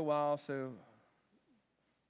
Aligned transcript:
a 0.00 0.02
while, 0.02 0.38
so 0.38 0.72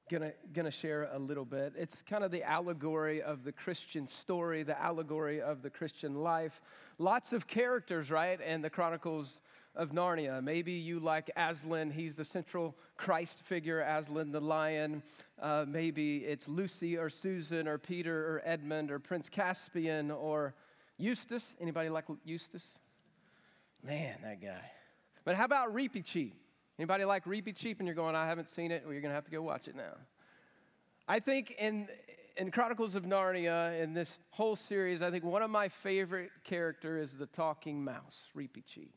gonna 0.08 0.32
gonna 0.52 0.70
share 0.70 1.08
a 1.12 1.18
little 1.18 1.44
bit. 1.44 1.72
It's 1.76 2.02
kind 2.02 2.22
of 2.22 2.30
the 2.30 2.42
allegory 2.44 3.20
of 3.20 3.42
the 3.42 3.50
Christian 3.50 4.06
story, 4.06 4.62
the 4.62 4.80
allegory 4.80 5.40
of 5.40 5.62
the 5.62 5.70
Christian 5.70 6.14
life. 6.14 6.62
Lots 6.98 7.32
of 7.32 7.48
characters, 7.48 8.08
right? 8.10 8.38
And 8.44 8.62
the 8.62 8.70
Chronicles 8.70 9.40
of 9.74 9.90
Narnia. 9.90 10.42
Maybe 10.42 10.72
you 10.72 11.00
like 11.00 11.30
Aslan, 11.36 11.90
he's 11.90 12.16
the 12.16 12.24
central 12.24 12.76
Christ 12.96 13.40
figure, 13.42 13.80
Aslan 13.80 14.30
the 14.30 14.40
lion. 14.40 15.02
Uh, 15.40 15.64
maybe 15.66 16.18
it's 16.18 16.46
Lucy 16.46 16.96
or 16.96 17.10
Susan 17.10 17.66
or 17.66 17.76
Peter 17.76 18.34
or 18.34 18.42
Edmund 18.44 18.92
or 18.92 19.00
Prince 19.00 19.28
Caspian 19.28 20.12
or 20.12 20.54
Eustace. 20.96 21.56
Anybody 21.60 21.88
like 21.88 22.04
Eustace? 22.24 22.78
Man, 23.82 24.16
that 24.22 24.40
guy. 24.40 24.70
But 25.24 25.34
how 25.34 25.44
about 25.44 25.74
Reepicheep? 25.74 26.32
Anybody 26.80 27.04
like 27.04 27.26
Reepicheep 27.26 27.78
and 27.78 27.86
you're 27.86 27.94
going, 27.94 28.16
I 28.16 28.26
haven't 28.26 28.48
seen 28.48 28.70
it? 28.70 28.84
Well, 28.86 28.94
you're 28.94 29.02
going 29.02 29.10
to 29.10 29.14
have 29.14 29.26
to 29.26 29.30
go 29.30 29.42
watch 29.42 29.68
it 29.68 29.76
now. 29.76 29.98
I 31.06 31.20
think 31.20 31.54
in, 31.58 31.88
in 32.38 32.50
Chronicles 32.50 32.94
of 32.94 33.02
Narnia, 33.02 33.78
in 33.82 33.92
this 33.92 34.18
whole 34.30 34.56
series, 34.56 35.02
I 35.02 35.10
think 35.10 35.22
one 35.22 35.42
of 35.42 35.50
my 35.50 35.68
favorite 35.68 36.30
characters 36.42 37.10
is 37.10 37.18
the 37.18 37.26
talking 37.26 37.84
mouse, 37.84 38.22
Reepicheep. 38.34 38.88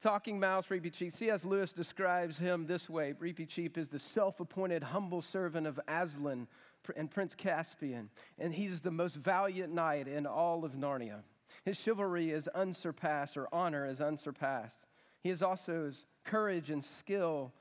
Talking 0.00 0.40
mouse, 0.40 0.68
Reepicheep. 0.68 1.12
C.S. 1.12 1.44
Lewis 1.44 1.74
describes 1.74 2.38
him 2.38 2.66
this 2.66 2.88
way 2.88 3.12
Reepicheep 3.20 3.76
is 3.76 3.90
the 3.90 3.98
self 3.98 4.40
appointed 4.40 4.82
humble 4.82 5.20
servant 5.20 5.66
of 5.66 5.78
Aslan 5.86 6.48
and 6.96 7.10
Prince 7.10 7.34
Caspian, 7.34 8.08
and 8.38 8.54
he's 8.54 8.80
the 8.80 8.90
most 8.90 9.16
valiant 9.16 9.74
knight 9.74 10.08
in 10.08 10.24
all 10.24 10.64
of 10.64 10.72
Narnia. 10.72 11.18
His 11.66 11.78
chivalry 11.78 12.30
is 12.30 12.48
unsurpassed, 12.48 13.36
or 13.36 13.46
honor 13.52 13.84
is 13.84 14.00
unsurpassed. 14.00 14.86
He 15.22 15.28
has 15.28 15.42
also 15.42 15.90
courage 16.26 16.70
and 16.70 16.82
skill 16.82 17.52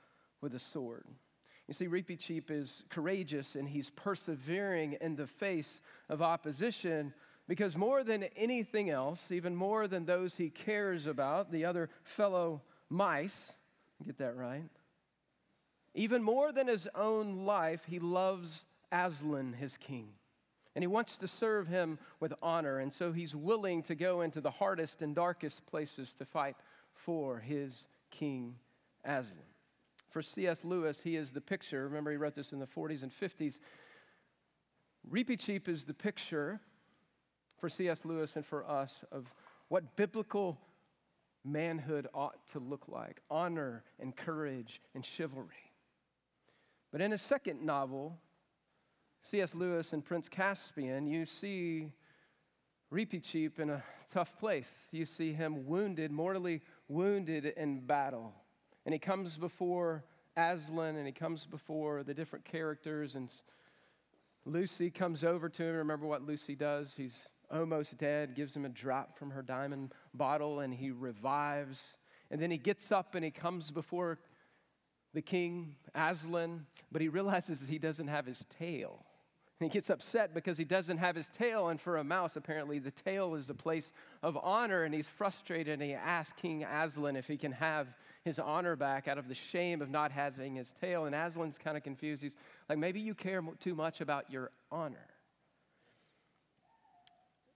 with 0.42 0.54
a 0.56 0.60
sword. 0.60 1.06
You 1.68 1.74
see, 1.74 1.88
Reepicheep 1.88 2.52
is 2.52 2.84
courageous 2.90 3.56
and 3.56 3.68
he's 3.68 3.90
persevering 3.90 4.98
in 5.02 5.16
the 5.16 5.26
face 5.26 5.82
of 6.10 6.22
opposition 6.22 7.14
because 7.48 7.78
more 7.78 8.04
than 8.04 8.24
anything 8.36 8.90
else, 8.90 9.32
even 9.32 9.56
more 9.56 9.88
than 9.88 10.06
those 10.06 10.36
he 10.36 10.50
cares 10.50 11.06
about, 11.06 11.52
the 11.52 11.66
other 11.66 11.90
fellow 12.04 12.62
mice, 12.90 13.54
get 14.06 14.18
that 14.18 14.36
right? 14.36 14.70
Even 15.94 16.22
more 16.22 16.52
than 16.52 16.68
his 16.68 16.88
own 16.96 17.46
life, 17.46 17.84
he 17.88 18.00
loves 18.00 18.66
Aslan, 18.92 19.54
his 19.54 19.78
king. 19.78 20.10
And 20.76 20.84
he 20.84 20.88
wants 20.88 21.18
to 21.20 21.28
serve 21.28 21.68
him 21.68 21.98
with 22.20 22.34
honor. 22.42 22.80
And 22.80 22.92
so 22.92 23.14
he's 23.14 23.34
willing 23.34 23.82
to 23.84 23.96
go 23.96 24.22
into 24.22 24.42
the 24.42 24.52
hardest 24.52 25.02
and 25.02 25.16
darkest 25.16 25.66
places 25.68 26.14
to 26.16 26.26
fight 26.26 26.58
for 26.94 27.40
his 27.40 27.88
king 28.18 28.56
Aslan. 29.04 29.44
For 30.10 30.22
C.S. 30.22 30.64
Lewis, 30.64 31.00
he 31.00 31.18
is 31.18 31.34
the 31.34 31.42
picture. 31.42 31.84
Remember, 31.84 32.10
he 32.10 32.18
wrote 32.18 32.36
this 32.36 32.54
in 32.54 32.60
the 32.60 32.68
40s 32.68 33.04
and 33.04 33.12
50s. 33.12 33.60
Reepicheep 35.12 35.68
is 35.68 35.84
the 35.86 35.94
picture 35.94 36.62
for 37.60 37.70
C.S. 37.70 38.06
Lewis 38.06 38.36
and 38.36 38.46
for 38.46 38.68
us 38.70 39.04
of 39.12 39.26
what 39.68 39.96
biblical 39.96 40.58
manhood 41.44 42.08
ought 42.14 42.48
to 42.48 42.60
look 42.60 42.86
like 42.88 43.22
honor 43.30 43.84
and 44.00 44.16
courage 44.16 44.82
and 44.96 45.06
chivalry. 45.06 45.72
But 46.92 47.02
in 47.02 47.12
his 47.12 47.22
second 47.22 47.62
novel, 47.62 48.18
C.S. 49.22 49.54
Lewis 49.54 49.94
and 49.94 50.04
Prince 50.04 50.30
Caspian, 50.30 51.08
you 51.08 51.26
see 51.26 51.92
Reepicheep 52.92 53.60
in 53.60 53.70
a 53.70 53.84
tough 54.12 54.38
place. 54.40 54.72
You 54.92 55.06
see 55.06 55.34
him 55.34 55.66
wounded, 55.66 56.12
mortally 56.12 56.62
wounded 56.88 57.46
in 57.46 57.80
battle. 57.82 58.34
And 58.86 58.94
he 58.94 59.00
comes 59.00 59.38
before 59.38 60.04
Aslan 60.38 60.96
and 60.96 61.06
he 61.06 61.12
comes 61.12 61.46
before 61.46 62.04
the 62.04 62.14
different 62.14 62.46
characters. 62.46 63.16
And 63.16 63.32
Lucy 64.46 64.90
comes 64.90 65.24
over 65.24 65.50
to 65.50 65.64
him. 65.64 65.76
Remember 65.76 66.06
what 66.06 66.22
Lucy 66.22 66.56
does? 66.56 66.94
He's 66.96 67.28
almost 67.52 67.98
dead, 67.98 68.36
gives 68.36 68.56
him 68.56 68.66
a 68.66 68.70
drop 68.70 69.18
from 69.18 69.30
her 69.32 69.42
diamond 69.42 69.94
bottle, 70.14 70.60
and 70.60 70.74
he 70.74 70.92
revives. 70.92 71.82
And 72.32 72.42
then 72.42 72.52
he 72.52 72.58
gets 72.58 72.92
up 72.92 73.16
and 73.16 73.24
he 73.24 73.32
comes 73.32 73.72
before 73.72 74.20
the 75.14 75.22
king, 75.22 75.76
Aslan, 75.96 76.66
but 76.92 77.02
he 77.02 77.08
realizes 77.08 77.62
he 77.68 77.80
doesn't 77.80 78.08
have 78.08 78.26
his 78.26 78.46
tail. 78.60 79.06
And 79.60 79.70
he 79.72 79.74
gets 79.74 79.90
upset 79.90 80.34
because 80.34 80.58
he 80.58 80.64
doesn't 80.64 80.98
have 80.98 81.16
his 81.16 81.28
tail. 81.28 81.70
And 81.70 81.80
for 81.80 81.98
a 81.98 82.04
mouse, 82.04 82.36
apparently, 82.36 82.80
the 82.80 82.92
tail 82.92 83.36
is 83.36 83.50
a 83.50 83.54
place 83.54 83.92
of 84.24 84.38
honor. 84.42 84.84
And 84.84 84.94
he's 84.94 85.08
frustrated 85.08 85.74
and 85.74 85.82
he 85.82 85.94
asks 85.94 86.34
King 86.42 86.64
Aslan 86.64 87.16
if 87.16 87.28
he 87.28 87.38
can 87.38 87.52
have 87.54 87.88
his 88.24 88.40
honor 88.40 88.76
back 88.76 89.08
out 89.08 89.18
of 89.18 89.28
the 89.28 89.36
shame 89.36 89.82
of 89.82 89.90
not 89.90 90.12
having 90.12 90.56
his 90.56 90.74
tail. 90.82 91.06
And 91.06 91.16
Aslan's 91.16 91.58
kind 91.58 91.78
of 91.78 91.84
confused. 91.84 92.24
He's 92.24 92.36
like, 92.68 92.78
maybe 92.78 93.00
you 93.00 93.14
care 93.14 93.42
too 93.60 93.76
much 93.76 94.02
about 94.02 94.32
your 94.32 94.52
honor. 94.72 95.08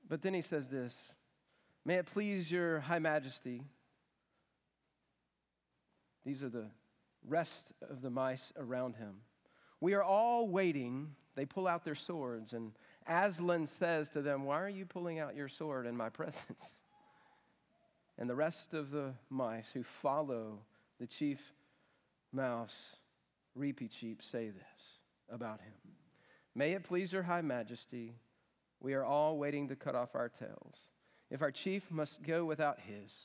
But 0.08 0.22
then 0.22 0.34
he 0.34 0.42
says 0.42 0.68
this 0.68 0.96
May 1.86 1.96
it 1.96 2.08
please 2.08 2.52
your 2.52 2.80
high 2.80 3.00
majesty. 3.00 3.64
These 6.26 6.44
are 6.44 6.50
the 6.50 6.68
rest 7.28 7.72
of 7.90 8.02
the 8.02 8.10
mice 8.10 8.52
around 8.58 8.96
him. 8.96 9.16
We 9.82 9.94
are 9.94 10.04
all 10.04 10.50
waiting. 10.50 11.16
They 11.40 11.46
pull 11.46 11.70
out 11.70 11.86
their 11.86 11.96
swords, 11.96 12.52
and 12.52 12.74
Aslan 13.08 13.66
says 13.66 14.10
to 14.10 14.22
them, 14.22 14.44
Why 14.44 14.60
are 14.60 14.68
you 14.68 14.86
pulling 14.86 15.20
out 15.20 15.38
your 15.38 15.48
sword 15.48 15.86
in 15.86 15.96
my 15.96 16.10
presence? 16.10 16.82
And 18.18 18.30
the 18.30 18.36
rest 18.36 18.74
of 18.74 18.92
the 18.92 19.14
mice 19.30 19.72
who 19.74 19.84
follow 20.02 20.60
the 21.00 21.08
chief 21.08 21.40
mouse, 22.34 22.76
Reepicheep, 23.58 24.22
say 24.22 24.50
this 24.50 25.00
about 25.32 25.62
him 25.62 25.72
May 26.56 26.74
it 26.74 26.84
please 26.84 27.14
your 27.14 27.24
high 27.24 27.40
majesty, 27.40 28.16
we 28.82 28.94
are 28.94 29.06
all 29.06 29.38
waiting 29.38 29.70
to 29.70 29.78
cut 29.78 29.96
off 29.96 30.16
our 30.16 30.28
tails. 30.28 30.76
If 31.32 31.42
our 31.42 31.52
chief 31.52 31.90
must 31.90 32.22
go 32.22 32.44
without 32.44 32.82
his, 32.82 33.16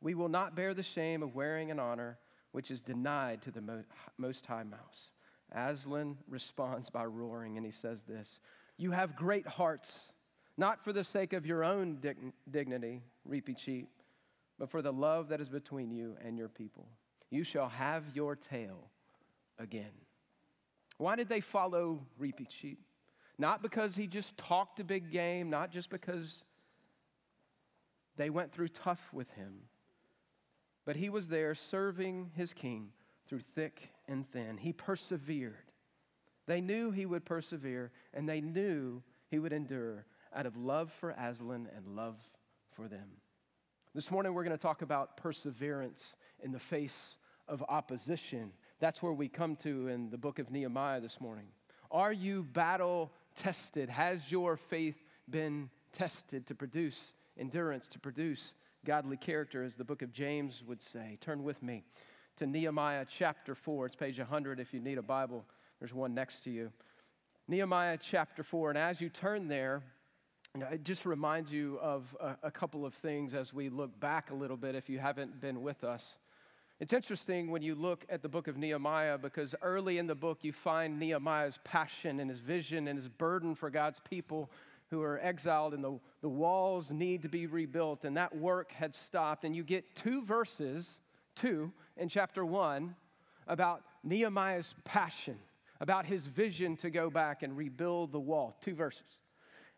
we 0.00 0.14
will 0.14 0.28
not 0.28 0.54
bear 0.54 0.74
the 0.74 0.84
shame 0.84 1.24
of 1.24 1.34
wearing 1.34 1.72
an 1.72 1.80
honor 1.80 2.18
which 2.52 2.70
is 2.70 2.82
denied 2.82 3.42
to 3.42 3.50
the 3.50 3.84
Most 4.16 4.46
High 4.46 4.62
Mouse. 4.62 5.10
Aslan 5.54 6.18
responds 6.28 6.90
by 6.90 7.04
roaring, 7.04 7.56
and 7.56 7.64
he 7.64 7.72
says 7.72 8.02
this 8.02 8.40
You 8.76 8.90
have 8.90 9.16
great 9.16 9.46
hearts, 9.46 10.12
not 10.56 10.82
for 10.82 10.92
the 10.92 11.04
sake 11.04 11.32
of 11.32 11.46
your 11.46 11.64
own 11.64 11.98
dig- 12.00 12.32
dignity, 12.50 13.02
Reepicheep, 13.28 13.86
but 14.58 14.70
for 14.70 14.82
the 14.82 14.92
love 14.92 15.28
that 15.28 15.40
is 15.40 15.48
between 15.48 15.90
you 15.90 16.16
and 16.24 16.36
your 16.36 16.48
people. 16.48 16.88
You 17.30 17.44
shall 17.44 17.68
have 17.68 18.04
your 18.14 18.36
tail 18.36 18.90
again. 19.58 19.92
Why 20.98 21.16
did 21.16 21.28
they 21.28 21.40
follow 21.40 22.06
Reepicheep? 22.20 22.78
Not 23.38 23.62
because 23.62 23.96
he 23.96 24.06
just 24.06 24.36
talked 24.36 24.78
a 24.78 24.84
big 24.84 25.10
game, 25.10 25.50
not 25.50 25.72
just 25.72 25.90
because 25.90 26.44
they 28.16 28.30
went 28.30 28.52
through 28.52 28.68
tough 28.68 29.12
with 29.12 29.30
him, 29.32 29.54
but 30.84 30.94
he 30.94 31.08
was 31.08 31.28
there 31.28 31.54
serving 31.54 32.30
his 32.36 32.52
king 32.52 32.90
through 33.28 33.40
thick 33.40 33.90
and 34.08 34.30
thin. 34.32 34.56
He 34.56 34.72
persevered. 34.72 35.54
They 36.46 36.60
knew 36.60 36.90
he 36.90 37.06
would 37.06 37.24
persevere, 37.24 37.90
and 38.12 38.28
they 38.28 38.40
knew 38.40 39.02
he 39.30 39.38
would 39.38 39.52
endure 39.52 40.04
out 40.34 40.46
of 40.46 40.56
love 40.56 40.92
for 40.92 41.10
Aslan 41.10 41.68
and 41.74 41.96
love 41.96 42.16
for 42.72 42.88
them. 42.88 43.08
This 43.94 44.10
morning, 44.10 44.34
we're 44.34 44.44
going 44.44 44.56
to 44.56 44.62
talk 44.62 44.82
about 44.82 45.16
perseverance 45.16 46.16
in 46.42 46.52
the 46.52 46.58
face 46.58 47.16
of 47.48 47.62
opposition. 47.68 48.52
That's 48.80 49.02
where 49.02 49.12
we 49.12 49.28
come 49.28 49.56
to 49.56 49.88
in 49.88 50.10
the 50.10 50.18
book 50.18 50.38
of 50.38 50.50
Nehemiah 50.50 51.00
this 51.00 51.20
morning. 51.20 51.46
Are 51.90 52.12
you 52.12 52.42
battle 52.42 53.12
tested? 53.36 53.88
Has 53.88 54.30
your 54.30 54.56
faith 54.56 54.96
been 55.30 55.70
tested 55.92 56.46
to 56.48 56.54
produce 56.54 57.12
endurance, 57.38 57.86
to 57.88 57.98
produce 57.98 58.54
godly 58.84 59.16
character, 59.16 59.62
as 59.62 59.76
the 59.76 59.84
book 59.84 60.02
of 60.02 60.12
James 60.12 60.62
would 60.66 60.82
say? 60.82 61.16
Turn 61.20 61.44
with 61.44 61.62
me 61.62 61.84
to 62.36 62.46
Nehemiah 62.46 63.06
chapter 63.08 63.54
4. 63.54 63.86
It's 63.86 63.94
page 63.94 64.18
100 64.18 64.58
if 64.58 64.74
you 64.74 64.80
need 64.80 64.98
a 64.98 65.02
Bible. 65.02 65.44
There's 65.78 65.94
one 65.94 66.14
next 66.14 66.42
to 66.44 66.50
you. 66.50 66.72
Nehemiah 67.46 67.96
chapter 68.00 68.42
4. 68.42 68.70
And 68.70 68.78
as 68.78 69.00
you 69.00 69.08
turn 69.08 69.46
there, 69.46 69.82
it 70.72 70.82
just 70.82 71.06
reminds 71.06 71.52
you 71.52 71.78
of 71.80 72.16
a, 72.20 72.36
a, 72.44 72.50
couple 72.50 72.84
of 72.84 72.94
things 72.94 73.34
as 73.34 73.52
we 73.52 73.68
look 73.68 73.98
back 74.00 74.30
a 74.30 74.34
little 74.34 74.56
bit 74.56 74.74
if 74.74 74.88
you 74.88 74.98
haven't 74.98 75.40
been 75.40 75.62
with 75.62 75.84
us. 75.84 76.16
It's 76.80 76.92
interesting 76.92 77.50
when 77.50 77.62
you 77.62 77.76
look 77.76 78.04
at 78.08 78.20
the 78.20 78.28
book 78.28 78.48
of 78.48 78.56
Nehemiah 78.56 79.16
because 79.16 79.54
early 79.62 79.98
in 79.98 80.08
the 80.08 80.14
book 80.14 80.38
you 80.42 80.52
find 80.52 80.98
Nehemiah's 80.98 81.60
passion 81.62 82.18
and 82.18 82.28
his 82.28 82.40
vision 82.40 82.88
and 82.88 82.98
his 82.98 83.08
burden 83.08 83.54
for 83.54 83.70
God's 83.70 84.00
people 84.00 84.50
who 84.90 85.02
are 85.02 85.20
exiled 85.20 85.72
and 85.72 85.84
the, 85.84 85.98
the 86.20 86.28
walls 86.28 86.90
need 86.90 87.22
to 87.22 87.28
be 87.28 87.46
rebuilt 87.46 88.04
and 88.04 88.16
that 88.16 88.36
work 88.36 88.72
had 88.72 88.92
stopped. 88.92 89.44
And 89.44 89.54
you 89.54 89.62
get 89.62 89.94
two 89.94 90.24
verses 90.24 91.00
2 91.36 91.72
in 91.96 92.08
chapter 92.08 92.44
1 92.44 92.94
about 93.46 93.82
Nehemiah's 94.02 94.74
passion, 94.84 95.38
about 95.80 96.06
his 96.06 96.26
vision 96.26 96.76
to 96.76 96.90
go 96.90 97.10
back 97.10 97.42
and 97.42 97.56
rebuild 97.56 98.12
the 98.12 98.20
wall. 98.20 98.56
Two 98.60 98.74
verses. 98.74 99.20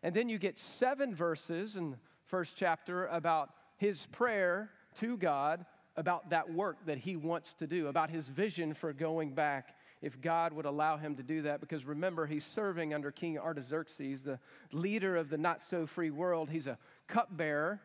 And 0.03 0.15
then 0.15 0.29
you 0.29 0.37
get 0.37 0.57
seven 0.57 1.13
verses 1.13 1.75
in 1.75 1.91
the 1.91 1.97
first 2.25 2.55
chapter 2.55 3.07
about 3.07 3.49
his 3.77 4.05
prayer 4.07 4.69
to 4.95 5.17
God 5.17 5.65
about 5.97 6.29
that 6.29 6.53
work 6.53 6.77
that 6.85 6.99
he 6.99 7.15
wants 7.15 7.55
to 7.55 7.67
do, 7.67 7.87
about 7.87 8.09
his 8.09 8.27
vision 8.27 8.73
for 8.73 8.93
going 8.93 9.33
back 9.33 9.75
if 10.01 10.21
God 10.21 10.53
would 10.53 10.65
allow 10.65 10.95
him 10.95 11.15
to 11.15 11.23
do 11.23 11.41
that. 11.41 11.59
Because 11.59 11.85
remember, 11.85 12.27
he's 12.27 12.45
serving 12.45 12.93
under 12.93 13.11
King 13.11 13.39
Artaxerxes, 13.39 14.23
the 14.23 14.39
leader 14.71 15.15
of 15.17 15.29
the 15.29 15.37
not 15.37 15.61
so 15.61 15.87
free 15.87 16.11
world. 16.11 16.51
He's 16.51 16.67
a 16.67 16.77
cupbearer. 17.07 17.81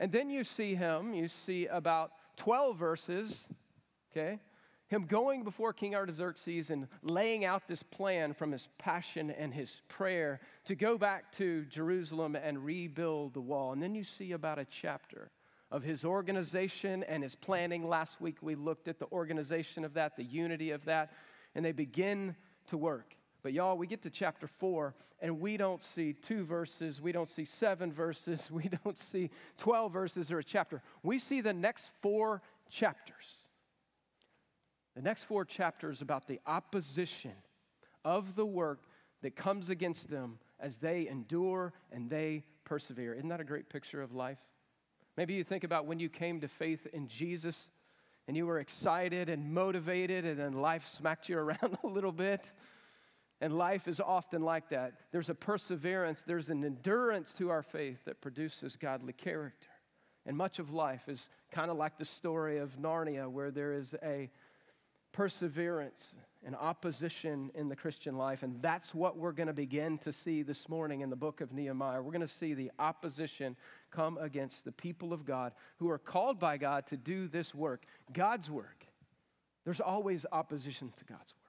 And 0.00 0.10
then 0.10 0.28
you 0.28 0.42
see 0.42 0.74
him, 0.74 1.14
you 1.14 1.28
see 1.28 1.66
about 1.66 2.10
12 2.36 2.76
verses, 2.76 3.40
okay? 4.10 4.38
Him 4.88 5.06
going 5.06 5.42
before 5.42 5.72
King 5.72 5.94
Artaxerxes 5.94 6.70
and 6.70 6.86
laying 7.02 7.44
out 7.44 7.66
this 7.66 7.82
plan 7.82 8.34
from 8.34 8.52
his 8.52 8.68
passion 8.78 9.30
and 9.30 9.52
his 9.52 9.80
prayer 9.88 10.40
to 10.66 10.74
go 10.74 10.98
back 10.98 11.32
to 11.32 11.64
Jerusalem 11.64 12.36
and 12.36 12.62
rebuild 12.62 13.32
the 13.32 13.40
wall. 13.40 13.72
And 13.72 13.82
then 13.82 13.94
you 13.94 14.04
see 14.04 14.32
about 14.32 14.58
a 14.58 14.66
chapter 14.66 15.30
of 15.70 15.82
his 15.82 16.04
organization 16.04 17.02
and 17.04 17.22
his 17.22 17.34
planning. 17.34 17.88
Last 17.88 18.20
week 18.20 18.36
we 18.42 18.54
looked 18.54 18.86
at 18.86 18.98
the 18.98 19.06
organization 19.12 19.84
of 19.84 19.94
that, 19.94 20.16
the 20.16 20.24
unity 20.24 20.72
of 20.72 20.84
that 20.84 21.12
and 21.54 21.64
they 21.64 21.72
begin 21.72 22.34
to 22.68 22.76
work. 22.76 23.14
But 23.42 23.52
y'all, 23.52 23.76
we 23.76 23.88
get 23.88 24.02
to 24.02 24.10
chapter 24.10 24.46
four 24.46 24.94
and 25.20 25.40
we 25.40 25.56
don't 25.56 25.82
see 25.82 26.12
two 26.12 26.44
verses, 26.44 27.00
we 27.00 27.10
don't 27.10 27.28
see 27.28 27.44
seven 27.44 27.92
verses, 27.92 28.50
we 28.52 28.70
don't 28.84 28.96
see 28.96 29.30
12 29.58 29.92
verses 29.92 30.30
or 30.30 30.38
a 30.38 30.44
chapter. 30.44 30.82
We 31.02 31.18
see 31.18 31.40
the 31.40 31.52
next 31.52 31.90
four 32.00 32.42
chapters. 32.70 33.42
The 34.94 35.02
next 35.02 35.24
four 35.24 35.44
chapters 35.44 36.02
about 36.02 36.28
the 36.28 36.40
opposition 36.46 37.32
of 38.04 38.36
the 38.36 38.46
work 38.46 38.82
that 39.22 39.36
comes 39.36 39.70
against 39.70 40.10
them 40.10 40.38
as 40.60 40.76
they 40.76 41.08
endure 41.08 41.72
and 41.90 42.10
they 42.10 42.44
persevere. 42.64 43.14
Isn't 43.14 43.28
that 43.28 43.40
a 43.40 43.44
great 43.44 43.68
picture 43.68 44.02
of 44.02 44.12
life? 44.12 44.38
Maybe 45.16 45.34
you 45.34 45.44
think 45.44 45.64
about 45.64 45.86
when 45.86 45.98
you 45.98 46.08
came 46.08 46.40
to 46.40 46.48
faith 46.48 46.86
in 46.92 47.08
Jesus 47.08 47.68
and 48.28 48.36
you 48.36 48.46
were 48.46 48.60
excited 48.60 49.28
and 49.28 49.52
motivated, 49.52 50.24
and 50.24 50.38
then 50.38 50.52
life 50.52 50.86
smacked 50.96 51.28
you 51.28 51.38
around 51.38 51.76
a 51.82 51.86
little 51.86 52.12
bit. 52.12 52.52
And 53.42 53.58
life 53.58 53.88
is 53.88 53.98
often 53.98 54.42
like 54.42 54.68
that. 54.68 54.92
There's 55.10 55.28
a 55.28 55.34
perseverance, 55.34 56.22
there's 56.24 56.48
an 56.48 56.64
endurance 56.64 57.32
to 57.38 57.50
our 57.50 57.64
faith 57.64 57.98
that 58.04 58.20
produces 58.20 58.76
godly 58.76 59.12
character. 59.12 59.68
And 60.24 60.36
much 60.36 60.60
of 60.60 60.72
life 60.72 61.08
is 61.08 61.28
kind 61.50 61.68
of 61.68 61.76
like 61.76 61.98
the 61.98 62.04
story 62.04 62.58
of 62.58 62.80
Narnia, 62.80 63.28
where 63.28 63.50
there 63.50 63.72
is 63.72 63.96
a 64.00 64.30
perseverance 65.10 66.14
and 66.46 66.54
opposition 66.54 67.50
in 67.56 67.68
the 67.68 67.74
Christian 67.74 68.16
life. 68.16 68.44
And 68.44 68.62
that's 68.62 68.94
what 68.94 69.18
we're 69.18 69.32
going 69.32 69.48
to 69.48 69.52
begin 69.52 69.98
to 69.98 70.12
see 70.12 70.42
this 70.42 70.68
morning 70.68 71.00
in 71.00 71.10
the 71.10 71.16
book 71.16 71.40
of 71.40 71.52
Nehemiah. 71.52 72.00
We're 72.00 72.12
going 72.12 72.20
to 72.20 72.28
see 72.28 72.54
the 72.54 72.70
opposition 72.78 73.56
come 73.90 74.18
against 74.18 74.64
the 74.64 74.72
people 74.72 75.12
of 75.12 75.24
God 75.24 75.52
who 75.78 75.90
are 75.90 75.98
called 75.98 76.38
by 76.38 76.58
God 76.58 76.86
to 76.86 76.96
do 76.96 77.26
this 77.26 77.52
work, 77.52 77.86
God's 78.12 78.48
work. 78.48 78.86
There's 79.64 79.80
always 79.80 80.24
opposition 80.30 80.92
to 80.96 81.04
God's 81.04 81.34
work. 81.34 81.41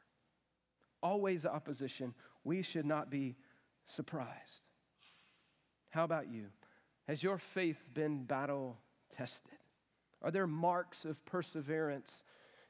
Always 1.03 1.45
opposition. 1.45 2.15
We 2.43 2.63
should 2.63 2.85
not 2.85 3.11
be 3.11 3.35
surprised. 3.85 4.67
How 5.91 6.05
about 6.05 6.27
you? 6.31 6.45
Has 7.07 7.21
your 7.21 7.37
faith 7.37 7.77
been 7.93 8.23
battle 8.23 8.77
tested? 9.11 9.59
Are 10.23 10.31
there 10.31 10.47
marks 10.47 11.05
of 11.05 11.23
perseverance 11.25 12.23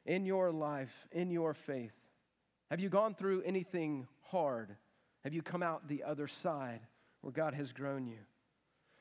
in 0.05 0.25
your 0.25 0.51
life, 0.51 1.07
in 1.11 1.29
your 1.29 1.53
faith? 1.53 1.93
Have 2.71 2.79
you 2.79 2.89
gone 2.89 3.13
through 3.13 3.43
anything 3.43 4.07
hard? 4.23 4.75
Have 5.23 5.33
you 5.33 5.41
come 5.41 5.61
out 5.61 5.87
the 5.87 6.03
other 6.03 6.27
side 6.27 6.81
where 7.21 7.31
God 7.31 7.53
has 7.53 7.71
grown 7.71 8.07
you? 8.07 8.17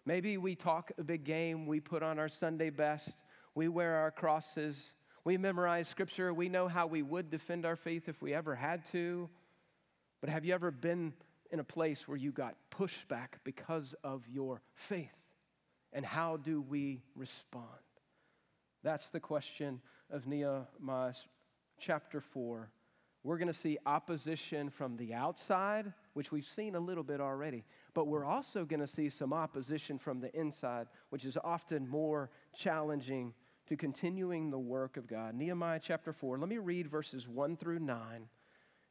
Maybe 0.05 0.37
we 0.37 0.55
talk 0.55 0.93
a 0.99 1.02
big 1.02 1.25
game, 1.25 1.67
we 1.67 1.81
put 1.81 2.02
on 2.02 2.19
our 2.19 2.29
Sunday 2.29 2.70
best, 2.70 3.17
we 3.55 3.69
wear 3.69 3.94
our 3.94 4.11
crosses, 4.11 4.93
we 5.25 5.37
memorize 5.37 5.89
scripture, 5.89 6.35
we 6.35 6.49
know 6.49 6.69
how 6.69 6.87
we 6.87 7.03
would 7.03 7.31
defend 7.31 7.65
our 7.65 7.77
faith 7.77 8.09
if 8.09 8.21
we 8.21 8.35
ever 8.35 8.55
had 8.55 8.85
to. 8.87 9.29
But 10.21 10.31
have 10.31 10.45
you 10.45 10.55
ever 10.55 10.71
been 10.71 11.13
in 11.51 11.61
a 11.61 11.65
place 11.65 12.09
where 12.09 12.17
you 12.17 12.33
got 12.33 12.57
pushback 12.71 13.29
because 13.45 13.95
of 14.03 14.27
your 14.29 14.63
faith? 14.75 15.11
And 15.93 16.05
how 16.05 16.39
do 16.39 16.61
we 16.61 17.03
respond? 17.15 17.67
That's 18.83 19.11
the 19.11 19.21
question 19.21 19.81
of 20.11 20.27
Nehemiah 20.27 21.15
chapter 21.79 22.21
4. 22.21 22.69
We're 23.25 23.39
going 23.39 23.49
to 23.49 23.55
see 23.55 23.79
opposition 23.87 24.71
from 24.71 24.97
the 24.97 25.15
outside, 25.15 25.93
which 26.15 26.33
we've 26.33 26.45
seen 26.45 26.75
a 26.75 26.81
little 26.81 27.05
bit 27.05 27.21
already, 27.21 27.65
but 27.95 28.09
we're 28.09 28.25
also 28.25 28.65
going 28.65 28.81
to 28.81 28.87
see 28.87 29.09
some 29.09 29.33
opposition 29.33 29.99
from 29.99 30.19
the 30.19 30.35
inside, 30.37 30.89
which 31.11 31.25
is 31.25 31.39
often 31.45 31.87
more 31.87 32.31
challenging 32.57 33.33
to 33.67 33.76
continuing 33.76 34.50
the 34.50 34.59
work 34.59 34.97
of 34.97 35.06
God. 35.06 35.35
Nehemiah 35.35 35.81
chapter 35.82 36.12
4, 36.12 36.38
let 36.38 36.49
me 36.49 36.59
read 36.59 36.88
verses 36.88 37.29
1 37.29 37.56
through 37.56 37.79
9, 37.79 37.97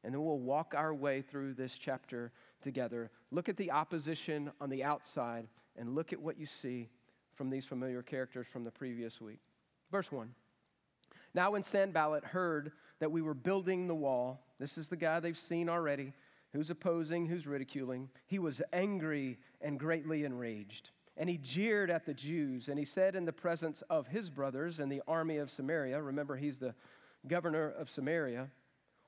and 0.03 0.13
then 0.13 0.23
we'll 0.23 0.39
walk 0.39 0.73
our 0.75 0.93
way 0.93 1.21
through 1.21 1.53
this 1.53 1.77
chapter 1.77 2.31
together. 2.61 3.11
Look 3.31 3.49
at 3.49 3.57
the 3.57 3.71
opposition 3.71 4.51
on 4.61 4.69
the 4.69 4.83
outside, 4.83 5.47
and 5.77 5.95
look 5.95 6.13
at 6.13 6.21
what 6.21 6.39
you 6.39 6.45
see 6.45 6.89
from 7.35 7.49
these 7.49 7.65
familiar 7.65 8.01
characters 8.01 8.47
from 8.47 8.63
the 8.63 8.71
previous 8.71 9.19
week. 9.21 9.39
Verse 9.91 10.11
1. 10.11 10.33
Now, 11.33 11.51
when 11.51 11.63
Sanballat 11.63 12.25
heard 12.25 12.71
that 12.99 13.11
we 13.11 13.21
were 13.21 13.33
building 13.33 13.87
the 13.87 13.95
wall, 13.95 14.41
this 14.59 14.77
is 14.77 14.87
the 14.87 14.97
guy 14.97 15.19
they've 15.19 15.37
seen 15.37 15.69
already 15.69 16.13
who's 16.53 16.69
opposing, 16.69 17.25
who's 17.25 17.47
ridiculing. 17.47 18.09
He 18.27 18.39
was 18.39 18.61
angry 18.73 19.39
and 19.61 19.79
greatly 19.79 20.25
enraged. 20.25 20.89
And 21.17 21.29
he 21.29 21.37
jeered 21.37 21.89
at 21.89 22.05
the 22.05 22.13
Jews, 22.13 22.69
and 22.69 22.79
he 22.79 22.85
said 22.85 23.15
in 23.15 23.25
the 23.25 23.33
presence 23.33 23.83
of 23.89 24.07
his 24.07 24.29
brothers 24.29 24.79
and 24.79 24.91
the 24.91 25.01
army 25.07 25.37
of 25.37 25.51
Samaria, 25.51 26.01
remember 26.01 26.35
he's 26.35 26.57
the 26.57 26.73
governor 27.27 27.69
of 27.77 27.89
Samaria, 27.89 28.49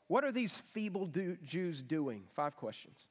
what 0.08 0.24
are 0.24 0.32
these 0.32 0.54
feeble 0.74 1.06
do- 1.06 1.38
Jews 1.44 1.82
doing? 1.82 2.24
Five 2.36 2.58
questions. 2.58 3.06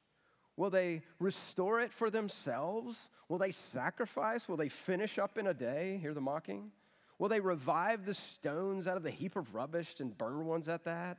Will 0.55 0.69
they 0.69 1.01
restore 1.19 1.79
it 1.79 1.91
for 1.91 2.09
themselves? 2.09 3.09
Will 3.27 3.39
they 3.39 3.51
sacrifice? 3.51 4.47
Will 4.47 4.57
they 4.57 4.69
finish 4.69 5.17
up 5.17 5.37
in 5.37 5.47
a 5.47 5.53
day? 5.53 5.97
Hear 6.01 6.13
the 6.13 6.21
mocking? 6.21 6.71
Will 7.17 7.29
they 7.29 7.39
revive 7.39 8.05
the 8.05 8.13
stones 8.13 8.87
out 8.87 8.97
of 8.97 9.03
the 9.03 9.11
heap 9.11 9.35
of 9.35 9.55
rubbish 9.55 9.95
and 9.99 10.17
burn 10.17 10.45
ones 10.45 10.69
at 10.69 10.83
that? 10.85 11.17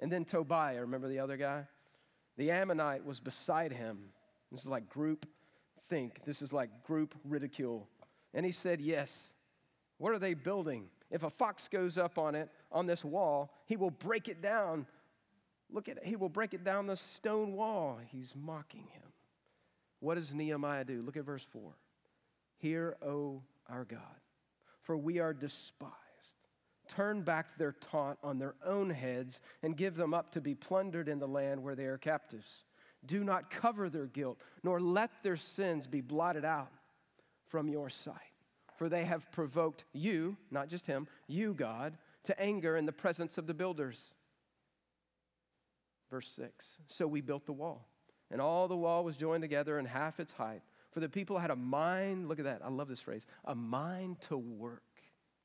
And 0.00 0.10
then 0.10 0.24
Tobiah, 0.24 0.80
remember 0.80 1.08
the 1.08 1.20
other 1.20 1.36
guy? 1.36 1.64
The 2.36 2.50
Ammonite 2.50 3.04
was 3.04 3.20
beside 3.20 3.72
him. 3.72 3.98
This 4.50 4.60
is 4.60 4.66
like 4.66 4.88
group 4.88 5.26
think. 5.88 6.24
This 6.24 6.42
is 6.42 6.52
like 6.52 6.70
group 6.84 7.14
ridicule. 7.24 7.88
And 8.34 8.44
he 8.44 8.52
said, 8.52 8.80
Yes. 8.80 9.12
What 9.98 10.12
are 10.12 10.18
they 10.18 10.34
building? 10.34 10.84
If 11.10 11.24
a 11.24 11.30
fox 11.30 11.66
goes 11.68 11.98
up 11.98 12.18
on 12.18 12.34
it, 12.34 12.50
on 12.70 12.86
this 12.86 13.04
wall, 13.04 13.52
he 13.66 13.76
will 13.76 13.90
break 13.90 14.28
it 14.28 14.40
down. 14.40 14.86
Look 15.70 15.88
at 15.88 15.96
it. 15.96 16.04
He 16.04 16.14
will 16.14 16.28
break 16.28 16.54
it 16.54 16.62
down 16.62 16.86
the 16.86 16.96
stone 16.96 17.54
wall. 17.54 17.98
He's 18.06 18.34
mocking 18.36 18.86
him. 18.92 19.02
What 20.00 20.14
does 20.14 20.32
Nehemiah 20.32 20.84
do? 20.84 21.02
Look 21.02 21.16
at 21.16 21.24
verse 21.24 21.44
4. 21.50 21.72
Hear, 22.58 22.96
O 23.04 23.42
our 23.68 23.84
God, 23.84 23.98
for 24.82 24.96
we 24.96 25.18
are 25.18 25.34
despised 25.34 25.94
turn 26.88 27.22
back 27.22 27.56
their 27.56 27.72
taunt 27.72 28.18
on 28.22 28.38
their 28.38 28.54
own 28.64 28.90
heads 28.90 29.40
and 29.62 29.76
give 29.76 29.94
them 29.94 30.14
up 30.14 30.32
to 30.32 30.40
be 30.40 30.54
plundered 30.54 31.08
in 31.08 31.18
the 31.18 31.28
land 31.28 31.62
where 31.62 31.74
they 31.74 31.84
are 31.84 31.98
captives. 31.98 32.64
Do 33.06 33.24
not 33.24 33.50
cover 33.50 33.88
their 33.88 34.06
guilt, 34.06 34.40
nor 34.62 34.80
let 34.80 35.10
their 35.22 35.36
sins 35.36 35.86
be 35.86 36.00
blotted 36.00 36.44
out 36.44 36.70
from 37.46 37.68
your 37.68 37.88
sight. 37.88 38.14
For 38.76 38.88
they 38.88 39.04
have 39.04 39.30
provoked 39.32 39.84
you, 39.92 40.36
not 40.50 40.68
just 40.68 40.86
him, 40.86 41.08
you, 41.26 41.54
God, 41.54 41.96
to 42.24 42.40
anger 42.40 42.76
in 42.76 42.86
the 42.86 42.92
presence 42.92 43.38
of 43.38 43.46
the 43.46 43.54
builders. 43.54 44.14
Verse 46.10 46.28
6 46.36 46.78
So 46.86 47.06
we 47.06 47.20
built 47.20 47.46
the 47.46 47.52
wall, 47.52 47.88
and 48.30 48.40
all 48.40 48.68
the 48.68 48.76
wall 48.76 49.04
was 49.04 49.16
joined 49.16 49.42
together 49.42 49.78
in 49.78 49.84
half 49.84 50.20
its 50.20 50.32
height. 50.32 50.62
For 50.92 51.00
the 51.00 51.08
people 51.08 51.38
had 51.38 51.50
a 51.50 51.56
mind, 51.56 52.28
look 52.28 52.38
at 52.38 52.44
that, 52.44 52.62
I 52.64 52.68
love 52.68 52.88
this 52.88 53.00
phrase, 53.00 53.26
a 53.44 53.54
mind 53.54 54.20
to 54.22 54.36
work 54.36 54.82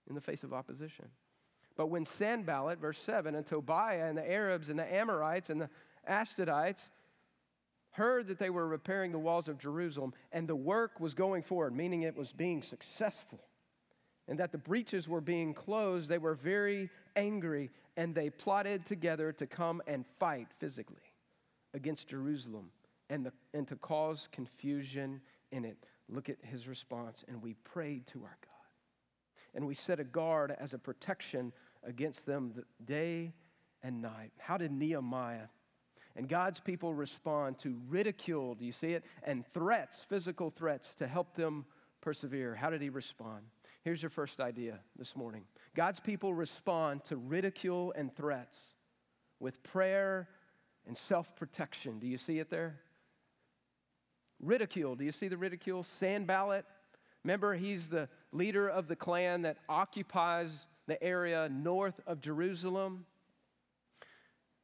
in 0.07 0.15
the 0.15 0.21
face 0.21 0.43
of 0.43 0.53
opposition. 0.53 1.05
But 1.75 1.87
when 1.87 2.05
Sanballat, 2.05 2.79
verse 2.79 2.97
7, 2.99 3.35
and 3.35 3.45
Tobiah 3.45 4.05
and 4.05 4.17
the 4.17 4.29
Arabs 4.29 4.69
and 4.69 4.77
the 4.77 4.93
Ammonites 4.93 5.49
and 5.49 5.59
the 5.59 5.69
Ashdodites 6.07 6.81
heard 7.93 8.27
that 8.27 8.39
they 8.39 8.49
were 8.49 8.67
repairing 8.67 9.11
the 9.11 9.19
walls 9.19 9.47
of 9.47 9.57
Jerusalem 9.57 10.13
and 10.31 10.47
the 10.47 10.55
work 10.55 10.99
was 10.99 11.13
going 11.13 11.43
forward, 11.43 11.75
meaning 11.75 12.01
it 12.01 12.15
was 12.15 12.31
being 12.31 12.61
successful, 12.61 13.39
and 14.27 14.39
that 14.39 14.51
the 14.51 14.57
breaches 14.57 15.07
were 15.07 15.21
being 15.21 15.53
closed, 15.53 16.09
they 16.09 16.17
were 16.17 16.35
very 16.35 16.89
angry 17.15 17.69
and 17.95 18.13
they 18.15 18.29
plotted 18.29 18.85
together 18.85 19.31
to 19.31 19.45
come 19.45 19.81
and 19.87 20.05
fight 20.19 20.47
physically 20.59 21.13
against 21.73 22.07
Jerusalem 22.07 22.71
and, 23.09 23.25
the, 23.25 23.31
and 23.53 23.67
to 23.67 23.75
cause 23.75 24.27
confusion 24.31 25.21
in 25.51 25.65
it. 25.65 25.77
Look 26.09 26.29
at 26.29 26.37
his 26.43 26.67
response. 26.67 27.23
And 27.27 27.41
we 27.41 27.53
prayed 27.63 28.07
to 28.07 28.23
our 28.23 28.37
God 28.41 28.53
and 29.55 29.67
we 29.67 29.75
set 29.75 29.99
a 29.99 30.03
guard 30.03 30.55
as 30.59 30.73
a 30.73 30.79
protection 30.79 31.53
against 31.83 32.25
them 32.25 32.53
day 32.85 33.33
and 33.83 34.01
night. 34.01 34.31
How 34.37 34.57
did 34.57 34.71
Nehemiah 34.71 35.47
and 36.15 36.29
God's 36.29 36.59
people 36.59 36.93
respond 36.93 37.57
to 37.59 37.75
ridicule? 37.89 38.55
Do 38.55 38.65
you 38.65 38.71
see 38.71 38.93
it? 38.93 39.03
And 39.23 39.45
threats, 39.47 40.05
physical 40.07 40.51
threats, 40.51 40.93
to 40.95 41.07
help 41.07 41.35
them 41.35 41.65
persevere. 42.01 42.53
How 42.55 42.69
did 42.69 42.81
he 42.81 42.89
respond? 42.89 43.43
Here's 43.83 44.01
your 44.01 44.09
first 44.09 44.39
idea 44.39 44.79
this 44.97 45.15
morning 45.15 45.43
God's 45.75 45.99
people 45.99 46.33
respond 46.33 47.03
to 47.05 47.17
ridicule 47.17 47.93
and 47.95 48.15
threats 48.15 48.59
with 49.39 49.61
prayer 49.63 50.29
and 50.87 50.97
self 50.97 51.35
protection. 51.35 51.99
Do 51.99 52.07
you 52.07 52.17
see 52.17 52.39
it 52.39 52.49
there? 52.49 52.79
Ridicule. 54.41 54.95
Do 54.95 55.05
you 55.05 55.11
see 55.11 55.27
the 55.27 55.37
ridicule? 55.37 55.83
Sanballat. 55.83 56.65
Remember, 57.23 57.53
he's 57.53 57.87
the 57.87 58.09
leader 58.33 58.67
of 58.67 58.87
the 58.87 58.95
clan 58.95 59.43
that 59.43 59.57
occupies 59.69 60.67
the 60.87 61.01
area 61.01 61.47
north 61.49 61.99
of 62.05 62.19
Jerusalem. 62.19 63.05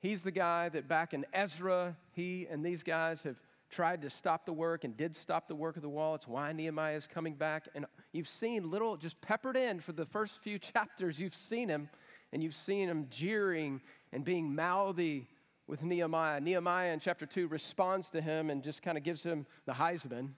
He's 0.01 0.23
the 0.23 0.31
guy 0.31 0.69
that 0.69 0.87
back 0.87 1.13
in 1.13 1.25
Ezra, 1.33 1.95
he 2.13 2.47
and 2.49 2.65
these 2.65 2.83
guys 2.83 3.21
have 3.21 3.35
tried 3.69 4.01
to 4.01 4.09
stop 4.09 4.45
the 4.45 4.53
work 4.53 4.83
and 4.83 4.95
did 4.95 5.15
stop 5.15 5.47
the 5.47 5.55
work 5.55 5.75
of 5.75 5.81
the 5.81 5.89
wall. 5.89 6.15
It's 6.15 6.27
why 6.27 6.51
Nehemiah 6.53 6.95
is 6.95 7.05
coming 7.05 7.35
back. 7.35 7.67
And 7.75 7.85
you've 8.13 8.27
seen 8.27 8.71
little, 8.71 8.97
just 8.97 9.19
peppered 9.21 9.57
in 9.57 9.79
for 9.79 9.91
the 9.91 10.05
first 10.05 10.39
few 10.41 10.57
chapters, 10.73 11.19
you've 11.19 11.35
seen 11.35 11.69
him, 11.69 11.89
and 12.31 12.41
you've 12.41 12.55
seen 12.55 12.89
him 12.89 13.07
jeering 13.09 13.81
and 14.11 14.23
being 14.23 14.55
mouthy 14.55 15.27
with 15.67 15.83
Nehemiah. 15.83 16.39
Nehemiah 16.39 16.93
in 16.93 16.99
chapter 16.99 17.25
2 17.25 17.47
responds 17.47 18.09
to 18.09 18.21
him 18.21 18.49
and 18.49 18.63
just 18.63 18.81
kind 18.81 18.97
of 18.97 19.03
gives 19.03 19.21
him 19.21 19.45
the 19.65 19.73
Heisman. 19.73 20.29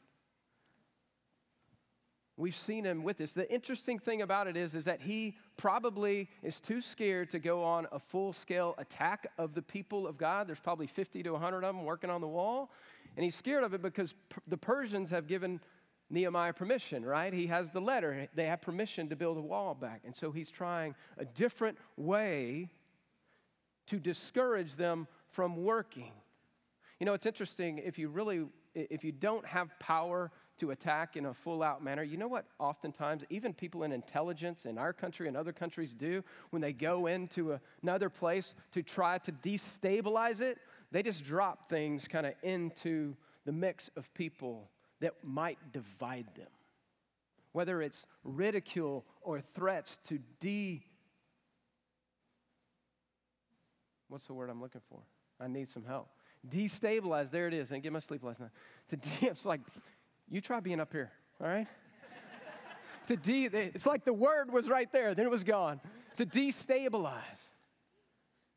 We've 2.42 2.56
seen 2.56 2.86
him 2.86 3.04
with 3.04 3.18
this. 3.18 3.34
The 3.34 3.50
interesting 3.54 4.00
thing 4.00 4.24
about 4.24 4.48
it 4.48 4.58
is, 4.58 4.74
is 4.74 4.86
that 4.86 5.00
he 5.00 5.38
probably 5.58 6.28
is 6.42 6.60
too 6.60 6.82
scared 6.82 7.30
to 7.30 7.40
go 7.40 7.64
on 7.64 7.86
a 7.92 8.00
full 8.00 8.34
scale 8.34 8.74
attack 8.80 9.28
of 9.38 9.54
the 9.54 9.62
people 9.62 10.08
of 10.08 10.18
God. 10.18 10.48
There's 10.48 10.60
probably 10.60 10.88
50 10.88 11.22
to 11.22 11.32
100 11.34 11.58
of 11.58 11.76
them 11.76 11.86
working 11.86 12.10
on 12.10 12.20
the 12.20 12.28
wall. 12.28 12.72
And 13.16 13.24
he's 13.24 13.36
scared 13.36 13.64
of 13.64 13.76
it 13.76 13.84
because 13.84 14.16
the 14.48 14.58
Persians 14.58 15.12
have 15.12 15.28
given 15.28 15.60
Nehemiah 16.10 16.54
permission, 16.54 17.06
right? 17.06 17.32
He 17.32 17.46
has 17.46 17.70
the 17.70 17.80
letter. 17.80 18.28
They 18.34 18.48
have 18.48 18.60
permission 18.60 19.08
to 19.10 19.16
build 19.16 19.38
a 19.38 19.42
wall 19.42 19.76
back. 19.76 20.02
And 20.04 20.16
so 20.16 20.32
he's 20.32 20.50
trying 20.50 20.96
a 21.20 21.26
different 21.26 21.78
way 21.96 22.72
to 23.86 24.00
discourage 24.00 24.74
them 24.78 25.08
from 25.30 25.64
working. 25.64 26.12
You 27.00 27.06
know, 27.06 27.14
it's 27.14 27.28
interesting 27.28 27.78
if 27.78 28.00
you 28.00 28.10
really 28.10 28.48
if 28.74 29.04
you 29.04 29.12
don't 29.12 29.46
have 29.46 29.78
power 29.80 30.32
to 30.62 30.70
attack 30.70 31.18
in 31.18 31.26
a 31.26 31.34
full 31.34 31.64
out 31.64 31.84
manner, 31.84 32.04
you 32.04 32.18
know 32.18 32.28
what 32.28 32.46
oftentimes 32.60 33.24
even 33.32 33.52
people 33.52 33.82
in 33.82 33.92
intelligence 33.92 34.66
in 34.66 34.78
our 34.78 34.94
country 34.94 35.28
and 35.28 35.36
other 35.36 35.52
countries 35.52 35.96
do 35.96 36.24
when 36.52 36.62
they 36.62 36.72
go 36.72 37.08
into 37.08 37.60
another 37.82 38.12
place 38.12 38.54
to 38.72 38.84
try 38.84 39.18
to 39.18 39.32
destabilize 39.32 40.40
it? 40.40 40.60
They 40.92 41.02
just 41.02 41.24
drop 41.24 41.68
things 41.68 42.08
kind 42.08 42.28
of 42.28 42.36
into 42.44 43.16
the 43.44 43.52
mix 43.52 43.90
of 43.98 44.14
people 44.14 44.70
that 45.00 45.16
might 45.24 45.58
divide 45.74 46.28
them. 46.36 46.48
Whether 47.54 47.82
it's 47.82 48.06
ridicule 48.24 49.04
or 49.24 49.42
threats 49.42 49.98
to 50.10 50.20
de. 50.40 50.84
What's 54.10 54.28
the 54.28 54.36
word 54.36 54.52
I'm 54.52 54.62
looking 54.62 54.82
for? 54.88 55.00
I 55.40 55.48
need 55.48 55.70
some 55.70 55.86
help. 55.86 56.10
Destabilize, 56.48 57.32
there 57.32 57.48
it 57.48 57.54
is. 57.56 57.72
And 57.72 57.82
get 57.82 57.92
my 57.92 58.00
sleep 58.00 58.24
last 58.24 58.40
night. 58.40 58.52
To 58.90 58.98
de, 58.98 59.10
it's 59.22 59.44
like, 59.44 59.62
you 60.32 60.42
try 60.42 60.60
being 60.62 60.80
up 60.80 60.92
here, 60.92 61.12
all 61.42 61.48
right? 61.48 61.68
to 63.08 63.18
de, 63.18 63.46
it's 63.46 63.86
like 63.86 64.06
the 64.06 64.14
word 64.14 64.52
was 64.52 64.70
right 64.70 64.92
there, 64.92 65.14
then 65.14 65.26
it 65.26 65.32
was 65.32 65.44
gone. 65.44 65.80
To 66.18 66.26
destabilize. 66.26 67.44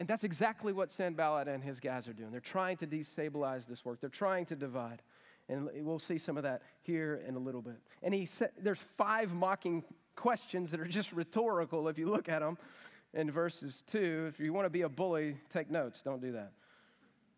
And 0.01 0.09
that's 0.09 0.25
exactly 0.25 0.73
what 0.73 0.93
Sanballat 0.93 1.49
and 1.49 1.63
his 1.63 1.81
guys 1.81 2.09
are 2.09 2.13
doing. 2.13 2.31
They're 2.31 2.41
trying 2.41 2.77
to 2.79 2.87
destabilize 2.87 3.67
this 3.67 3.85
work, 3.85 4.01
they're 4.01 4.09
trying 4.09 4.47
to 4.47 4.57
divide. 4.57 5.03
And 5.49 5.69
we'll 5.75 5.99
see 5.99 6.17
some 6.17 6.39
of 6.39 6.45
that 6.45 6.63
here 6.83 7.23
in 7.27 7.35
a 7.35 7.39
little 7.39 7.61
bit. 7.61 7.77
And 8.03 8.15
he 8.15 8.25
said 8.25 8.51
there's 8.63 8.81
five 8.97 9.35
mocking 9.35 9.85
questions 10.17 10.71
that 10.71 10.81
are 10.81 10.87
just 10.87 11.13
rhetorical 11.13 11.89
if 11.89 11.99
you 11.99 12.09
look 12.09 12.31
at 12.31 12.41
them 12.41 12.57
in 13.13 13.31
verses 13.31 13.83
2. 13.89 14.27
If 14.29 14.41
you 14.41 14.55
want 14.55 14.65
to 14.65 14.71
be 14.71 14.83
a 14.83 14.89
bully, 14.89 15.37
take 15.53 15.71
notes. 15.71 16.01
Don't 16.03 16.23
do 16.23 16.33
that. 16.33 16.53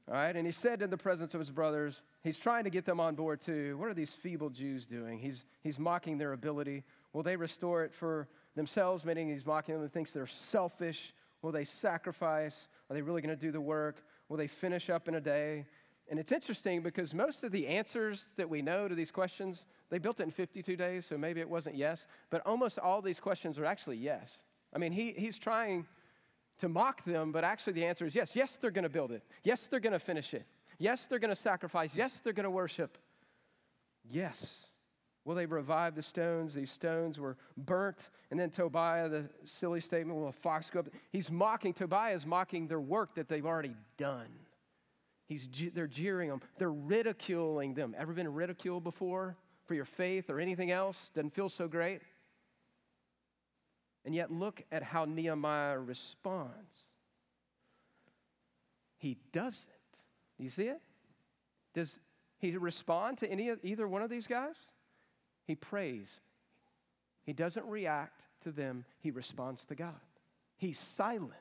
All 0.08 0.14
right, 0.14 0.36
and 0.36 0.46
he 0.46 0.52
said 0.52 0.82
in 0.82 0.90
the 0.90 0.96
presence 0.96 1.34
of 1.34 1.40
his 1.40 1.50
brothers, 1.50 2.02
he's 2.22 2.38
trying 2.38 2.62
to 2.62 2.70
get 2.70 2.84
them 2.84 3.00
on 3.00 3.16
board 3.16 3.40
too. 3.40 3.76
What 3.76 3.88
are 3.88 3.94
these 3.94 4.12
feeble 4.12 4.50
Jews 4.50 4.86
doing? 4.86 5.18
He's, 5.18 5.44
he's 5.62 5.80
mocking 5.80 6.16
their 6.16 6.32
ability. 6.32 6.84
Will 7.12 7.24
they 7.24 7.34
restore 7.34 7.82
it 7.82 7.92
for 7.92 8.28
themselves? 8.54 9.04
Meaning 9.04 9.30
he's 9.30 9.44
mocking 9.44 9.74
them 9.74 9.82
and 9.82 9.92
thinks 9.92 10.12
they're 10.12 10.28
selfish. 10.28 11.12
Will 11.42 11.50
they 11.50 11.64
sacrifice? 11.64 12.68
Are 12.88 12.94
they 12.94 13.02
really 13.02 13.20
going 13.20 13.36
to 13.36 13.40
do 13.40 13.50
the 13.50 13.60
work? 13.60 13.96
Will 14.28 14.36
they 14.36 14.46
finish 14.46 14.90
up 14.90 15.08
in 15.08 15.16
a 15.16 15.20
day? 15.20 15.64
And 16.08 16.20
it's 16.20 16.30
interesting 16.30 16.82
because 16.82 17.12
most 17.12 17.42
of 17.42 17.50
the 17.50 17.66
answers 17.66 18.28
that 18.36 18.48
we 18.48 18.62
know 18.62 18.86
to 18.86 18.94
these 18.94 19.10
questions, 19.10 19.64
they 19.90 19.98
built 19.98 20.20
it 20.20 20.24
in 20.24 20.30
52 20.30 20.76
days, 20.76 21.06
so 21.06 21.18
maybe 21.18 21.40
it 21.40 21.48
wasn't 21.48 21.74
yes, 21.74 22.06
but 22.30 22.42
almost 22.46 22.78
all 22.78 23.02
these 23.02 23.18
questions 23.18 23.58
are 23.58 23.64
actually 23.64 23.96
yes. 23.96 24.38
I 24.72 24.78
mean, 24.78 24.92
he, 24.92 25.12
he's 25.12 25.36
trying 25.36 25.84
to 26.58 26.68
mock 26.68 27.04
them, 27.04 27.32
but 27.32 27.44
actually 27.44 27.74
the 27.74 27.84
answer 27.84 28.06
is 28.06 28.14
yes. 28.14 28.34
Yes, 28.34 28.58
they're 28.60 28.70
going 28.70 28.84
to 28.84 28.88
build 28.88 29.12
it. 29.12 29.22
Yes, 29.44 29.66
they're 29.66 29.80
going 29.80 29.92
to 29.92 29.98
finish 29.98 30.34
it. 30.34 30.44
Yes, 30.78 31.06
they're 31.06 31.18
going 31.18 31.34
to 31.34 31.40
sacrifice. 31.40 31.94
Yes, 31.94 32.20
they're 32.22 32.32
going 32.32 32.44
to 32.44 32.50
worship. 32.50 32.98
Yes. 34.10 34.66
Will 35.24 35.34
they 35.34 35.46
revive 35.46 35.96
the 35.96 36.02
stones? 36.02 36.54
These 36.54 36.70
stones 36.70 37.18
were 37.18 37.36
burnt. 37.56 38.10
And 38.30 38.38
then 38.38 38.50
Tobiah, 38.50 39.08
the 39.08 39.24
silly 39.44 39.80
statement, 39.80 40.18
will 40.18 40.28
a 40.28 40.32
fox 40.32 40.70
go 40.70 40.80
up? 40.80 40.88
He's 41.10 41.30
mocking, 41.30 41.72
Tobiah 41.72 42.14
is 42.14 42.24
mocking 42.24 42.68
their 42.68 42.80
work 42.80 43.16
that 43.16 43.28
they've 43.28 43.44
already 43.44 43.74
done. 43.96 44.28
He's, 45.26 45.48
they're 45.74 45.88
jeering 45.88 46.28
them, 46.28 46.40
they're 46.58 46.72
ridiculing 46.72 47.74
them. 47.74 47.94
Ever 47.98 48.12
been 48.12 48.32
ridiculed 48.32 48.84
before 48.84 49.36
for 49.64 49.74
your 49.74 49.84
faith 49.84 50.30
or 50.30 50.38
anything 50.38 50.70
else? 50.70 51.10
Doesn't 51.14 51.34
feel 51.34 51.48
so 51.48 51.66
great. 51.66 52.02
And 54.06 54.14
yet, 54.14 54.30
look 54.30 54.62
at 54.70 54.82
how 54.82 55.04
Nehemiah 55.04 55.78
responds. 55.78 56.78
He 58.98 59.18
doesn't. 59.32 59.66
You 60.38 60.48
see 60.48 60.68
it? 60.68 60.80
Does 61.74 61.98
he 62.38 62.56
respond 62.56 63.18
to 63.18 63.30
any 63.30 63.50
either 63.62 63.86
one 63.88 64.02
of 64.02 64.08
these 64.08 64.26
guys? 64.26 64.56
He 65.44 65.56
prays. 65.56 66.20
He 67.24 67.32
doesn't 67.32 67.66
react 67.66 68.22
to 68.44 68.52
them, 68.52 68.84
he 69.00 69.10
responds 69.10 69.64
to 69.66 69.74
God. 69.74 69.94
He's 70.56 70.78
silent. 70.78 71.32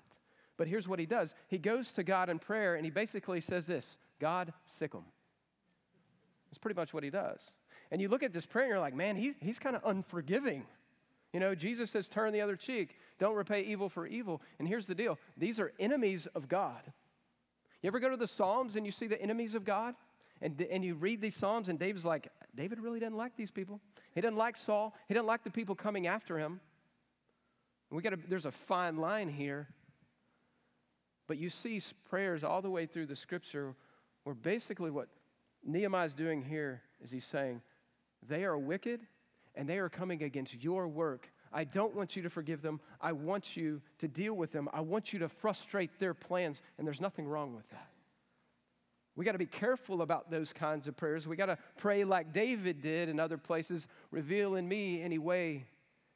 But 0.57 0.67
here's 0.67 0.87
what 0.87 0.99
he 0.99 1.05
does 1.05 1.33
he 1.47 1.57
goes 1.57 1.91
to 1.93 2.03
God 2.03 2.29
in 2.29 2.39
prayer 2.39 2.75
and 2.75 2.83
he 2.83 2.89
basically 2.89 3.41
says 3.41 3.67
this 3.67 3.95
God, 4.19 4.51
sic 4.65 4.93
him. 4.93 5.03
That's 6.49 6.57
pretty 6.57 6.75
much 6.75 6.93
what 6.93 7.03
he 7.03 7.09
does. 7.09 7.41
And 7.91 8.01
you 8.01 8.09
look 8.09 8.23
at 8.23 8.33
this 8.33 8.45
prayer 8.45 8.65
and 8.65 8.71
you're 8.71 8.79
like, 8.79 8.95
man, 8.95 9.15
he, 9.15 9.35
he's 9.39 9.59
kind 9.59 9.75
of 9.75 9.83
unforgiving. 9.85 10.65
You 11.35 11.41
know, 11.41 11.53
Jesus 11.53 11.91
says, 11.91 12.07
turn 12.07 12.31
the 12.31 12.39
other 12.39 12.55
cheek. 12.55 12.95
Don't 13.19 13.35
repay 13.35 13.63
evil 13.63 13.89
for 13.89 14.07
evil. 14.07 14.41
And 14.57 14.65
here's 14.65 14.87
the 14.87 14.95
deal 14.95 15.19
these 15.35 15.59
are 15.59 15.73
enemies 15.77 16.27
of 16.27 16.47
God. 16.47 16.81
You 17.81 17.87
ever 17.87 17.99
go 17.99 18.09
to 18.09 18.15
the 18.15 18.25
Psalms 18.25 18.77
and 18.77 18.85
you 18.85 18.91
see 18.93 19.07
the 19.07 19.21
enemies 19.21 19.53
of 19.53 19.65
God? 19.65 19.95
And, 20.41 20.61
and 20.71 20.81
you 20.81 20.95
read 20.95 21.19
these 21.19 21.35
Psalms, 21.35 21.67
and 21.67 21.77
David's 21.77 22.05
like, 22.05 22.29
David 22.55 22.79
really 22.79 23.01
doesn't 23.01 23.17
like 23.17 23.35
these 23.35 23.51
people. 23.51 23.81
He 24.13 24.21
doesn't 24.21 24.37
like 24.37 24.55
Saul. 24.55 24.95
He 25.09 25.13
doesn't 25.13 25.27
like 25.27 25.43
the 25.43 25.51
people 25.51 25.75
coming 25.75 26.07
after 26.07 26.39
him. 26.39 26.61
We 27.91 28.01
got 28.01 28.13
there's 28.29 28.45
a 28.45 28.51
fine 28.53 28.95
line 28.95 29.27
here. 29.27 29.67
But 31.27 31.37
you 31.37 31.49
see 31.49 31.81
prayers 32.09 32.45
all 32.45 32.61
the 32.61 32.69
way 32.69 32.85
through 32.85 33.07
the 33.07 33.15
scripture 33.17 33.75
where 34.23 34.35
basically 34.35 34.89
what 34.89 35.09
Nehemiah 35.65 36.05
is 36.05 36.13
doing 36.13 36.41
here 36.43 36.81
is 37.03 37.11
he's 37.11 37.25
saying, 37.25 37.61
they 38.25 38.45
are 38.45 38.57
wicked 38.57 39.01
and 39.55 39.67
they 39.67 39.77
are 39.77 39.89
coming 39.89 40.23
against 40.23 40.63
your 40.63 40.87
work. 40.87 41.31
I 41.51 41.63
don't 41.63 41.95
want 41.95 42.15
you 42.15 42.21
to 42.23 42.29
forgive 42.29 42.61
them. 42.61 42.81
I 42.99 43.13
want 43.13 43.55
you 43.55 43.81
to 43.99 44.07
deal 44.07 44.33
with 44.33 44.51
them. 44.51 44.67
I 44.73 44.81
want 44.81 45.13
you 45.13 45.19
to 45.19 45.29
frustrate 45.29 45.99
their 45.99 46.13
plans. 46.13 46.61
And 46.77 46.85
there's 46.85 47.01
nothing 47.01 47.27
wrong 47.27 47.55
with 47.55 47.69
that. 47.69 47.89
We 49.15 49.23
got 49.23 49.31
to 49.31 49.37
be 49.37 49.45
careful 49.45 50.01
about 50.01 50.29
those 50.29 50.51
kinds 50.51 50.87
of 50.87 50.97
prayers. 50.97 51.25
We 51.25 51.37
got 51.37 51.45
to 51.45 51.57
pray 51.77 52.03
like 52.03 52.33
David 52.33 52.81
did 52.81 53.07
in 53.07 53.19
other 53.19 53.37
places 53.37 53.87
reveal 54.11 54.55
in 54.55 54.67
me 54.67 55.01
any 55.01 55.17
way 55.17 55.65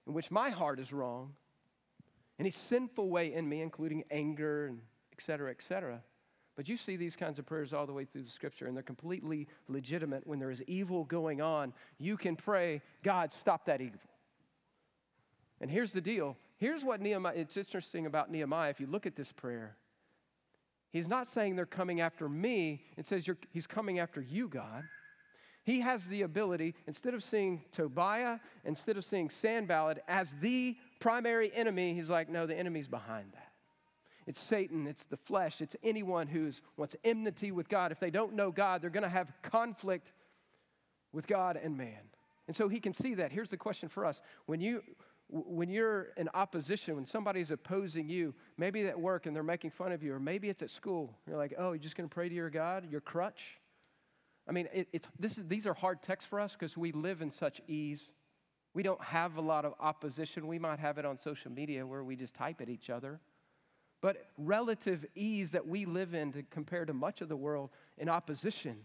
in 0.05 0.13
which 0.13 0.29
my 0.31 0.49
heart 0.49 0.79
is 0.79 0.91
wrong, 0.91 1.33
any 2.37 2.49
sinful 2.49 3.09
way 3.09 3.33
in 3.33 3.47
me, 3.47 3.61
including 3.61 4.03
anger 4.11 4.65
and 4.65 4.81
et 5.13 5.21
cetera, 5.21 5.51
et 5.51 5.61
cetera. 5.61 6.01
But 6.59 6.67
you 6.67 6.75
see 6.75 6.97
these 6.97 7.15
kinds 7.15 7.39
of 7.39 7.45
prayers 7.45 7.71
all 7.71 7.85
the 7.85 7.93
way 7.93 8.03
through 8.03 8.23
the 8.23 8.29
scripture, 8.29 8.67
and 8.67 8.75
they're 8.75 8.83
completely 8.83 9.47
legitimate. 9.69 10.27
When 10.27 10.39
there 10.39 10.51
is 10.51 10.61
evil 10.63 11.05
going 11.05 11.39
on, 11.39 11.71
you 11.99 12.17
can 12.17 12.35
pray, 12.35 12.81
God, 13.01 13.31
stop 13.31 13.67
that 13.67 13.79
evil. 13.79 14.01
And 15.61 15.71
here's 15.71 15.93
the 15.93 16.01
deal. 16.01 16.35
Here's 16.57 16.83
what 16.83 16.99
Nehemiah, 16.99 17.31
it's 17.37 17.55
interesting 17.55 18.07
about 18.07 18.29
Nehemiah. 18.29 18.71
If 18.71 18.81
you 18.81 18.87
look 18.87 19.05
at 19.05 19.15
this 19.15 19.31
prayer, 19.31 19.77
He's 20.91 21.07
not 21.07 21.27
saying 21.27 21.55
they're 21.55 21.65
coming 21.65 22.01
after 22.01 22.27
me. 22.27 22.81
It 22.97 23.07
says 23.07 23.25
he's 23.53 23.67
coming 23.67 23.99
after 23.99 24.19
you, 24.19 24.49
God. 24.49 24.83
He 25.63 25.79
has 25.79 26.07
the 26.07 26.23
ability, 26.23 26.75
instead 26.87 27.13
of 27.13 27.23
seeing 27.23 27.61
Tobiah, 27.71 28.39
instead 28.65 28.97
of 28.97 29.05
seeing 29.05 29.29
Sanballat 29.29 30.03
as 30.09 30.33
the 30.41 30.75
primary 30.99 31.53
enemy, 31.55 31.93
he's 31.93 32.09
like, 32.09 32.27
no, 32.27 32.45
the 32.45 32.57
enemy's 32.57 32.89
behind 32.89 33.31
that. 33.31 33.48
It's 34.29 34.39
Satan, 34.39 34.85
it's 34.85 35.05
the 35.05 35.17
flesh, 35.17 35.59
it's 35.59 35.75
anyone 35.81 36.27
who 36.27 36.51
wants 36.77 36.95
enmity 37.03 37.51
with 37.51 37.67
God. 37.67 37.91
If 37.91 37.99
they 37.99 38.11
don't 38.11 38.35
know 38.35 38.51
God, 38.51 38.79
they're 38.79 38.91
going 38.91 39.01
to 39.01 39.09
have 39.09 39.33
conflict 39.41 40.11
with 41.11 41.25
God 41.25 41.59
and 41.61 41.75
man. 41.75 41.97
And 42.47 42.55
so 42.55 42.69
he 42.69 42.79
can 42.79 42.93
see 42.93 43.15
that. 43.15 43.31
Here's 43.31 43.49
the 43.49 43.57
question 43.57 43.89
for 43.89 44.05
us. 44.05 44.21
When 44.45 44.61
you 44.61 44.83
when 45.31 45.69
you're 45.69 46.09
in 46.15 46.29
opposition, 46.35 46.95
when 46.95 47.07
somebody's 47.07 47.49
opposing 47.49 48.07
you, 48.07 48.35
maybe 48.57 48.85
at 48.87 48.99
work 48.99 49.25
and 49.25 49.35
they're 49.35 49.41
making 49.41 49.71
fun 49.71 49.91
of 49.91 50.03
you, 50.03 50.13
or 50.13 50.19
maybe 50.19 50.47
it's 50.49 50.61
at 50.61 50.69
school, 50.69 51.15
you're 51.27 51.37
like, 51.37 51.55
oh, 51.57 51.71
you're 51.71 51.83
just 51.83 51.95
going 51.95 52.07
to 52.07 52.13
pray 52.13 52.29
to 52.29 52.35
your 52.35 52.49
God, 52.51 52.89
your 52.91 53.01
crutch? 53.01 53.59
I 54.47 54.51
mean, 54.51 54.67
it, 54.73 54.87
it's, 54.93 55.07
this 55.19 55.39
is, 55.39 55.47
these 55.47 55.65
are 55.67 55.73
hard 55.73 56.01
texts 56.03 56.27
for 56.27 56.39
us 56.39 56.53
because 56.53 56.75
we 56.75 56.91
live 56.91 57.21
in 57.21 57.29
such 57.31 57.61
ease. 57.67 58.09
We 58.73 58.81
don't 58.81 59.01
have 59.03 59.37
a 59.37 59.41
lot 59.41 59.65
of 59.65 59.73
opposition. 59.79 60.47
We 60.47 60.57
might 60.57 60.79
have 60.79 60.99
it 60.99 61.05
on 61.05 61.17
social 61.17 61.51
media 61.51 61.85
where 61.85 62.03
we 62.03 62.15
just 62.15 62.33
type 62.33 62.61
at 62.61 62.69
each 62.69 62.89
other. 62.89 63.19
But 64.01 64.27
relative 64.37 65.05
ease 65.15 65.51
that 65.51 65.67
we 65.67 65.85
live 65.85 66.13
in 66.13 66.31
to, 66.33 66.43
compared 66.43 66.87
to 66.87 66.93
much 66.93 67.21
of 67.21 67.29
the 67.29 67.35
world 67.35 67.69
in 67.97 68.07
opposition, 68.07 68.77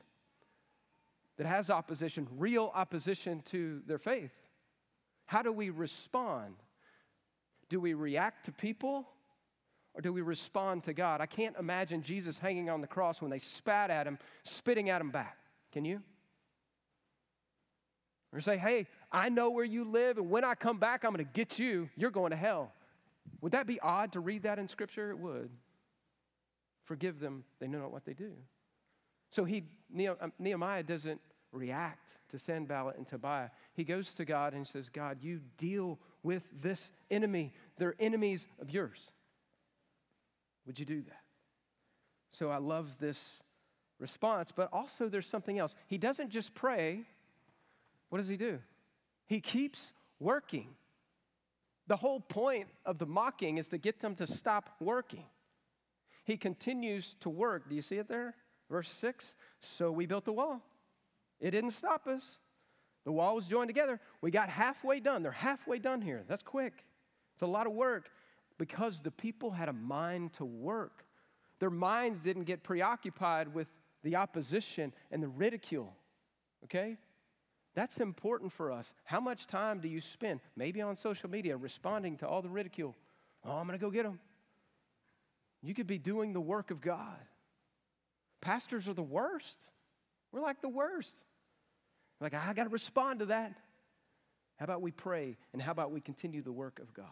that 1.37 1.47
has 1.47 1.71
opposition, 1.71 2.26
real 2.37 2.71
opposition 2.75 3.42
to 3.47 3.83
their 3.87 3.99
faith. 3.99 4.33
How 5.26 5.42
do 5.42 5.52
we 5.52 5.71
respond? 5.71 6.54
Do 7.68 7.80
we 7.80 7.94
react 7.94 8.47
to 8.47 8.52
people 8.52 9.09
or 9.94 10.00
do 10.00 10.12
we 10.12 10.21
respond 10.21 10.85
to 10.85 10.92
God? 10.92 11.21
I 11.21 11.26
can't 11.26 11.56
imagine 11.59 12.02
Jesus 12.02 12.38
hanging 12.38 12.71
on 12.71 12.80
the 12.80 12.87
cross 12.87 13.23
when 13.23 13.30
they 13.30 13.38
spat 13.38 13.90
at 13.90 14.06
him, 14.06 14.18
spitting 14.42 14.90
at 14.90 15.00
him 15.00 15.11
back. 15.11 15.37
Can 15.73 15.85
you? 15.85 16.02
Or 18.33 18.40
say, 18.40 18.56
hey, 18.56 18.87
I 19.12 19.28
know 19.28 19.50
where 19.50 19.64
you 19.64 19.85
live, 19.85 20.18
and 20.18 20.28
when 20.28 20.44
I 20.44 20.54
come 20.54 20.78
back, 20.78 21.04
I'm 21.04 21.12
going 21.12 21.25
to 21.25 21.33
get 21.33 21.59
you. 21.59 21.88
You're 21.97 22.11
going 22.11 22.30
to 22.30 22.37
hell. 22.37 22.73
Would 23.40 23.52
that 23.52 23.66
be 23.66 23.81
odd 23.81 24.12
to 24.12 24.21
read 24.21 24.43
that 24.45 24.59
in 24.59 24.69
Scripture? 24.69 25.11
It 25.11 25.19
would. 25.19 25.50
Forgive 26.85 27.19
them, 27.19 27.45
they 27.61 27.66
know 27.66 27.78
not 27.81 27.93
what 27.93 28.04
they 28.04 28.12
do. 28.12 28.33
So 29.31 29.45
he, 29.45 29.64
um, 30.21 30.33
Nehemiah 30.38 30.83
doesn't 30.83 31.21
react 31.50 32.16
to 32.31 32.38
Sanballat 32.38 32.97
and 32.97 33.07
Tobiah. 33.07 33.49
He 33.75 33.85
goes 33.85 34.12
to 34.14 34.25
God 34.25 34.54
and 34.54 34.66
says, 34.66 34.88
God, 34.88 35.19
you 35.23 35.40
deal 35.57 35.99
with 36.23 36.43
this 36.61 36.90
enemy. 37.11 37.52
They're 37.78 37.95
enemies 37.99 38.47
of 38.61 38.71
yours. 38.71 39.11
Would 40.66 40.78
you 40.78 40.85
do 40.85 41.02
that? 41.02 41.23
So 42.31 42.50
I 42.50 42.59
love 42.59 42.97
this 42.99 43.23
response, 43.99 44.52
but 44.54 44.69
also 44.73 45.09
there's 45.09 45.26
something 45.26 45.59
else. 45.59 45.75
He 45.87 45.99
doesn't 45.99 46.31
just 46.31 46.54
pray, 46.54 47.02
what 48.09 48.19
does 48.19 48.28
he 48.28 48.37
do? 48.37 48.59
He 49.26 49.40
keeps 49.40 49.93
working. 50.19 50.69
The 51.86 51.96
whole 51.96 52.20
point 52.20 52.68
of 52.86 52.98
the 52.98 53.06
mocking 53.06 53.58
is 53.58 53.68
to 53.68 53.78
get 53.78 54.00
them 54.00 54.14
to 54.16 54.26
stop 54.26 54.70
working. 54.80 55.24
He 56.24 56.36
continues 56.36 57.16
to 57.20 57.28
work. 57.28 57.68
Do 57.68 57.74
you 57.74 57.82
see 57.82 57.96
it 57.96 58.08
there? 58.08 58.34
Verse 58.70 58.88
6 58.88 59.34
So 59.60 59.92
we 59.92 60.06
built 60.06 60.24
the 60.24 60.32
wall. 60.32 60.62
It 61.40 61.50
didn't 61.50 61.72
stop 61.72 62.06
us. 62.06 62.38
The 63.04 63.12
wall 63.12 63.34
was 63.34 63.46
joined 63.46 63.68
together. 63.68 64.00
We 64.22 64.30
got 64.30 64.48
halfway 64.48 65.00
done. 65.00 65.22
They're 65.22 65.32
halfway 65.32 65.78
done 65.78 66.00
here. 66.00 66.24
That's 66.26 66.42
quick. 66.42 66.84
It's 67.34 67.42
a 67.42 67.46
lot 67.46 67.66
of 67.66 67.74
work 67.74 68.08
because 68.56 69.00
the 69.00 69.10
people 69.10 69.50
had 69.50 69.68
a 69.68 69.72
mind 69.72 70.32
to 70.34 70.44
work. 70.44 71.04
Their 71.58 71.70
minds 71.70 72.20
didn't 72.20 72.44
get 72.44 72.62
preoccupied 72.62 73.52
with 73.52 73.68
the 74.02 74.16
opposition 74.16 74.92
and 75.10 75.22
the 75.22 75.28
ridicule. 75.28 75.94
Okay? 76.64 76.96
That's 77.75 77.99
important 77.99 78.52
for 78.52 78.71
us. 78.71 78.93
How 79.04 79.21
much 79.21 79.47
time 79.47 79.81
do 79.81 79.88
you 79.88 80.00
spend, 80.00 80.40
maybe 80.57 80.81
on 80.81 80.95
social 80.95 81.28
media, 81.28 81.57
responding 81.57 82.16
to 82.19 82.28
all 82.28 82.40
the 82.40 82.49
ridicule? 82.49 82.95
Oh, 83.45 83.52
I'm 83.52 83.66
going 83.66 83.78
to 83.78 83.85
go 83.85 83.90
get 83.90 84.04
them. 84.04 84.21
You 85.62 85.75
could 85.75 85.87
be 85.87 85.99
doing 85.99 86.33
the 86.33 86.40
work 86.40 86.71
of 86.71 86.81
God. 86.81 87.19
Pastors 88.40 88.87
are 88.88 88.95
the 88.95 89.02
worst. 89.02 89.57
We're 90.31 90.40
like 90.40 90.61
the 90.61 90.69
worst. 90.69 91.14
Like, 92.21 92.35
I 92.35 92.52
got 92.52 92.64
to 92.64 92.71
respond 92.71 93.21
to 93.21 93.26
that. 93.26 93.54
How 94.57 94.64
about 94.64 94.83
we 94.83 94.93
pray 94.93 95.37
and 95.52 95.61
how 95.61 95.73
about 95.73 95.90
we 95.90 96.00
continue 96.00 96.43
the 96.43 96.52
work 96.52 96.78
of 96.78 96.95
God? 96.95 97.07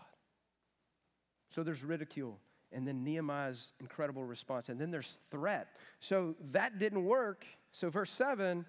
So 1.50 1.62
there's 1.62 1.82
ridicule 1.82 2.38
and 2.70 2.86
then 2.86 3.04
Nehemiah's 3.04 3.72
incredible 3.80 4.24
response. 4.24 4.68
And 4.68 4.80
then 4.80 4.90
there's 4.90 5.18
threat. 5.30 5.68
So 6.00 6.34
that 6.52 6.78
didn't 6.78 7.04
work. 7.04 7.44
So, 7.72 7.90
verse 7.90 8.10
7, 8.10 8.64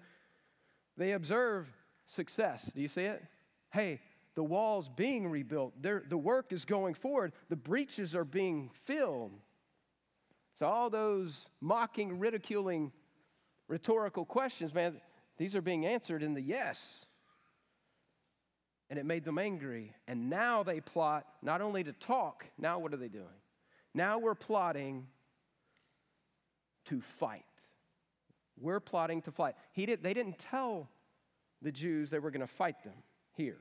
they 0.96 1.12
observe 1.12 1.66
success. 2.06 2.70
Do 2.74 2.80
you 2.80 2.88
see 2.88 3.02
it? 3.02 3.22
Hey, 3.70 4.00
the 4.34 4.42
wall's 4.42 4.88
being 4.88 5.28
rebuilt, 5.28 5.74
They're, 5.80 6.02
the 6.08 6.18
work 6.18 6.52
is 6.52 6.64
going 6.64 6.94
forward, 6.94 7.32
the 7.48 7.56
breaches 7.56 8.14
are 8.14 8.24
being 8.24 8.70
filled. 8.84 9.32
So, 10.56 10.66
all 10.66 10.90
those 10.90 11.48
mocking, 11.60 12.18
ridiculing, 12.18 12.92
rhetorical 13.68 14.24
questions, 14.24 14.72
man, 14.72 15.00
these 15.36 15.56
are 15.56 15.60
being 15.60 15.86
answered 15.86 16.22
in 16.22 16.34
the 16.34 16.40
yes. 16.40 16.80
And 18.90 18.98
it 18.98 19.06
made 19.06 19.24
them 19.24 19.38
angry. 19.38 19.92
And 20.06 20.30
now 20.30 20.62
they 20.62 20.80
plot 20.80 21.26
not 21.42 21.60
only 21.60 21.82
to 21.84 21.92
talk, 21.92 22.44
now 22.58 22.78
what 22.78 22.92
are 22.92 22.96
they 22.96 23.08
doing? 23.08 23.24
Now 23.94 24.18
we're 24.18 24.34
plotting 24.34 25.06
to 26.86 27.00
fight. 27.18 27.44
We're 28.60 28.80
plotting 28.80 29.22
to 29.22 29.32
fight. 29.32 29.54
He 29.72 29.86
did, 29.86 30.02
they 30.02 30.14
didn't 30.14 30.38
tell 30.38 30.88
the 31.64 31.72
Jews 31.72 32.10
they 32.10 32.20
were 32.20 32.30
going 32.30 32.40
to 32.40 32.46
fight 32.46 32.82
them 32.84 32.94
here. 33.32 33.58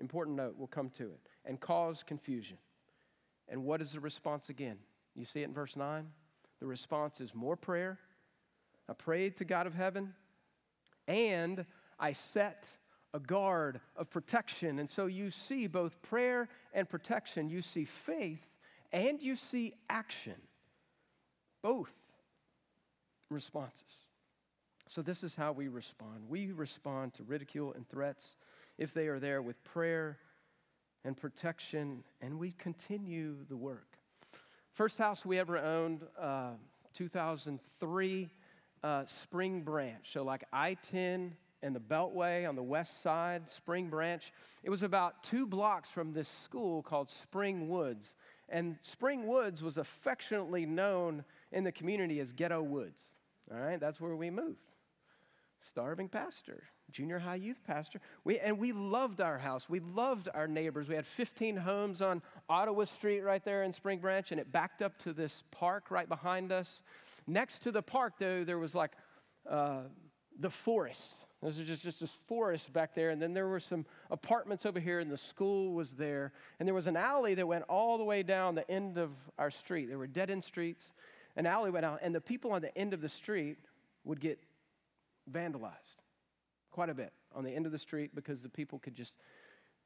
Important 0.00 0.36
note, 0.36 0.54
we'll 0.56 0.68
come 0.68 0.88
to 0.90 1.04
it. 1.04 1.20
And 1.44 1.60
cause 1.60 2.02
confusion. 2.02 2.56
And 3.48 3.64
what 3.64 3.82
is 3.82 3.92
the 3.92 4.00
response 4.00 4.48
again? 4.48 4.78
You 5.14 5.24
see 5.24 5.42
it 5.42 5.48
in 5.48 5.52
verse 5.52 5.76
9? 5.76 6.06
The 6.60 6.66
response 6.66 7.20
is 7.20 7.34
more 7.34 7.56
prayer. 7.56 7.98
I 8.88 8.94
prayed 8.94 9.36
to 9.38 9.44
God 9.44 9.66
of 9.66 9.74
heaven, 9.74 10.14
and 11.06 11.66
I 11.98 12.12
set 12.12 12.66
a 13.12 13.20
guard 13.20 13.80
of 13.96 14.08
protection. 14.08 14.78
And 14.78 14.88
so 14.88 15.06
you 15.06 15.30
see 15.30 15.66
both 15.66 16.00
prayer 16.00 16.48
and 16.72 16.88
protection. 16.88 17.50
You 17.50 17.60
see 17.60 17.84
faith 17.84 18.46
and 18.92 19.20
you 19.22 19.36
see 19.36 19.74
action. 19.90 20.36
Both 21.62 21.92
responses. 23.30 23.82
So, 24.92 25.00
this 25.00 25.22
is 25.22 25.34
how 25.34 25.52
we 25.52 25.68
respond. 25.68 26.28
We 26.28 26.52
respond 26.52 27.14
to 27.14 27.22
ridicule 27.22 27.72
and 27.72 27.88
threats 27.88 28.36
if 28.76 28.92
they 28.92 29.06
are 29.08 29.18
there 29.18 29.40
with 29.40 29.64
prayer 29.64 30.18
and 31.02 31.16
protection, 31.16 32.04
and 32.20 32.38
we 32.38 32.52
continue 32.58 33.36
the 33.48 33.56
work. 33.56 33.96
First 34.74 34.98
house 34.98 35.24
we 35.24 35.38
ever 35.38 35.56
owned, 35.56 36.06
uh, 36.20 36.50
2003, 36.92 38.28
uh, 38.82 39.06
Spring 39.06 39.62
Branch. 39.62 40.12
So, 40.12 40.24
like 40.24 40.44
I 40.52 40.74
10 40.74 41.34
and 41.62 41.74
the 41.74 41.80
Beltway 41.80 42.46
on 42.46 42.54
the 42.54 42.62
west 42.62 43.00
side, 43.00 43.48
Spring 43.48 43.88
Branch. 43.88 44.30
It 44.62 44.68
was 44.68 44.82
about 44.82 45.22
two 45.22 45.46
blocks 45.46 45.88
from 45.88 46.12
this 46.12 46.28
school 46.28 46.82
called 46.82 47.08
Spring 47.08 47.70
Woods. 47.70 48.12
And 48.50 48.76
Spring 48.82 49.26
Woods 49.26 49.62
was 49.62 49.78
affectionately 49.78 50.66
known 50.66 51.24
in 51.50 51.64
the 51.64 51.72
community 51.72 52.20
as 52.20 52.32
Ghetto 52.32 52.60
Woods. 52.60 53.06
All 53.50 53.58
right, 53.58 53.80
that's 53.80 53.98
where 53.98 54.16
we 54.16 54.28
moved 54.28 54.71
starving 55.62 56.08
pastor, 56.08 56.64
junior 56.90 57.18
high 57.18 57.36
youth 57.36 57.60
pastor. 57.66 58.00
We, 58.24 58.38
and 58.38 58.58
we 58.58 58.72
loved 58.72 59.20
our 59.20 59.38
house. 59.38 59.68
We 59.68 59.80
loved 59.80 60.28
our 60.34 60.48
neighbors. 60.48 60.88
We 60.88 60.94
had 60.94 61.06
15 61.06 61.56
homes 61.56 62.02
on 62.02 62.22
Ottawa 62.48 62.84
Street 62.84 63.20
right 63.20 63.44
there 63.44 63.62
in 63.62 63.72
Spring 63.72 63.98
Branch, 63.98 64.30
and 64.32 64.40
it 64.40 64.50
backed 64.50 64.82
up 64.82 64.98
to 64.98 65.12
this 65.12 65.44
park 65.50 65.90
right 65.90 66.08
behind 66.08 66.52
us. 66.52 66.82
Next 67.26 67.62
to 67.62 67.72
the 67.72 67.82
park, 67.82 68.14
though, 68.18 68.44
there 68.44 68.58
was 68.58 68.74
like 68.74 68.92
uh, 69.48 69.82
the 70.38 70.50
forest. 70.50 71.26
There's 71.40 71.56
just, 71.56 71.82
just 71.82 72.00
this 72.00 72.12
forest 72.26 72.72
back 72.72 72.94
there, 72.94 73.10
and 73.10 73.20
then 73.20 73.32
there 73.32 73.48
were 73.48 73.60
some 73.60 73.84
apartments 74.10 74.66
over 74.66 74.78
here, 74.78 75.00
and 75.00 75.10
the 75.10 75.16
school 75.16 75.72
was 75.72 75.94
there. 75.94 76.32
And 76.58 76.66
there 76.66 76.74
was 76.74 76.86
an 76.86 76.96
alley 76.96 77.34
that 77.34 77.46
went 77.46 77.64
all 77.68 77.98
the 77.98 78.04
way 78.04 78.22
down 78.22 78.54
the 78.54 78.68
end 78.70 78.98
of 78.98 79.10
our 79.38 79.50
street. 79.50 79.88
There 79.88 79.98
were 79.98 80.06
dead 80.06 80.30
end 80.30 80.44
streets. 80.44 80.92
An 81.36 81.46
alley 81.46 81.70
went 81.70 81.84
out, 81.84 82.00
and 82.02 82.14
the 82.14 82.20
people 82.20 82.52
on 82.52 82.62
the 82.62 82.76
end 82.76 82.92
of 82.92 83.00
the 83.00 83.08
street 83.08 83.58
would 84.04 84.20
get 84.20 84.38
vandalized 85.30 85.96
quite 86.70 86.88
a 86.88 86.94
bit 86.94 87.12
on 87.34 87.44
the 87.44 87.50
end 87.50 87.66
of 87.66 87.72
the 87.72 87.78
street 87.78 88.14
because 88.14 88.42
the 88.42 88.48
people 88.48 88.78
could 88.78 88.94
just 88.94 89.16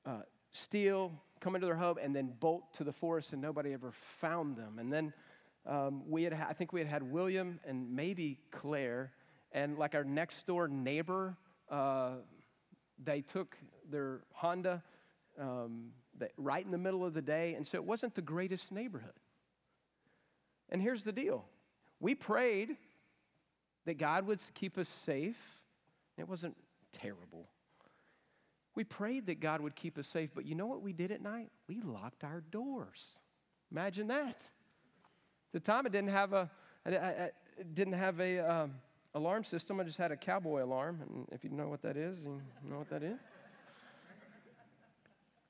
uh, 0.07 0.20
steal, 0.53 1.12
come 1.40 1.55
into 1.55 1.66
their 1.66 1.77
home, 1.77 1.99
and 2.03 2.14
then 2.14 2.33
bolt 2.40 2.72
to 2.75 2.85
the 2.85 2.92
forest, 2.92 3.33
and 3.33 3.42
nobody 3.42 3.72
ever 3.72 3.92
found 3.92 4.57
them. 4.57 4.79
And 4.79 4.92
then 4.92 5.12
um, 5.66 6.09
we 6.09 6.22
had, 6.22 6.33
I 6.33 6.53
think 6.53 6.72
we 6.72 6.81
had 6.81 6.88
had 6.88 7.03
William 7.03 7.61
and 7.66 7.90
maybe 7.94 8.38
Claire, 8.51 9.12
and 9.53 9.77
like 9.79 9.94
our 9.94 10.05
next 10.05 10.46
door 10.46 10.68
neighbor, 10.68 11.37
uh, 11.70 12.16
they 13.03 13.20
took 13.20 13.57
their 13.90 14.20
Honda 14.33 14.83
um, 15.38 15.90
right 16.37 16.64
in 16.64 16.70
the 16.70 16.79
middle 16.79 17.05
of 17.05 17.14
the 17.14 17.22
day, 17.22 17.55
and 17.55 17.66
so 17.66 17.77
it 17.77 17.85
wasn't 17.85 18.14
the 18.14 18.22
greatest 18.22 18.72
neighborhood. 18.72 19.12
And 20.68 20.81
here's 20.81 21.05
the 21.05 21.12
deal 21.12 21.44
we 22.01 22.14
prayed 22.14 22.77
that 23.87 23.99
God 23.99 24.27
would 24.27 24.40
keep 24.55 24.77
us 24.77 24.88
safe. 24.88 25.38
It 26.18 26.29
wasn't 26.29 26.57
terrible. 26.92 27.49
We 28.75 28.85
prayed 28.85 29.27
that 29.27 29.40
God 29.40 29.62
would 29.62 29.75
keep 29.75 29.96
us 29.96 30.07
safe, 30.07 30.31
but 30.35 30.44
you 30.44 30.55
know 30.55 30.66
what 30.66 30.83
we 30.83 30.92
did 30.92 31.11
at 31.11 31.22
night? 31.22 31.51
We 31.66 31.81
locked 31.81 32.25
our 32.25 32.42
doors. 32.51 33.20
Imagine 33.72 34.09
that. 34.09 34.46
The 35.53 35.61
time, 35.61 35.87
it 35.87 35.92
didn't 35.92 36.11
have 36.11 36.35
a, 36.35 36.51
didn't 37.72 37.94
have 37.94 38.20
a 38.20 38.38
um, 38.38 38.75
alarm 39.14 39.44
system. 39.44 39.81
I 39.81 39.85
just 39.85 39.96
had 39.96 40.12
a 40.12 40.16
cowboy 40.16 40.62
alarm, 40.62 41.01
and 41.01 41.27
if 41.33 41.42
you 41.42 41.51
know 41.51 41.68
what 41.68 41.81
that 41.83 41.96
is, 41.96 42.25
you 42.25 42.40
know 42.68 42.77
what 42.77 42.90
that 42.90 43.03
is. 43.03 43.18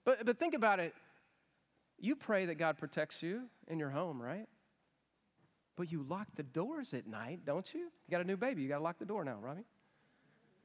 But, 0.04 0.24
but 0.24 0.38
think 0.38 0.54
about 0.54 0.78
it. 0.78 0.94
You 1.98 2.14
pray 2.14 2.46
that 2.46 2.56
God 2.56 2.78
protects 2.78 3.22
you 3.22 3.42
in 3.66 3.80
your 3.80 3.90
home, 3.90 4.22
right? 4.22 4.46
But 5.76 5.92
you 5.92 6.02
lock 6.02 6.28
the 6.34 6.42
doors 6.42 6.94
at 6.94 7.06
night, 7.06 7.40
don't 7.44 7.72
you? 7.74 7.80
You 7.80 8.10
got 8.10 8.20
a 8.20 8.24
new 8.24 8.36
baby, 8.36 8.62
you 8.62 8.68
got 8.68 8.78
to 8.78 8.84
lock 8.84 8.98
the 8.98 9.04
door 9.04 9.24
now, 9.24 9.38
Robbie. 9.40 9.64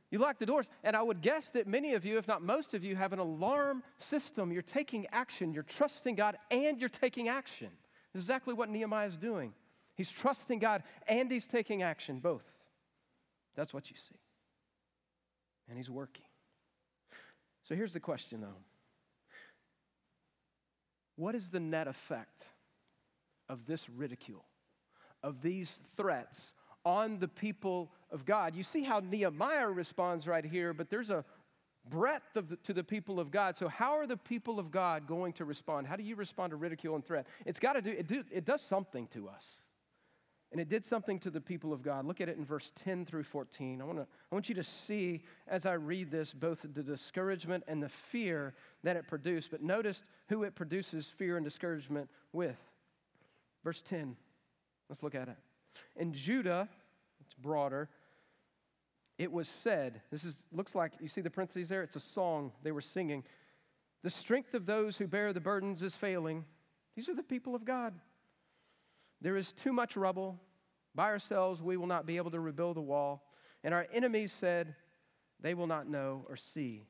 You 0.10 0.20
lock 0.20 0.40
the 0.40 0.46
doors. 0.46 0.70
And 0.84 0.96
I 0.96 1.02
would 1.02 1.22
guess 1.22 1.52
that 1.52 1.68
many 1.68 1.94
of 1.94 2.06
you, 2.06 2.18
if 2.18 2.28
not 2.28 2.42
most 2.42 2.74
of 2.74 2.84
you, 2.84 2.96
have 2.96 3.14
an 3.14 3.20
alarm 3.20 3.82
system. 3.98 4.52
You're 4.52 4.62
taking 4.62 5.08
action, 5.12 5.54
you're 5.54 5.64
trusting 5.64 6.16
God, 6.16 6.38
and 6.50 6.80
you're 6.80 6.90
taking 6.90 7.30
action. 7.30 7.70
Exactly 8.14 8.54
what 8.54 8.70
Nehemiah 8.70 9.08
is 9.08 9.18
doing. 9.18 9.54
He's 9.96 10.10
trusting 10.10 10.60
God 10.60 10.84
and 11.08 11.32
he's 11.32 11.48
taking 11.48 11.84
action, 11.84 12.20
both. 12.20 12.44
That's 13.56 13.74
what 13.74 13.90
you 13.90 13.96
see. 13.98 14.20
And 15.70 15.78
he's 15.78 15.90
working. 15.90 16.26
So 17.64 17.76
here's 17.76 17.94
the 17.94 18.00
question, 18.00 18.42
though 18.42 18.58
What 21.16 21.36
is 21.36 21.50
the 21.50 21.60
net 21.60 21.88
effect 21.88 22.44
of 23.48 23.66
this 23.66 23.90
ridicule, 23.90 24.46
of 25.24 25.42
these 25.42 25.80
threats 25.98 26.54
on 26.86 27.20
the 27.20 27.28
people 27.28 27.92
of 28.12 28.26
God? 28.26 28.56
You 28.56 28.64
see 28.64 28.84
how 28.84 29.00
Nehemiah 29.00 29.70
responds 29.70 30.28
right 30.28 30.46
here, 30.46 30.74
but 30.74 30.90
there's 30.90 31.10
a 31.10 31.24
breadth 31.90 32.34
the, 32.34 32.56
to 32.58 32.74
the 32.74 32.84
people 32.84 33.20
of 33.20 33.32
God. 33.32 33.58
So, 33.58 33.68
how 33.68 33.98
are 33.98 34.08
the 34.08 34.18
people 34.18 34.60
of 34.60 34.72
God 34.72 35.08
going 35.08 35.34
to 35.34 35.46
respond? 35.46 35.88
How 35.88 35.96
do 35.96 36.04
you 36.04 36.16
respond 36.16 36.52
to 36.52 36.56
ridicule 36.56 36.96
and 36.96 37.06
threat? 37.06 37.26
It's 37.46 37.60
got 37.60 37.74
to 37.74 37.82
do 37.82 37.92
it, 37.92 38.08
do, 38.08 38.24
it 38.32 38.46
does 38.46 38.62
something 38.62 39.08
to 39.08 39.28
us. 39.30 39.48
And 40.52 40.60
it 40.60 40.68
did 40.68 40.84
something 40.84 41.18
to 41.20 41.30
the 41.30 41.40
people 41.40 41.72
of 41.72 41.82
God. 41.82 42.06
Look 42.06 42.20
at 42.20 42.28
it 42.28 42.38
in 42.38 42.44
verse 42.44 42.74
10 42.76 43.06
through 43.06 43.24
14. 43.24 43.82
I, 43.82 43.86
wanna, 43.86 44.02
I 44.02 44.36
want 44.36 44.50
you 44.50 44.56
to 44.56 44.64
see 44.64 45.22
as 45.48 45.66
I 45.66 45.74
read 45.74 46.12
this 46.12 46.34
both 46.34 46.66
the 46.74 46.84
discouragement 46.84 47.64
and 47.70 47.82
the 47.82 47.88
fear 47.88 48.54
that 48.84 48.98
it 48.98 49.08
produced. 49.08 49.50
But 49.50 49.62
notice 49.62 50.04
who 50.28 50.44
it 50.44 50.54
produces 50.54 51.08
fear 51.08 51.38
and 51.38 51.46
discouragement 51.46 52.10
with. 52.34 52.58
Verse 53.64 53.82
10. 53.82 54.18
Let's 54.92 55.04
look 55.04 55.16
at 55.16 55.30
it. 55.30 55.38
In 55.96 56.12
Judah, 56.12 56.68
it's 57.22 57.34
broader, 57.34 57.88
it 59.18 59.32
was 59.32 59.48
said, 59.48 60.02
this 60.12 60.26
is, 60.26 60.46
looks 60.52 60.76
like, 60.76 60.92
you 61.00 61.08
see 61.08 61.22
the 61.22 61.30
parentheses 61.30 61.70
there? 61.70 61.82
It's 61.82 61.96
a 61.96 62.02
song 62.02 62.52
they 62.62 62.74
were 62.74 62.82
singing. 62.82 63.24
The 64.04 64.10
strength 64.10 64.54
of 64.54 64.66
those 64.66 64.98
who 64.98 65.08
bear 65.08 65.32
the 65.32 65.40
burdens 65.40 65.82
is 65.82 65.96
failing. 65.96 66.44
These 66.98 67.08
are 67.08 67.16
the 67.16 67.24
people 67.24 67.56
of 67.56 67.64
God. 67.64 67.94
There 69.22 69.38
is 69.38 69.54
too 69.54 69.72
much 69.72 69.96
rubble. 69.96 70.42
By 70.94 71.06
ourselves, 71.06 71.64
we 71.64 71.78
will 71.78 71.88
not 71.88 72.06
be 72.06 72.18
able 72.18 72.32
to 72.32 72.42
rebuild 72.42 72.76
the 72.76 72.82
wall. 72.82 73.24
And 73.64 73.74
our 73.74 73.88
enemies 73.94 74.34
said, 74.34 74.76
They 75.40 75.54
will 75.54 75.68
not 75.68 75.88
know 75.88 76.26
or 76.28 76.36
see 76.36 76.84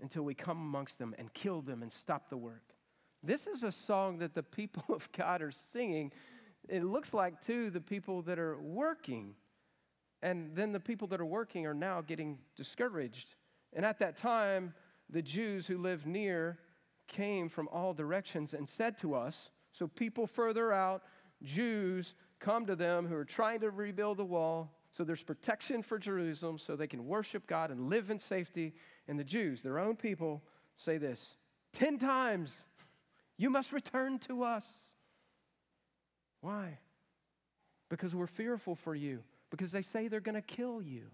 until 0.00 0.22
we 0.22 0.34
come 0.34 0.58
amongst 0.58 1.00
them 1.00 1.12
and 1.18 1.34
kill 1.34 1.60
them 1.62 1.82
and 1.82 1.92
stop 1.92 2.30
the 2.30 2.36
work. 2.36 2.74
This 3.20 3.48
is 3.48 3.64
a 3.64 3.72
song 3.72 4.18
that 4.18 4.34
the 4.34 4.44
people 4.44 4.84
of 4.94 5.10
God 5.10 5.42
are 5.42 5.50
singing. 5.50 6.12
It 6.68 6.84
looks 6.84 7.14
like, 7.14 7.40
too, 7.40 7.70
the 7.70 7.80
people 7.80 8.22
that 8.22 8.38
are 8.38 8.58
working. 8.60 9.34
And 10.22 10.54
then 10.54 10.72
the 10.72 10.80
people 10.80 11.08
that 11.08 11.20
are 11.20 11.26
working 11.26 11.66
are 11.66 11.74
now 11.74 12.00
getting 12.00 12.38
discouraged. 12.56 13.34
And 13.72 13.84
at 13.84 13.98
that 14.00 14.16
time, 14.16 14.74
the 15.10 15.22
Jews 15.22 15.66
who 15.66 15.78
lived 15.78 16.06
near 16.06 16.58
came 17.06 17.48
from 17.48 17.68
all 17.68 17.94
directions 17.94 18.54
and 18.54 18.68
said 18.68 18.98
to 18.98 19.14
us, 19.14 19.50
so 19.72 19.86
people 19.86 20.26
further 20.26 20.72
out 20.72 21.02
Jews 21.42 22.14
come 22.40 22.66
to 22.66 22.76
them 22.76 23.06
who 23.06 23.14
are 23.14 23.24
trying 23.24 23.60
to 23.60 23.70
rebuild 23.70 24.18
the 24.18 24.24
wall. 24.24 24.72
So 24.90 25.04
there's 25.04 25.22
protection 25.22 25.82
for 25.82 25.98
Jerusalem 25.98 26.58
so 26.58 26.74
they 26.74 26.86
can 26.86 27.06
worship 27.06 27.46
God 27.46 27.70
and 27.70 27.88
live 27.88 28.10
in 28.10 28.18
safety. 28.18 28.74
And 29.06 29.18
the 29.18 29.24
Jews, 29.24 29.62
their 29.62 29.78
own 29.78 29.96
people, 29.96 30.42
say 30.76 30.98
this 30.98 31.34
10 31.72 31.98
times, 31.98 32.64
you 33.36 33.50
must 33.50 33.72
return 33.72 34.18
to 34.20 34.42
us. 34.42 34.66
Why? 36.40 36.78
Because 37.88 38.14
we're 38.14 38.26
fearful 38.26 38.74
for 38.74 38.94
you, 38.94 39.22
because 39.50 39.72
they 39.72 39.82
say 39.82 40.08
they're 40.08 40.20
going 40.20 40.34
to 40.34 40.42
kill 40.42 40.82
you. 40.82 41.06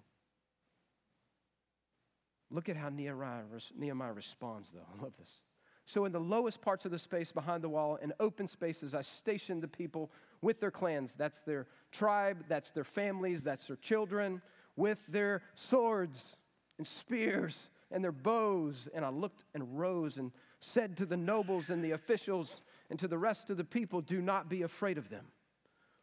Look 2.51 2.69
at 2.69 2.77
how 2.77 2.89
Nehemiah, 2.89 3.43
Nehemiah 3.77 4.13
responds, 4.13 4.71
though. 4.71 4.87
I 4.99 5.03
love 5.03 5.17
this. 5.19 5.43
So, 5.87 6.07
in 6.07 6.13
the 6.13 6.21
lowest 6.21 6.63
parts 6.63 6.87
of 6.87 6.91
the 6.91 6.99
space 6.99 7.31
behind 7.31 7.63
the 7.63 7.69
wall, 7.69 7.97
in 7.97 8.13
open 8.19 8.49
spaces, 8.49 8.95
I 8.95 9.03
stationed 9.03 9.63
the 9.63 9.69
people 9.69 10.11
with 10.41 10.59
their 10.59 10.71
clans. 10.71 11.15
That's 11.15 11.41
their 11.41 11.67
tribe, 11.93 12.45
that's 12.49 12.71
their 12.71 12.85
families, 12.85 13.45
that's 13.45 13.65
their 13.65 13.77
children, 13.77 14.41
with 14.77 15.07
their 15.09 15.43
swords 15.55 16.37
and 16.79 16.87
spears 16.87 17.69
and 17.91 18.03
their 18.03 18.13
bows. 18.13 18.89
And 18.95 19.05
I 19.05 19.11
looked 19.11 19.45
and 19.55 19.79
rose 19.79 20.17
and 20.17 20.33
said 20.61 20.97
to 20.97 21.07
the 21.07 21.17
nobles 21.17 21.69
and 21.69 21.85
the 21.85 21.93
officials 21.93 22.63
and 22.95 22.99
to 23.01 23.09
the 23.09 23.19
rest 23.19 23.51
of 23.51 23.57
the 23.57 23.65
people, 23.65 24.01
Do 24.01 24.23
not 24.23 24.49
be 24.49 24.63
afraid 24.63 24.99
of 24.99 25.09
them. 25.09 25.25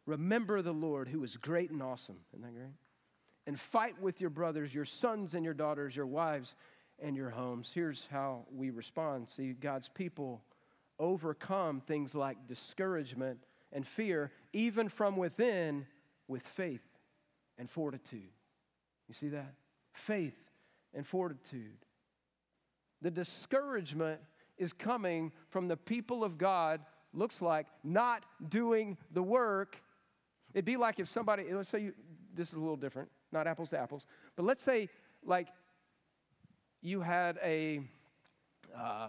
Remember 0.04 0.60
the 0.60 0.74
Lord 0.74 1.08
who 1.08 1.24
is 1.24 1.38
great 1.38 1.70
and 1.70 1.82
awesome. 1.82 2.18
Isn't 2.34 2.42
that 2.42 2.54
great? 2.54 2.74
And 3.46 3.58
fight 3.58 3.98
with 3.98 4.20
your 4.20 4.28
brothers, 4.28 4.74
your 4.74 4.84
sons 4.84 5.32
and 5.32 5.42
your 5.42 5.54
daughters, 5.54 5.96
your 5.96 6.04
wives 6.04 6.54
and 6.98 7.16
your 7.16 7.30
homes. 7.30 7.70
Here's 7.74 8.06
how 8.12 8.44
we 8.54 8.68
respond. 8.68 9.30
See, 9.30 9.54
God's 9.54 9.88
people 9.88 10.42
overcome 10.98 11.80
things 11.80 12.14
like 12.14 12.46
discouragement 12.46 13.38
and 13.72 13.86
fear, 13.86 14.30
even 14.52 14.90
from 14.90 15.16
within, 15.16 15.86
with 16.28 16.42
faith 16.42 16.84
and 17.56 17.70
fortitude. 17.70 18.28
You 19.08 19.14
see 19.14 19.30
that? 19.30 19.54
Faith 19.94 20.36
and 20.92 21.06
fortitude. 21.06 21.86
The 23.00 23.10
discouragement 23.10 24.20
is 24.58 24.72
coming 24.72 25.32
from 25.48 25.68
the 25.68 25.76
people 25.76 26.24
of 26.24 26.38
God, 26.38 26.80
looks 27.12 27.42
like 27.42 27.66
not 27.82 28.24
doing 28.48 28.96
the 29.12 29.22
work. 29.22 29.76
It'd 30.54 30.64
be 30.64 30.76
like 30.76 30.98
if 30.98 31.08
somebody, 31.08 31.44
let's 31.52 31.68
say 31.68 31.80
you, 31.80 31.94
this 32.34 32.48
is 32.48 32.54
a 32.54 32.60
little 32.60 32.76
different, 32.76 33.08
not 33.32 33.46
apples 33.46 33.70
to 33.70 33.78
apples, 33.78 34.06
but 34.36 34.44
let's 34.44 34.62
say 34.62 34.88
like 35.24 35.48
you 36.80 37.00
had 37.00 37.38
a 37.42 37.80
uh, 38.76 39.08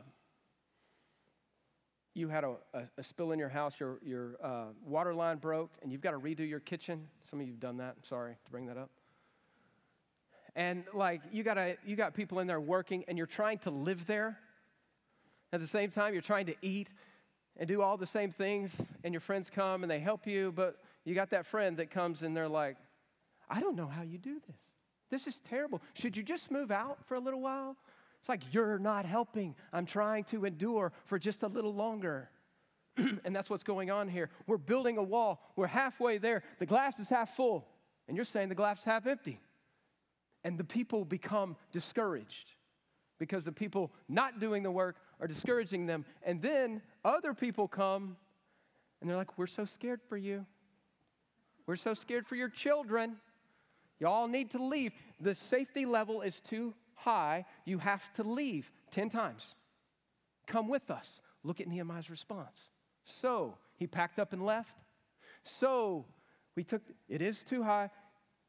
you 2.13 2.29
had 2.29 2.43
a, 2.43 2.55
a, 2.73 2.83
a, 2.97 3.03
spill 3.03 3.31
in 3.31 3.39
your 3.39 3.49
house, 3.49 3.79
your, 3.79 3.97
your 4.03 4.35
uh, 4.43 4.65
water 4.85 5.15
line 5.15 5.37
broke, 5.37 5.71
and 5.81 5.91
you've 5.91 6.01
got 6.01 6.11
to 6.11 6.19
redo 6.19 6.47
your 6.47 6.59
kitchen. 6.59 7.07
Some 7.21 7.39
of 7.39 7.47
you 7.47 7.53
have 7.53 7.59
done 7.59 7.77
that. 7.77 7.95
I'm 7.97 8.03
sorry 8.03 8.35
to 8.45 8.51
bring 8.51 8.67
that 8.67 8.77
up. 8.77 8.91
And 10.55 10.83
like 10.93 11.21
you 11.31 11.43
got 11.43 11.57
you 11.83 11.95
got 11.95 12.13
people 12.13 12.39
in 12.39 12.45
there 12.45 12.61
working, 12.61 13.03
and 13.07 13.17
you're 13.17 13.25
trying 13.25 13.57
to 13.59 13.71
live 13.71 14.05
there. 14.05 14.37
At 15.53 15.61
the 15.61 15.67
same 15.67 15.91
time, 15.91 16.13
you're 16.13 16.21
trying 16.23 16.47
to 16.47 16.55
eat 16.63 16.89
and 17.57 17.67
do 17.67 17.83
all 17.83 17.95
the 17.95 18.07
same 18.07 18.31
things, 18.31 18.81
and 19.03 19.13
your 19.13 19.21
friends 19.21 19.51
come 19.51 19.83
and 19.83 19.91
they 19.91 19.99
help 19.99 20.25
you, 20.25 20.51
but 20.51 20.79
you 21.05 21.13
got 21.13 21.29
that 21.29 21.45
friend 21.45 21.77
that 21.77 21.91
comes 21.91 22.23
and 22.23 22.35
they're 22.35 22.49
like, 22.49 22.75
I 23.49 23.61
don't 23.61 23.75
know 23.75 23.85
how 23.85 24.01
you 24.01 24.17
do 24.17 24.41
this. 24.47 24.59
This 25.11 25.27
is 25.27 25.39
terrible. 25.47 25.79
Should 25.93 26.17
you 26.17 26.23
just 26.23 26.49
move 26.49 26.71
out 26.71 27.05
for 27.05 27.13
a 27.13 27.19
little 27.19 27.39
while? 27.39 27.77
It's 28.19 28.29
like, 28.29 28.41
you're 28.51 28.79
not 28.79 29.05
helping. 29.05 29.53
I'm 29.71 29.85
trying 29.85 30.23
to 30.25 30.45
endure 30.45 30.91
for 31.05 31.19
just 31.19 31.43
a 31.43 31.47
little 31.47 31.73
longer. 31.73 32.31
and 32.97 33.35
that's 33.35 33.49
what's 33.49 33.63
going 33.63 33.91
on 33.91 34.07
here. 34.07 34.31
We're 34.47 34.57
building 34.57 34.97
a 34.97 35.03
wall. 35.03 35.39
We're 35.55 35.67
halfway 35.67 36.17
there. 36.17 36.41
The 36.57 36.65
glass 36.65 36.99
is 36.99 37.09
half 37.09 37.35
full. 37.35 37.67
And 38.07 38.17
you're 38.17 38.25
saying 38.25 38.49
the 38.49 38.55
glass 38.55 38.79
is 38.79 38.85
half 38.85 39.05
empty. 39.05 39.39
And 40.43 40.57
the 40.57 40.63
people 40.63 41.05
become 41.05 41.57
discouraged 41.71 42.53
because 43.19 43.45
the 43.45 43.51
people 43.51 43.91
not 44.09 44.39
doing 44.39 44.63
the 44.63 44.71
work 44.71 44.97
are 45.19 45.27
discouraging 45.27 45.85
them. 45.85 46.05
And 46.23 46.41
then 46.41 46.81
other 47.03 47.33
people 47.33 47.67
come 47.67 48.17
and 49.01 49.09
they're 49.09 49.17
like, 49.17 49.37
We're 49.37 49.47
so 49.47 49.65
scared 49.65 50.01
for 50.07 50.17
you. 50.17 50.45
We're 51.65 51.75
so 51.75 51.93
scared 51.93 52.27
for 52.27 52.35
your 52.35 52.49
children. 52.49 53.17
Y'all 53.99 54.27
need 54.27 54.51
to 54.51 54.63
leave. 54.63 54.91
The 55.21 55.33
safety 55.33 55.85
level 55.85 56.21
is 56.21 56.41
too 56.41 56.73
high. 56.95 57.45
You 57.65 57.77
have 57.77 58.11
to 58.13 58.23
leave 58.23 58.71
10 58.91 59.09
times. 59.09 59.55
Come 60.47 60.67
with 60.67 60.91
us. 60.91 61.21
Look 61.43 61.61
at 61.61 61.67
Nehemiah's 61.67 62.09
response. 62.09 62.69
So 63.05 63.57
he 63.75 63.87
packed 63.87 64.19
up 64.19 64.33
and 64.33 64.45
left. 64.45 64.77
So 65.43 66.05
we 66.55 66.63
took, 66.63 66.81
it 67.07 67.21
is 67.21 67.43
too 67.43 67.63
high. 67.63 67.89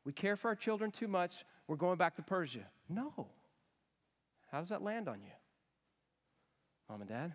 We 0.05 0.13
care 0.13 0.37
for 0.37 0.49
our 0.49 0.57
children 0.57 0.91
too 0.91 1.09
much. 1.09 1.45
We're 1.67 1.77
going 1.77 1.99
back 1.99 2.17
to 2.17 2.23
Persia. 2.23 2.67
No. 2.89 3.29
How 4.51 4.61
does 4.61 4.69
that 4.69 4.83
land 4.83 5.09
on 5.09 5.21
you? 5.23 5.31
Mom 6.89 7.01
and 7.01 7.09
dad? 7.09 7.35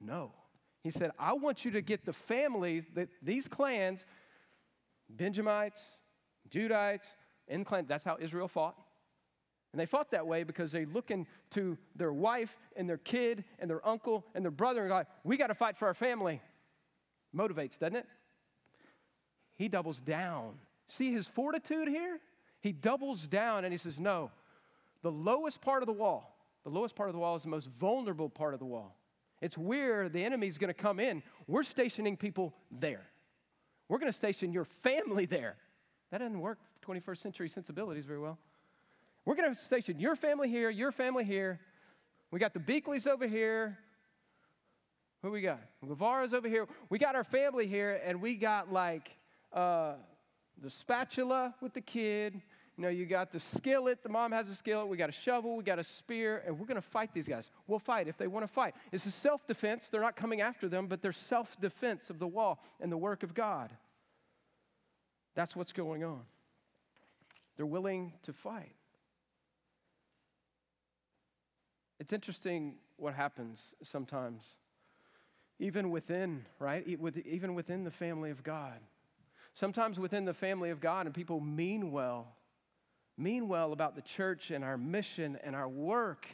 No. 0.00 0.32
He 0.82 0.90
said, 0.90 1.12
I 1.18 1.32
want 1.34 1.64
you 1.64 1.70
to 1.72 1.80
get 1.80 2.04
the 2.04 2.12
families, 2.12 2.88
that 2.94 3.08
these 3.22 3.46
clans, 3.46 4.04
Benjamites, 5.08 5.84
Judites, 6.50 7.06
and 7.48 7.64
clan. 7.64 7.86
That's 7.86 8.04
how 8.04 8.16
Israel 8.20 8.48
fought. 8.48 8.76
And 9.72 9.80
they 9.80 9.86
fought 9.86 10.10
that 10.10 10.26
way 10.26 10.42
because 10.42 10.72
they 10.72 10.84
look 10.84 11.10
into 11.10 11.78
their 11.96 12.12
wife 12.12 12.54
and 12.76 12.88
their 12.88 12.98
kid 12.98 13.44
and 13.58 13.70
their 13.70 13.86
uncle 13.86 14.26
and 14.34 14.44
their 14.44 14.50
brother 14.50 14.82
and 14.82 14.90
like, 14.90 15.06
we 15.24 15.36
got 15.36 15.46
to 15.46 15.54
fight 15.54 15.78
for 15.78 15.86
our 15.86 15.94
family. 15.94 16.42
Motivates, 17.34 17.78
doesn't 17.78 17.96
it? 17.96 18.06
He 19.56 19.68
doubles 19.68 20.00
down. 20.00 20.54
See 20.88 21.12
his 21.12 21.26
fortitude 21.26 21.88
here? 21.88 22.18
He 22.60 22.72
doubles 22.72 23.26
down 23.26 23.64
and 23.64 23.72
he 23.72 23.78
says, 23.78 23.98
no, 23.98 24.30
the 25.02 25.10
lowest 25.10 25.60
part 25.62 25.82
of 25.82 25.86
the 25.86 25.92
wall, 25.92 26.31
the 26.64 26.70
lowest 26.70 26.94
part 26.94 27.08
of 27.08 27.14
the 27.14 27.18
wall 27.18 27.36
is 27.36 27.42
the 27.42 27.48
most 27.48 27.68
vulnerable 27.78 28.28
part 28.28 28.54
of 28.54 28.60
the 28.60 28.66
wall. 28.66 28.96
It's 29.40 29.58
where 29.58 30.08
the 30.08 30.24
enemy's 30.24 30.56
going 30.56 30.68
to 30.68 30.74
come 30.74 31.00
in. 31.00 31.22
We're 31.48 31.64
stationing 31.64 32.16
people 32.16 32.54
there. 32.70 33.02
We're 33.88 33.98
going 33.98 34.10
to 34.10 34.16
station 34.16 34.52
your 34.52 34.64
family 34.64 35.26
there. 35.26 35.56
That 36.10 36.18
doesn't 36.18 36.40
work 36.40 36.58
21st 36.86 37.18
century 37.18 37.48
sensibilities 37.48 38.06
very 38.06 38.20
well. 38.20 38.38
We're 39.24 39.34
going 39.34 39.52
to 39.52 39.54
station 39.54 39.98
your 39.98 40.16
family 40.16 40.48
here, 40.48 40.70
your 40.70 40.92
family 40.92 41.24
here. 41.24 41.60
We 42.30 42.38
got 42.38 42.54
the 42.54 42.60
Beakleys 42.60 43.06
over 43.06 43.26
here. 43.26 43.78
Who 45.22 45.30
we 45.30 45.40
got? 45.40 45.60
Guevara's 45.86 46.34
over 46.34 46.48
here. 46.48 46.66
We 46.88 46.98
got 46.98 47.14
our 47.14 47.24
family 47.24 47.66
here, 47.66 48.00
and 48.04 48.20
we 48.20 48.34
got 48.34 48.72
like 48.72 49.16
uh, 49.52 49.94
the 50.60 50.70
spatula 50.70 51.54
with 51.60 51.74
the 51.74 51.80
kid. 51.80 52.40
You 52.76 52.84
know, 52.84 52.88
you 52.88 53.04
got 53.04 53.30
the 53.30 53.40
skillet. 53.40 54.02
The 54.02 54.08
mom 54.08 54.32
has 54.32 54.48
a 54.48 54.54
skillet. 54.54 54.88
We 54.88 54.96
got 54.96 55.10
a 55.10 55.12
shovel. 55.12 55.56
We 55.56 55.64
got 55.64 55.78
a 55.78 55.84
spear, 55.84 56.42
and 56.46 56.58
we're 56.58 56.66
going 56.66 56.80
to 56.80 56.80
fight 56.80 57.12
these 57.12 57.28
guys. 57.28 57.50
We'll 57.66 57.78
fight 57.78 58.08
if 58.08 58.16
they 58.16 58.26
want 58.26 58.46
to 58.46 58.52
fight. 58.52 58.74
It's 58.92 59.04
a 59.04 59.10
self 59.10 59.46
defense. 59.46 59.88
They're 59.90 60.00
not 60.00 60.16
coming 60.16 60.40
after 60.40 60.68
them, 60.68 60.86
but 60.86 61.02
they're 61.02 61.12
self 61.12 61.60
defense 61.60 62.08
of 62.08 62.18
the 62.18 62.26
wall 62.26 62.62
and 62.80 62.90
the 62.90 62.96
work 62.96 63.22
of 63.22 63.34
God. 63.34 63.70
That's 65.34 65.54
what's 65.54 65.72
going 65.72 66.02
on. 66.02 66.22
They're 67.56 67.66
willing 67.66 68.14
to 68.22 68.32
fight. 68.32 68.74
It's 72.00 72.12
interesting 72.12 72.76
what 72.96 73.14
happens 73.14 73.74
sometimes, 73.82 74.42
even 75.58 75.90
within, 75.90 76.46
right? 76.58 76.86
Even 76.86 77.54
within 77.54 77.84
the 77.84 77.90
family 77.90 78.30
of 78.30 78.42
God. 78.42 78.80
Sometimes 79.54 80.00
within 80.00 80.24
the 80.24 80.34
family 80.34 80.70
of 80.70 80.80
God, 80.80 81.06
and 81.06 81.14
people 81.14 81.38
mean 81.38 81.92
well, 81.92 82.34
mean 83.16 83.48
well 83.48 83.72
about 83.72 83.94
the 83.94 84.02
church 84.02 84.50
and 84.50 84.64
our 84.64 84.76
mission 84.76 85.38
and 85.44 85.54
our 85.54 85.68
work. 85.68 86.26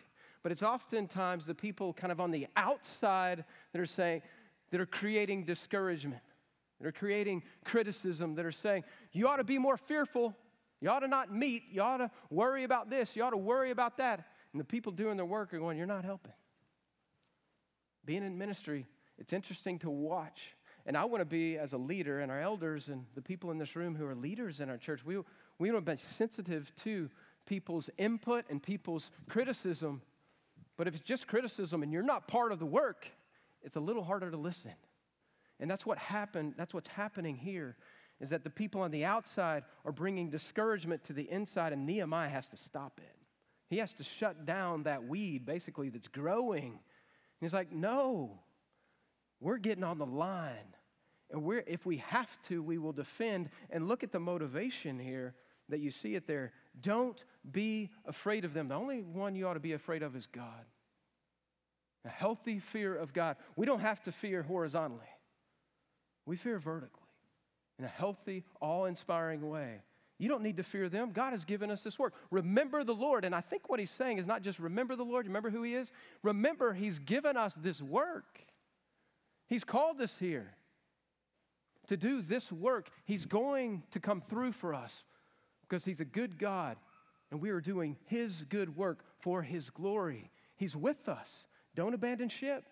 But 0.42 0.52
it's 0.52 0.62
oftentimes 0.62 1.46
the 1.46 1.54
people 1.54 1.92
kind 1.92 2.12
of 2.12 2.20
on 2.20 2.30
the 2.30 2.46
outside 2.56 3.44
that 3.72 3.80
are 3.80 3.86
saying, 3.86 4.22
that 4.70 4.80
are 4.80 4.86
creating 4.86 5.44
discouragement, 5.44 6.22
that 6.80 6.86
are 6.86 6.92
creating 6.92 7.42
criticism, 7.64 8.34
that 8.36 8.44
are 8.44 8.52
saying, 8.52 8.84
you 9.12 9.28
ought 9.28 9.36
to 9.36 9.44
be 9.44 9.58
more 9.58 9.76
fearful. 9.76 10.34
You 10.80 10.90
ought 10.90 11.00
to 11.00 11.08
not 11.08 11.32
meet. 11.32 11.64
You 11.70 11.82
ought 11.82 11.96
to 11.98 12.10
worry 12.30 12.64
about 12.64 12.88
this. 12.88 13.16
You 13.16 13.24
ought 13.24 13.30
to 13.30 13.36
worry 13.36 13.70
about 13.70 13.96
that. 13.98 14.26
And 14.52 14.60
the 14.60 14.64
people 14.64 14.92
doing 14.92 15.16
their 15.16 15.26
work 15.26 15.52
are 15.52 15.58
going, 15.58 15.76
You're 15.76 15.86
not 15.86 16.04
helping. 16.04 16.32
Being 18.04 18.22
in 18.22 18.38
ministry, 18.38 18.86
it's 19.18 19.32
interesting 19.32 19.78
to 19.80 19.90
watch. 19.90 20.54
And 20.86 20.96
I 20.96 21.04
want 21.04 21.20
to 21.20 21.26
be, 21.26 21.58
as 21.58 21.74
a 21.74 21.76
leader, 21.78 22.20
and 22.20 22.32
our 22.32 22.40
elders 22.40 22.88
and 22.88 23.04
the 23.14 23.20
people 23.20 23.50
in 23.50 23.58
this 23.58 23.76
room 23.76 23.94
who 23.94 24.06
are 24.06 24.14
leaders 24.14 24.60
in 24.60 24.70
our 24.70 24.78
church, 24.78 25.04
we, 25.04 25.18
we 25.58 25.70
want 25.70 25.84
to 25.84 25.92
be 25.92 25.96
sensitive 25.96 26.72
to 26.82 27.10
people's 27.46 27.90
input 27.98 28.44
and 28.50 28.62
people's 28.62 29.10
criticism. 29.28 30.02
But 30.76 30.86
if 30.86 30.94
it's 30.94 31.02
just 31.02 31.26
criticism 31.26 31.82
and 31.82 31.92
you're 31.92 32.02
not 32.02 32.28
part 32.28 32.52
of 32.52 32.58
the 32.58 32.66
work, 32.66 33.08
it's 33.62 33.76
a 33.76 33.80
little 33.80 34.04
harder 34.04 34.30
to 34.30 34.36
listen. 34.36 34.74
And 35.60 35.70
that's 35.70 35.84
what 35.84 35.98
happened, 35.98 36.54
that's 36.56 36.72
what's 36.72 36.88
happening 36.88 37.36
here 37.36 37.76
is 38.20 38.30
that 38.30 38.44
the 38.44 38.50
people 38.50 38.80
on 38.80 38.90
the 38.90 39.04
outside 39.04 39.64
are 39.84 39.92
bringing 39.92 40.28
discouragement 40.28 41.04
to 41.04 41.12
the 41.12 41.30
inside, 41.30 41.72
and 41.72 41.86
Nehemiah 41.86 42.28
has 42.28 42.48
to 42.48 42.56
stop 42.56 43.00
it. 43.02 43.14
He 43.68 43.78
has 43.78 43.92
to 43.94 44.04
shut 44.04 44.44
down 44.44 44.84
that 44.84 45.04
weed, 45.04 45.46
basically, 45.46 45.88
that's 45.88 46.08
growing. 46.08 46.72
And 46.72 46.80
he's 47.40 47.52
like, 47.52 47.70
no, 47.70 48.40
we're 49.40 49.58
getting 49.58 49.84
on 49.84 49.98
the 49.98 50.06
line. 50.06 50.74
And 51.30 51.44
we're, 51.44 51.62
if 51.66 51.84
we 51.84 51.98
have 51.98 52.30
to, 52.48 52.62
we 52.62 52.78
will 52.78 52.92
defend. 52.92 53.50
And 53.70 53.86
look 53.86 54.02
at 54.02 54.10
the 54.10 54.18
motivation 54.18 54.98
here 54.98 55.34
that 55.68 55.80
you 55.80 55.90
see 55.90 56.14
it 56.14 56.26
there. 56.26 56.52
Don't 56.80 57.22
be 57.50 57.90
afraid 58.06 58.44
of 58.44 58.54
them. 58.54 58.68
The 58.68 58.74
only 58.74 59.02
one 59.02 59.34
you 59.34 59.46
ought 59.46 59.54
to 59.54 59.60
be 59.60 59.72
afraid 59.72 60.02
of 60.02 60.16
is 60.16 60.26
God. 60.26 60.64
A 62.04 62.08
healthy 62.08 62.58
fear 62.58 62.94
of 62.94 63.12
God. 63.12 63.36
We 63.56 63.66
don't 63.66 63.80
have 63.80 64.02
to 64.02 64.12
fear 64.12 64.42
horizontally, 64.42 65.08
we 66.26 66.36
fear 66.36 66.58
vertically 66.58 67.02
in 67.78 67.84
a 67.84 67.88
healthy, 67.88 68.44
awe 68.60 68.86
inspiring 68.86 69.48
way. 69.48 69.82
You 70.18 70.28
don't 70.28 70.42
need 70.42 70.56
to 70.56 70.64
fear 70.64 70.88
them. 70.88 71.12
God 71.12 71.30
has 71.30 71.44
given 71.44 71.70
us 71.70 71.82
this 71.82 71.96
work. 71.96 72.12
Remember 72.32 72.82
the 72.82 72.94
Lord. 72.94 73.24
And 73.24 73.32
I 73.32 73.40
think 73.40 73.68
what 73.68 73.78
he's 73.78 73.90
saying 73.90 74.18
is 74.18 74.26
not 74.26 74.42
just 74.42 74.58
remember 74.58 74.96
the 74.96 75.04
Lord, 75.04 75.26
remember 75.26 75.48
who 75.48 75.62
he 75.62 75.76
is. 75.76 75.92
Remember, 76.24 76.72
he's 76.72 76.98
given 76.98 77.36
us 77.36 77.54
this 77.54 77.80
work. 77.80 78.40
He's 79.46 79.62
called 79.62 80.00
us 80.00 80.16
here 80.18 80.54
to 81.86 81.96
do 81.96 82.20
this 82.20 82.50
work. 82.50 82.90
He's 83.04 83.26
going 83.26 83.84
to 83.92 84.00
come 84.00 84.20
through 84.28 84.52
for 84.52 84.74
us 84.74 85.04
because 85.68 85.84
he's 85.84 86.00
a 86.00 86.04
good 86.04 86.38
God 86.38 86.76
and 87.30 87.40
we 87.40 87.50
are 87.50 87.60
doing 87.60 87.96
his 88.06 88.44
good 88.48 88.76
work 88.76 89.04
for 89.20 89.42
his 89.42 89.70
glory. 89.70 90.30
He's 90.56 90.76
with 90.76 91.08
us. 91.08 91.46
Don't 91.74 91.94
abandon 91.94 92.28
ship. 92.28 92.64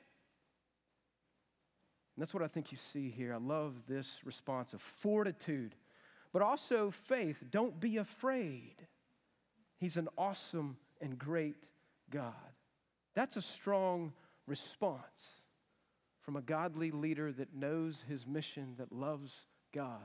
And 2.16 2.22
that's 2.22 2.32
what 2.32 2.42
I 2.42 2.48
think 2.48 2.72
you 2.72 2.78
see 2.78 3.11
here. 3.11 3.35
I 3.35 3.38
love 3.38 3.74
this 3.87 4.20
response 4.24 4.72
of 4.72 4.80
fortitude, 4.80 5.74
but 6.32 6.40
also 6.40 6.90
faith. 6.90 7.42
Don't 7.50 7.78
be 7.78 7.98
afraid. 7.98 8.74
He's 9.78 9.98
an 9.98 10.09
awesome 10.16 10.78
and 11.02 11.18
great 11.18 11.68
God. 12.11 12.32
That's 13.14 13.37
a 13.37 13.42
strong 13.42 14.12
response 14.46 15.28
from 16.22 16.37
a 16.37 16.42
godly 16.42 16.90
leader 16.90 17.30
that 17.32 17.54
knows 17.54 18.02
his 18.09 18.26
mission, 18.26 18.74
that 18.78 18.90
loves 18.90 19.46
God. 19.72 20.00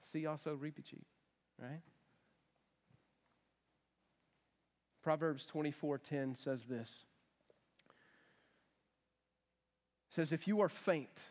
See 0.00 0.26
also 0.26 0.54
repeat, 0.54 1.06
right? 1.60 1.82
Proverbs 5.02 5.46
24:10 5.52 6.36
says 6.36 6.64
this. 6.64 7.04
It 10.08 10.14
says 10.14 10.32
if 10.32 10.46
you 10.46 10.60
are 10.60 10.68
faint, 10.68 11.22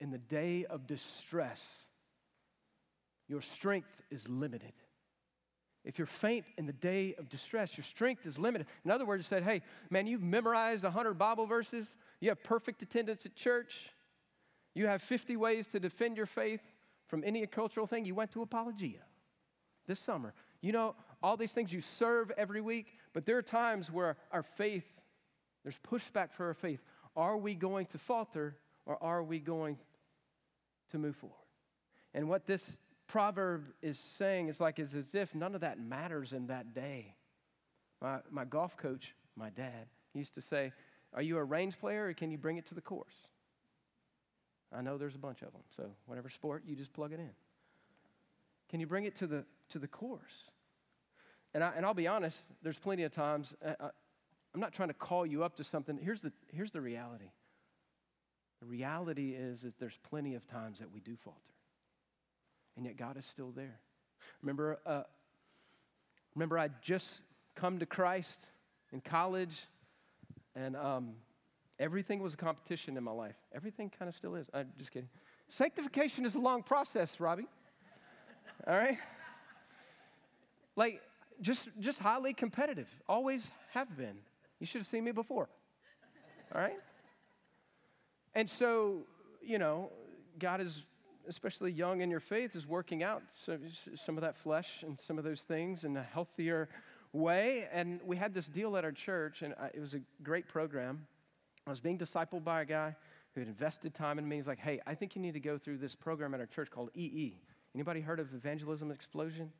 in 0.00 0.10
the 0.10 0.18
day 0.18 0.64
of 0.64 0.86
distress, 0.86 1.62
your 3.28 3.42
strength 3.42 4.02
is 4.10 4.28
limited. 4.28 4.72
If 5.84 5.98
you're 5.98 6.06
faint 6.06 6.46
in 6.58 6.66
the 6.66 6.72
day 6.72 7.14
of 7.18 7.28
distress, 7.28 7.76
your 7.76 7.84
strength 7.84 8.26
is 8.26 8.38
limited. 8.38 8.66
In 8.84 8.90
other 8.90 9.06
words, 9.06 9.26
said, 9.26 9.42
hey, 9.42 9.62
man, 9.88 10.06
you've 10.06 10.22
memorized 10.22 10.84
100 10.84 11.14
Bible 11.14 11.46
verses, 11.46 11.94
you 12.20 12.28
have 12.28 12.42
perfect 12.42 12.82
attendance 12.82 13.24
at 13.24 13.34
church, 13.34 13.90
you 14.74 14.86
have 14.86 15.02
50 15.02 15.36
ways 15.36 15.66
to 15.68 15.80
defend 15.80 16.16
your 16.16 16.26
faith 16.26 16.62
from 17.06 17.24
any 17.24 17.46
cultural 17.46 17.86
thing. 17.86 18.04
You 18.04 18.14
went 18.14 18.32
to 18.32 18.42
Apologia 18.42 19.00
this 19.86 19.98
summer. 19.98 20.34
You 20.60 20.72
know, 20.72 20.94
all 21.22 21.36
these 21.36 21.52
things 21.52 21.72
you 21.72 21.80
serve 21.80 22.30
every 22.36 22.60
week, 22.60 22.98
but 23.12 23.26
there 23.26 23.36
are 23.36 23.42
times 23.42 23.90
where 23.90 24.16
our 24.32 24.42
faith, 24.42 24.86
there's 25.62 25.78
pushback 25.78 26.32
for 26.32 26.46
our 26.46 26.54
faith. 26.54 26.80
Are 27.16 27.36
we 27.36 27.54
going 27.54 27.86
to 27.86 27.98
falter 27.98 28.56
or 28.86 29.02
are 29.02 29.22
we 29.22 29.38
going 29.38 29.76
to 30.90 30.98
move 30.98 31.16
forward. 31.16 31.36
And 32.14 32.28
what 32.28 32.46
this 32.46 32.78
proverb 33.06 33.66
is 33.82 33.98
saying 33.98 34.48
is 34.48 34.60
like 34.60 34.78
is 34.78 34.94
as 34.94 35.14
if 35.14 35.34
none 35.34 35.54
of 35.54 35.60
that 35.62 35.80
matters 35.80 36.32
in 36.32 36.46
that 36.48 36.74
day. 36.74 37.14
My, 38.00 38.18
my 38.30 38.44
golf 38.44 38.76
coach, 38.76 39.14
my 39.36 39.50
dad, 39.50 39.86
used 40.14 40.34
to 40.34 40.40
say, 40.40 40.72
Are 41.14 41.22
you 41.22 41.38
a 41.38 41.44
range 41.44 41.78
player 41.78 42.06
or 42.06 42.14
can 42.14 42.30
you 42.30 42.38
bring 42.38 42.56
it 42.56 42.66
to 42.66 42.74
the 42.74 42.80
course? 42.80 43.14
I 44.72 44.82
know 44.82 44.98
there's 44.98 45.16
a 45.16 45.18
bunch 45.18 45.42
of 45.42 45.52
them, 45.52 45.62
so 45.76 45.90
whatever 46.06 46.30
sport, 46.30 46.62
you 46.64 46.76
just 46.76 46.92
plug 46.92 47.12
it 47.12 47.18
in. 47.18 47.30
Can 48.68 48.78
you 48.78 48.86
bring 48.86 49.04
it 49.04 49.16
to 49.16 49.26
the, 49.26 49.44
to 49.70 49.80
the 49.80 49.88
course? 49.88 50.50
And, 51.54 51.64
I, 51.64 51.72
and 51.76 51.84
I'll 51.84 51.94
be 51.94 52.06
honest, 52.06 52.40
there's 52.62 52.78
plenty 52.78 53.02
of 53.02 53.12
times, 53.12 53.54
I, 53.64 53.70
uh, 53.70 53.74
uh, 53.80 53.90
I'm 54.54 54.60
not 54.60 54.72
trying 54.72 54.88
to 54.88 54.94
call 54.94 55.24
you 55.24 55.44
up 55.44 55.56
to 55.56 55.64
something. 55.64 55.96
Here's 55.96 56.20
the, 56.20 56.32
here's 56.52 56.72
the 56.72 56.80
reality 56.80 57.30
the 58.60 58.66
reality 58.66 59.30
is, 59.30 59.64
is 59.64 59.74
there's 59.80 59.98
plenty 60.08 60.34
of 60.34 60.46
times 60.46 60.80
that 60.80 60.92
we 60.92 61.00
do 61.00 61.16
falter. 61.16 61.38
And 62.76 62.84
yet 62.84 62.96
God 62.96 63.16
is 63.16 63.24
still 63.24 63.52
there. 63.56 63.80
Remember, 64.42 64.78
uh, 64.84 65.04
remember 66.34 66.58
I 66.58 66.68
just 66.82 67.22
come 67.54 67.78
to 67.78 67.86
Christ 67.86 68.38
in 68.92 69.00
college, 69.00 69.66
and 70.54 70.76
um, 70.76 71.12
everything 71.78 72.22
was 72.22 72.34
a 72.34 72.36
competition 72.36 72.98
in 72.98 73.04
my 73.04 73.12
life. 73.12 73.36
Everything 73.54 73.90
kind 73.98 74.08
of 74.10 74.14
still 74.14 74.34
is. 74.34 74.48
I'm 74.52 74.68
just 74.78 74.90
kidding. 74.90 75.08
Sanctification 75.48 76.26
is 76.26 76.34
a 76.34 76.38
long 76.38 76.62
process, 76.62 77.18
Robbie. 77.18 77.48
All 78.66 78.76
right? 78.76 78.98
Like, 80.76 81.00
just, 81.40 81.68
just 81.78 81.98
highly 81.98 82.34
competitive. 82.34 82.88
Always 83.08 83.50
have 83.72 83.96
been. 83.96 84.16
You 84.58 84.66
should 84.66 84.80
have 84.80 84.86
seen 84.86 85.04
me 85.04 85.12
before. 85.12 85.48
All 86.54 86.60
right? 86.60 86.78
And 88.34 88.48
so, 88.48 89.04
you 89.42 89.58
know, 89.58 89.90
God 90.38 90.60
is, 90.60 90.82
especially 91.28 91.72
young 91.72 92.00
in 92.00 92.10
your 92.10 92.20
faith, 92.20 92.54
is 92.54 92.66
working 92.66 93.02
out 93.02 93.22
some 93.28 94.16
of 94.16 94.22
that 94.22 94.36
flesh 94.36 94.82
and 94.82 94.98
some 95.00 95.18
of 95.18 95.24
those 95.24 95.42
things 95.42 95.84
in 95.84 95.96
a 95.96 96.02
healthier 96.02 96.68
way. 97.12 97.66
And 97.72 98.00
we 98.04 98.16
had 98.16 98.34
this 98.34 98.46
deal 98.46 98.76
at 98.76 98.84
our 98.84 98.92
church, 98.92 99.42
and 99.42 99.54
it 99.74 99.80
was 99.80 99.94
a 99.94 100.00
great 100.22 100.46
program. 100.48 101.06
I 101.66 101.70
was 101.70 101.80
being 101.80 101.98
discipled 101.98 102.44
by 102.44 102.62
a 102.62 102.64
guy 102.64 102.94
who 103.34 103.40
had 103.40 103.48
invested 103.48 103.94
time 103.94 104.18
in 104.18 104.28
me. 104.28 104.36
He's 104.36 104.46
like, 104.46 104.58
hey, 104.58 104.80
I 104.86 104.94
think 104.94 105.14
you 105.14 105.22
need 105.22 105.34
to 105.34 105.40
go 105.40 105.56
through 105.56 105.78
this 105.78 105.94
program 105.94 106.34
at 106.34 106.40
our 106.40 106.46
church 106.46 106.70
called 106.70 106.90
EE. 106.94 107.38
Anybody 107.74 108.00
heard 108.00 108.18
of 108.18 108.34
Evangelism 108.34 108.90
Explosion? 108.90 109.52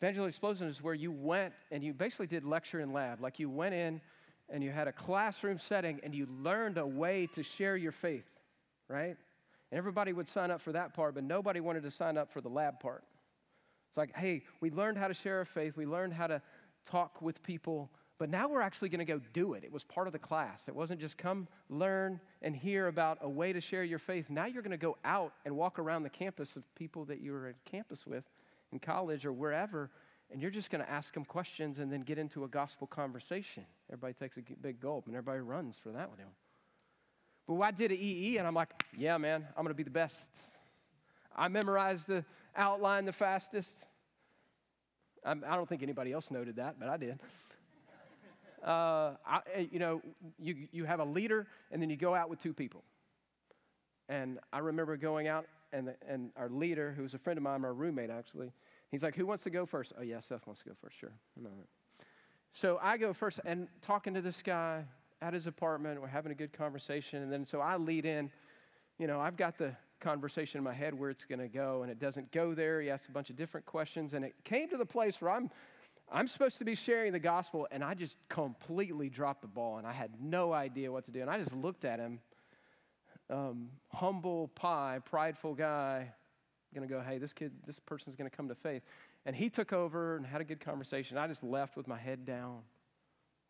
Evangelism 0.00 0.28
Explosion 0.28 0.68
is 0.68 0.82
where 0.82 0.94
you 0.94 1.12
went 1.12 1.54
and 1.70 1.82
you 1.82 1.92
basically 1.92 2.26
did 2.26 2.44
lecture 2.44 2.80
and 2.80 2.92
lab. 2.92 3.20
Like 3.20 3.38
you 3.38 3.48
went 3.48 3.74
in 3.74 4.00
and 4.48 4.62
you 4.62 4.70
had 4.70 4.88
a 4.88 4.92
classroom 4.92 5.58
setting 5.58 6.00
and 6.02 6.14
you 6.14 6.26
learned 6.42 6.78
a 6.78 6.86
way 6.86 7.28
to 7.34 7.42
share 7.42 7.76
your 7.76 7.92
faith, 7.92 8.28
right? 8.88 9.16
And 9.70 9.78
everybody 9.78 10.12
would 10.12 10.28
sign 10.28 10.50
up 10.50 10.60
for 10.60 10.72
that 10.72 10.94
part, 10.94 11.14
but 11.14 11.24
nobody 11.24 11.60
wanted 11.60 11.84
to 11.84 11.90
sign 11.90 12.18
up 12.18 12.32
for 12.32 12.40
the 12.40 12.48
lab 12.48 12.80
part. 12.80 13.04
It's 13.88 13.96
like, 13.96 14.14
hey, 14.16 14.42
we 14.60 14.70
learned 14.70 14.98
how 14.98 15.08
to 15.08 15.14
share 15.14 15.38
our 15.38 15.44
faith, 15.44 15.76
we 15.76 15.86
learned 15.86 16.12
how 16.12 16.26
to 16.26 16.42
talk 16.84 17.22
with 17.22 17.42
people, 17.42 17.90
but 18.18 18.28
now 18.28 18.48
we're 18.48 18.60
actually 18.60 18.88
going 18.88 18.98
to 18.98 19.04
go 19.04 19.20
do 19.32 19.54
it. 19.54 19.64
It 19.64 19.72
was 19.72 19.84
part 19.84 20.06
of 20.06 20.12
the 20.12 20.18
class. 20.18 20.64
It 20.68 20.74
wasn't 20.74 21.00
just 21.00 21.16
come 21.16 21.48
learn 21.68 22.20
and 22.42 22.54
hear 22.54 22.88
about 22.88 23.18
a 23.22 23.28
way 23.28 23.52
to 23.52 23.60
share 23.60 23.84
your 23.84 23.98
faith. 23.98 24.30
Now 24.30 24.46
you're 24.46 24.62
going 24.62 24.70
to 24.72 24.76
go 24.76 24.96
out 25.04 25.32
and 25.44 25.56
walk 25.56 25.78
around 25.78 26.02
the 26.02 26.10
campus 26.10 26.56
of 26.56 26.62
people 26.74 27.04
that 27.06 27.20
you 27.20 27.32
were 27.32 27.48
at 27.48 27.64
campus 27.64 28.06
with 28.06 28.24
in 28.74 28.80
college 28.80 29.24
or 29.24 29.32
wherever, 29.32 29.90
and 30.30 30.42
you're 30.42 30.50
just 30.50 30.70
going 30.70 30.84
to 30.84 30.90
ask 30.90 31.14
them 31.14 31.24
questions 31.24 31.78
and 31.78 31.90
then 31.90 32.00
get 32.00 32.18
into 32.18 32.44
a 32.44 32.48
gospel 32.48 32.86
conversation. 32.86 33.64
Everybody 33.90 34.14
takes 34.14 34.36
a 34.36 34.42
big 34.60 34.80
gulp 34.80 35.06
and 35.06 35.14
everybody 35.14 35.40
runs 35.40 35.78
for 35.78 35.90
that 35.92 36.10
one. 36.10 36.18
But 37.46 37.60
I 37.60 37.70
did 37.70 37.90
an 37.90 37.98
EE, 38.00 38.38
and 38.38 38.46
I'm 38.46 38.54
like, 38.54 38.70
yeah, 38.96 39.18
man, 39.18 39.46
I'm 39.56 39.64
going 39.64 39.68
to 39.68 39.74
be 39.74 39.82
the 39.82 39.90
best. 39.90 40.30
I 41.36 41.48
memorized 41.48 42.06
the 42.06 42.24
outline 42.56 43.04
the 43.04 43.12
fastest. 43.12 43.76
I'm, 45.24 45.44
I 45.46 45.52
do 45.52 45.58
not 45.58 45.68
think 45.68 45.82
anybody 45.82 46.12
else 46.12 46.30
noted 46.30 46.56
that, 46.56 46.76
but 46.78 46.88
I 46.88 46.96
did. 46.96 47.18
Uh, 48.64 49.12
I, 49.26 49.40
eh, 49.52 49.66
you 49.70 49.78
know, 49.78 50.00
you, 50.38 50.56
you 50.72 50.86
have 50.86 50.98
a 50.98 51.04
leader, 51.04 51.46
and 51.70 51.82
then 51.82 51.90
you 51.90 51.98
go 51.98 52.14
out 52.14 52.30
with 52.30 52.38
two 52.38 52.54
people. 52.54 52.82
And 54.08 54.38
I 54.54 54.60
remember 54.60 54.96
going 54.96 55.28
out, 55.28 55.44
and, 55.74 55.88
the, 55.88 55.96
and 56.08 56.30
our 56.36 56.48
leader, 56.48 56.92
who 56.96 57.02
was 57.02 57.14
a 57.14 57.18
friend 57.18 57.36
of 57.36 57.42
mine, 57.42 57.64
our 57.64 57.74
roommate 57.74 58.10
actually, 58.10 58.52
he's 58.90 59.02
like, 59.02 59.14
Who 59.14 59.26
wants 59.26 59.42
to 59.44 59.50
go 59.50 59.66
first? 59.66 59.92
Oh, 59.98 60.02
yeah, 60.02 60.20
Seth 60.20 60.46
wants 60.46 60.62
to 60.62 60.68
go 60.68 60.74
first, 60.80 60.98
sure. 60.98 61.12
So 62.52 62.78
I 62.80 62.96
go 62.96 63.12
first, 63.12 63.40
and 63.44 63.66
talking 63.82 64.14
to 64.14 64.20
this 64.20 64.40
guy, 64.40 64.84
at 65.24 65.32
his 65.32 65.46
apartment. 65.46 66.00
We're 66.00 66.06
having 66.08 66.32
a 66.32 66.34
good 66.34 66.52
conversation. 66.52 67.22
And 67.22 67.32
then 67.32 67.44
so 67.44 67.60
I 67.60 67.76
lead 67.76 68.04
in. 68.04 68.30
You 68.98 69.06
know, 69.06 69.20
I've 69.20 69.36
got 69.36 69.56
the 69.58 69.74
conversation 70.00 70.58
in 70.58 70.64
my 70.64 70.74
head 70.74 70.96
where 70.96 71.10
it's 71.10 71.24
going 71.24 71.40
to 71.40 71.48
go, 71.48 71.82
and 71.82 71.90
it 71.90 71.98
doesn't 71.98 72.30
go 72.30 72.54
there. 72.54 72.80
He 72.80 72.90
asks 72.90 73.08
a 73.08 73.10
bunch 73.10 73.30
of 73.30 73.36
different 73.36 73.66
questions, 73.66 74.12
and 74.14 74.24
it 74.24 74.34
came 74.44 74.68
to 74.68 74.76
the 74.76 74.86
place 74.86 75.20
where 75.20 75.30
I'm. 75.30 75.50
I'm 76.12 76.28
supposed 76.28 76.58
to 76.58 76.66
be 76.66 76.74
sharing 76.74 77.12
the 77.12 77.18
gospel, 77.18 77.66
and 77.70 77.82
I 77.82 77.94
just 77.94 78.18
completely 78.28 79.08
dropped 79.08 79.40
the 79.40 79.48
ball, 79.48 79.78
and 79.78 79.86
I 79.86 79.92
had 79.92 80.10
no 80.20 80.52
idea 80.52 80.92
what 80.92 81.06
to 81.06 81.10
do. 81.10 81.22
And 81.22 81.30
I 81.30 81.38
just 81.38 81.54
looked 81.56 81.86
at 81.86 81.98
him, 81.98 82.20
um, 83.30 83.70
humble 83.92 84.48
pie, 84.48 85.00
prideful 85.04 85.54
guy, 85.54 86.12
gonna 86.74 86.86
go, 86.86 87.00
hey, 87.00 87.18
this 87.18 87.32
kid, 87.32 87.52
this 87.66 87.78
person's 87.78 88.16
gonna 88.16 88.30
come 88.30 88.48
to 88.48 88.54
faith. 88.54 88.82
And 89.26 89.34
he 89.34 89.48
took 89.48 89.72
over 89.72 90.16
and 90.16 90.26
had 90.26 90.40
a 90.40 90.44
good 90.44 90.60
conversation. 90.60 91.16
I 91.16 91.26
just 91.26 91.42
left 91.42 91.76
with 91.76 91.86
my 91.86 91.98
head 91.98 92.26
down 92.26 92.62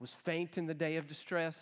was 0.01 0.13
faint 0.25 0.59
in 0.59 0.67
the 0.67 0.75
day 0.75 0.97
of 0.97 1.07
distress. 1.07 1.59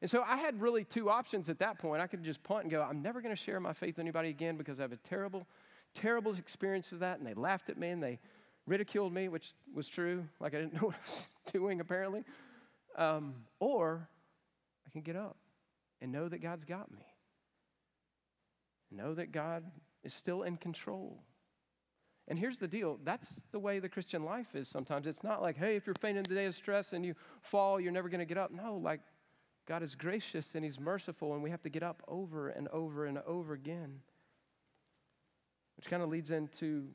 And 0.00 0.10
so 0.10 0.22
I 0.22 0.36
had 0.36 0.60
really 0.60 0.84
two 0.84 1.08
options 1.08 1.48
at 1.48 1.60
that 1.60 1.78
point. 1.78 2.02
I 2.02 2.08
could 2.08 2.24
just 2.24 2.42
punt 2.42 2.62
and 2.62 2.70
go, 2.70 2.82
I'm 2.82 3.02
never 3.02 3.20
going 3.20 3.34
to 3.34 3.40
share 3.40 3.60
my 3.60 3.72
faith 3.72 3.96
with 3.96 4.00
anybody 4.00 4.30
again 4.30 4.56
because 4.56 4.80
I 4.80 4.82
have 4.82 4.92
a 4.92 4.96
terrible, 4.96 5.46
terrible 5.94 6.34
experience 6.34 6.90
with 6.90 7.00
that. 7.00 7.18
And 7.18 7.26
they 7.26 7.34
laughed 7.34 7.70
at 7.70 7.78
me 7.78 7.90
and 7.90 8.02
they 8.02 8.18
ridiculed 8.66 9.12
me, 9.12 9.28
which 9.28 9.54
was 9.72 9.88
true. 9.88 10.24
Like 10.40 10.54
I 10.54 10.58
didn't 10.58 10.74
know 10.82 10.88
what 10.88 10.96
I 10.96 11.02
was 11.04 11.24
doing, 11.52 11.80
apparently. 11.80 12.24
Um, 12.96 13.34
or 13.60 14.08
I 14.84 14.90
can 14.90 15.02
get 15.02 15.14
up 15.14 15.36
and 16.00 16.10
know 16.10 16.28
that 16.28 16.42
God's 16.42 16.64
got 16.64 16.90
me. 16.90 17.06
Know 18.94 19.14
that 19.14 19.32
God 19.32 19.64
is 20.04 20.12
still 20.12 20.42
in 20.42 20.56
control. 20.56 21.22
And 22.28 22.38
here's 22.38 22.58
the 22.58 22.68
deal 22.68 22.98
that's 23.04 23.40
the 23.50 23.58
way 23.58 23.78
the 23.78 23.88
Christian 23.88 24.24
life 24.24 24.54
is 24.54 24.68
sometimes. 24.68 25.06
It's 25.06 25.24
not 25.24 25.42
like, 25.42 25.56
hey, 25.56 25.76
if 25.76 25.86
you're 25.86 25.94
fainting 25.94 26.18
in 26.18 26.28
the 26.28 26.34
day 26.34 26.46
of 26.46 26.54
stress 26.54 26.92
and 26.92 27.04
you 27.04 27.14
fall, 27.40 27.80
you're 27.80 27.92
never 27.92 28.08
going 28.08 28.20
to 28.20 28.26
get 28.26 28.38
up. 28.38 28.50
No, 28.52 28.76
like 28.76 29.00
God 29.66 29.82
is 29.82 29.94
gracious 29.94 30.50
and 30.54 30.64
He's 30.64 30.78
merciful, 30.78 31.34
and 31.34 31.42
we 31.42 31.50
have 31.50 31.62
to 31.62 31.68
get 31.68 31.82
up 31.82 32.02
over 32.06 32.48
and 32.48 32.68
over 32.68 33.06
and 33.06 33.18
over 33.26 33.54
again. 33.54 34.00
Which 35.76 35.86
kind 35.86 36.02
of 36.02 36.10
leads 36.10 36.30
into 36.30 36.86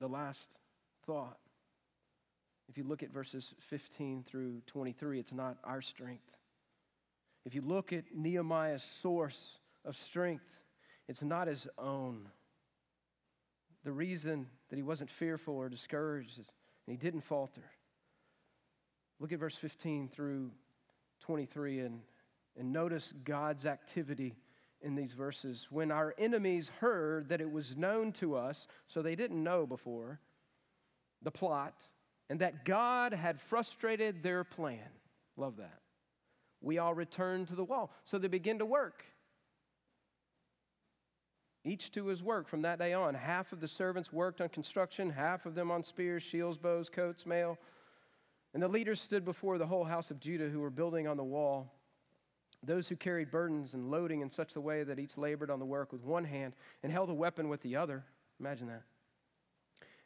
the 0.00 0.08
last 0.08 0.58
thought. 1.06 1.38
If 2.68 2.76
you 2.76 2.84
look 2.84 3.02
at 3.02 3.12
verses 3.12 3.54
15 3.68 4.24
through 4.26 4.62
23, 4.66 5.18
it's 5.18 5.32
not 5.32 5.56
our 5.64 5.82
strength. 5.82 6.24
If 7.44 7.54
you 7.54 7.62
look 7.62 7.92
at 7.92 8.04
Nehemiah's 8.14 8.84
source 9.02 9.58
of 9.84 9.96
strength, 9.96 10.44
it's 11.08 11.22
not 11.22 11.48
his 11.48 11.66
own 11.78 12.28
the 13.84 13.92
reason 13.92 14.46
that 14.70 14.76
he 14.76 14.82
wasn't 14.82 15.10
fearful 15.10 15.54
or 15.54 15.68
discouraged 15.68 16.38
and 16.38 16.46
he 16.86 16.96
didn't 16.96 17.22
falter. 17.22 17.64
Look 19.18 19.32
at 19.32 19.38
verse 19.38 19.56
15 19.56 20.08
through 20.08 20.50
23 21.20 21.80
and, 21.80 22.00
and 22.58 22.72
notice 22.72 23.12
God's 23.24 23.66
activity 23.66 24.36
in 24.80 24.94
these 24.94 25.12
verses. 25.12 25.68
When 25.70 25.90
our 25.90 26.14
enemies 26.18 26.70
heard 26.80 27.28
that 27.28 27.40
it 27.40 27.50
was 27.50 27.76
known 27.76 28.12
to 28.12 28.36
us, 28.36 28.66
so 28.88 29.00
they 29.00 29.14
didn't 29.14 29.42
know 29.42 29.66
before, 29.66 30.20
the 31.22 31.30
plot, 31.30 31.74
and 32.28 32.40
that 32.40 32.64
God 32.64 33.12
had 33.12 33.40
frustrated 33.40 34.22
their 34.22 34.42
plan. 34.42 34.78
Love 35.36 35.56
that. 35.58 35.80
We 36.60 36.78
all 36.78 36.94
returned 36.94 37.48
to 37.48 37.54
the 37.54 37.64
wall. 37.64 37.92
So 38.04 38.18
they 38.18 38.28
begin 38.28 38.58
to 38.58 38.66
work 38.66 39.04
each 41.64 41.92
to 41.92 42.06
his 42.06 42.22
work 42.22 42.48
from 42.48 42.62
that 42.62 42.78
day 42.78 42.92
on. 42.92 43.14
Half 43.14 43.52
of 43.52 43.60
the 43.60 43.68
servants 43.68 44.12
worked 44.12 44.40
on 44.40 44.48
construction, 44.48 45.10
half 45.10 45.46
of 45.46 45.54
them 45.54 45.70
on 45.70 45.82
spears, 45.82 46.22
shields, 46.22 46.58
bows, 46.58 46.88
coats, 46.88 47.24
mail. 47.24 47.58
And 48.54 48.62
the 48.62 48.68
leaders 48.68 49.00
stood 49.00 49.24
before 49.24 49.58
the 49.58 49.66
whole 49.66 49.84
house 49.84 50.10
of 50.10 50.20
Judah 50.20 50.48
who 50.48 50.60
were 50.60 50.70
building 50.70 51.06
on 51.06 51.16
the 51.16 51.24
wall. 51.24 51.72
Those 52.64 52.88
who 52.88 52.96
carried 52.96 53.30
burdens 53.30 53.74
and 53.74 53.90
loading 53.90 54.20
in 54.20 54.30
such 54.30 54.56
a 54.56 54.60
way 54.60 54.84
that 54.84 54.98
each 54.98 55.16
labored 55.16 55.50
on 55.50 55.58
the 55.58 55.64
work 55.64 55.92
with 55.92 56.04
one 56.04 56.24
hand 56.24 56.54
and 56.82 56.92
held 56.92 57.10
a 57.10 57.14
weapon 57.14 57.48
with 57.48 57.62
the 57.62 57.76
other. 57.76 58.04
Imagine 58.40 58.68
that. 58.68 58.82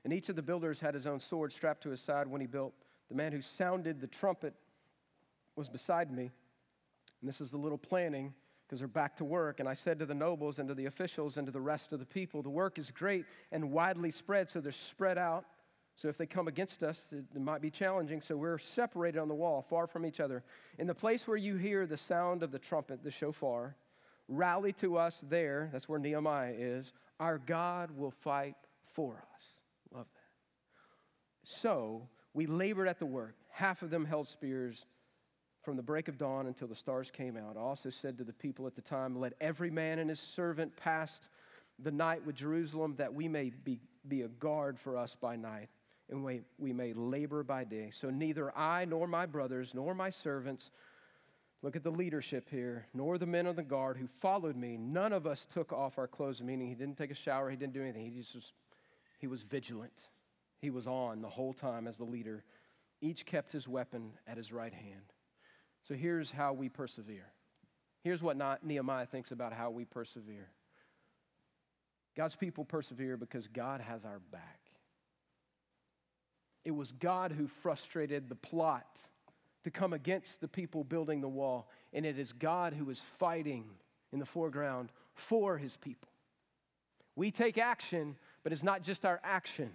And 0.05 0.13
each 0.13 0.29
of 0.29 0.37
the 0.37 0.43
builders 0.43 0.79
had 0.79 0.95
his 0.95 1.07
own 1.07 1.19
sword 1.19 1.53
strapped 1.53 1.83
to 1.83 1.91
his 1.91 2.01
side 2.01 2.29
when 2.29 2.41
he 2.41 2.47
built. 2.47 2.73
The 3.09 3.17
man 3.17 3.33
who 3.33 3.41
sounded 3.41 4.01
the 4.01 4.07
trumpet 4.07 4.55
was 5.57 5.69
beside 5.69 6.11
me. 6.11 6.31
And 7.21 7.29
this 7.29 7.41
is 7.41 7.51
the 7.51 7.57
little 7.57 7.79
planning 7.79 8.33
because 8.67 8.81
they're 8.81 8.89
back 8.89 9.17
to 9.17 9.25
work. 9.25 9.61
And 9.61 9.69
I 9.69 9.75
said 9.75 9.99
to 10.01 10.07
the 10.07 10.15
nobles 10.15 10.59
and 10.59 10.69
to 10.69 10.75
the 10.75 10.87
officials 10.87 11.37
and 11.37 11.47
to 11.47 11.53
the 11.53 11.61
rest 11.61 11.93
of 11.93 12.01
the 12.01 12.07
people, 12.07 12.43
the 12.43 12.51
work 12.51 12.79
is 12.79 12.91
great 12.91 13.25
and 13.53 13.71
widely 13.71 14.11
spread, 14.11 14.51
so 14.51 14.61
they're 14.61 14.73
spread 14.73 15.19
out. 15.19 15.45
So 15.95 16.09
if 16.09 16.19
they 16.19 16.27
come 16.27 16.47
against 16.47 16.83
us, 16.83 17.01
it, 17.13 17.25
it 17.35 17.41
might 17.41 17.63
be 17.63 17.71
challenging. 17.71 18.21
So 18.21 18.37
we're 18.37 18.59
separated 18.59 19.19
on 19.19 19.29
the 19.29 19.35
wall, 19.35 19.63
far 19.63 19.87
from 19.87 20.05
each 20.05 20.21
other. 20.21 20.43
In 20.79 20.87
the 20.87 20.95
place 20.95 21.27
where 21.27 21.39
you 21.39 21.57
hear 21.57 21.87
the 21.87 21.97
sound 21.97 22.43
of 22.43 22.51
the 22.51 22.59
trumpet, 22.59 23.03
the 23.03 23.11
shofar, 23.11 23.77
rally 24.29 24.73
to 24.75 24.99
us 24.99 25.25
there. 25.29 25.71
That's 25.73 25.89
where 25.89 25.99
Nehemiah 25.99 26.53
is. 26.57 26.93
Our 27.19 27.39
God 27.39 27.91
will 27.97 28.11
fight 28.11 28.57
for 28.93 29.25
us. 29.35 29.43
Love 29.91 30.07
that. 30.13 31.49
So 31.49 32.09
we 32.35 32.47
labored 32.47 32.89
at 32.89 32.99
the 32.99 33.07
work. 33.07 33.37
Half 33.51 33.83
of 33.83 33.89
them 33.89 34.05
held 34.05 34.29
spears 34.29 34.85
from 35.67 35.77
the 35.77 35.83
break 35.83 36.07
of 36.07 36.17
dawn 36.17 36.47
until 36.47 36.69
the 36.69 36.77
stars 36.77 37.11
came 37.11 37.37
out. 37.37 37.57
I 37.57 37.61
also 37.61 37.91
said 37.91 38.17
to 38.19 38.25
the 38.25 38.33
people 38.33 38.69
at 38.69 38.77
the 38.77 38.81
time, 38.81 39.19
Let 39.19 39.33
every 39.41 39.69
man 39.69 39.99
and 39.99 40.09
his 40.09 40.21
servant 40.21 40.77
pass 40.77 41.19
the 41.81 41.91
night 41.91 42.25
with 42.25 42.37
Jerusalem, 42.37 42.95
that 42.99 43.13
we 43.13 43.27
may 43.27 43.51
be, 43.65 43.81
be 44.07 44.23
a 44.23 44.29
guard 44.29 44.79
for 44.79 44.97
us 44.97 45.17
by 45.21 45.35
night, 45.35 45.69
and 46.09 46.25
we, 46.25 46.43
we 46.57 46.73
may 46.73 46.93
labor 46.93 47.43
by 47.43 47.65
day. 47.65 47.91
So 47.91 48.11
neither 48.11 48.57
I 48.57 48.85
nor 48.85 49.09
my 49.09 49.27
brothers 49.27 49.73
nor 49.75 49.93
my 49.93 50.09
servants, 50.09 50.71
look 51.63 51.75
at 51.75 51.83
the 51.83 51.91
leadership 51.91 52.49
here, 52.49 52.87
nor 52.95 53.19
the 53.19 53.27
men 53.27 53.49
of 53.49 53.57
the 53.57 53.65
guard 53.65 53.97
who 53.97 54.07
followed 54.07 54.57
me, 54.57 54.77
none 54.77 55.13
of 55.13 55.27
us 55.27 55.49
took 55.53 55.73
off 55.73 55.99
our 55.99 56.07
clothes, 56.07 56.41
meaning 56.41 56.69
he 56.69 56.77
didn't 56.77 56.97
take 56.97 57.11
a 57.11 57.15
shower, 57.15 57.51
he 57.51 57.57
didn't 57.57 57.75
do 57.75 57.83
anything. 57.83 58.05
He 58.05 58.21
just 58.21 58.37
was, 58.37 58.53
he 59.19 59.27
was 59.27 59.43
vigilant. 59.43 60.11
He 60.61 60.71
was 60.71 60.87
on 60.87 61.23
the 61.23 61.29
whole 61.29 61.53
time 61.53 61.89
as 61.89 61.97
the 61.97 62.05
leader. 62.05 62.45
Each 63.01 63.27
kept 63.27 63.51
his 63.51 63.67
weapon 63.67 64.13
at 64.29 64.37
his 64.37 64.53
right 64.53 64.73
hand. 64.73 65.13
So 65.87 65.95
here's 65.95 66.31
how 66.31 66.53
we 66.53 66.69
persevere. 66.69 67.29
Here's 68.03 68.23
what 68.23 68.37
Nehemiah 68.65 69.07
thinks 69.07 69.31
about 69.31 69.53
how 69.53 69.71
we 69.71 69.85
persevere 69.85 70.49
God's 72.17 72.35
people 72.35 72.65
persevere 72.65 73.17
because 73.17 73.47
God 73.47 73.81
has 73.83 74.05
our 74.05 74.21
back. 74.33 74.61
It 76.65 76.71
was 76.71 76.93
God 76.93 77.31
who 77.31 77.47
frustrated 77.47 78.29
the 78.29 78.35
plot 78.35 78.87
to 79.65 79.71
come 79.71 79.93
against 79.93 80.41
the 80.41 80.49
people 80.49 80.83
building 80.83 81.21
the 81.21 81.29
wall, 81.29 81.69
and 81.93 82.07
it 82.07 82.19
is 82.19 82.33
God 82.33 82.73
who 82.73 82.89
is 82.89 83.03
fighting 83.19 83.65
in 84.13 84.19
the 84.19 84.25
foreground 84.25 84.91
for 85.15 85.59
his 85.59 85.77
people. 85.77 86.09
We 87.17 87.31
take 87.31 87.59
action, 87.59 88.17
but 88.43 88.53
it's 88.53 88.63
not 88.63 88.83
just 88.83 89.05
our 89.05 89.21
action. 89.23 89.71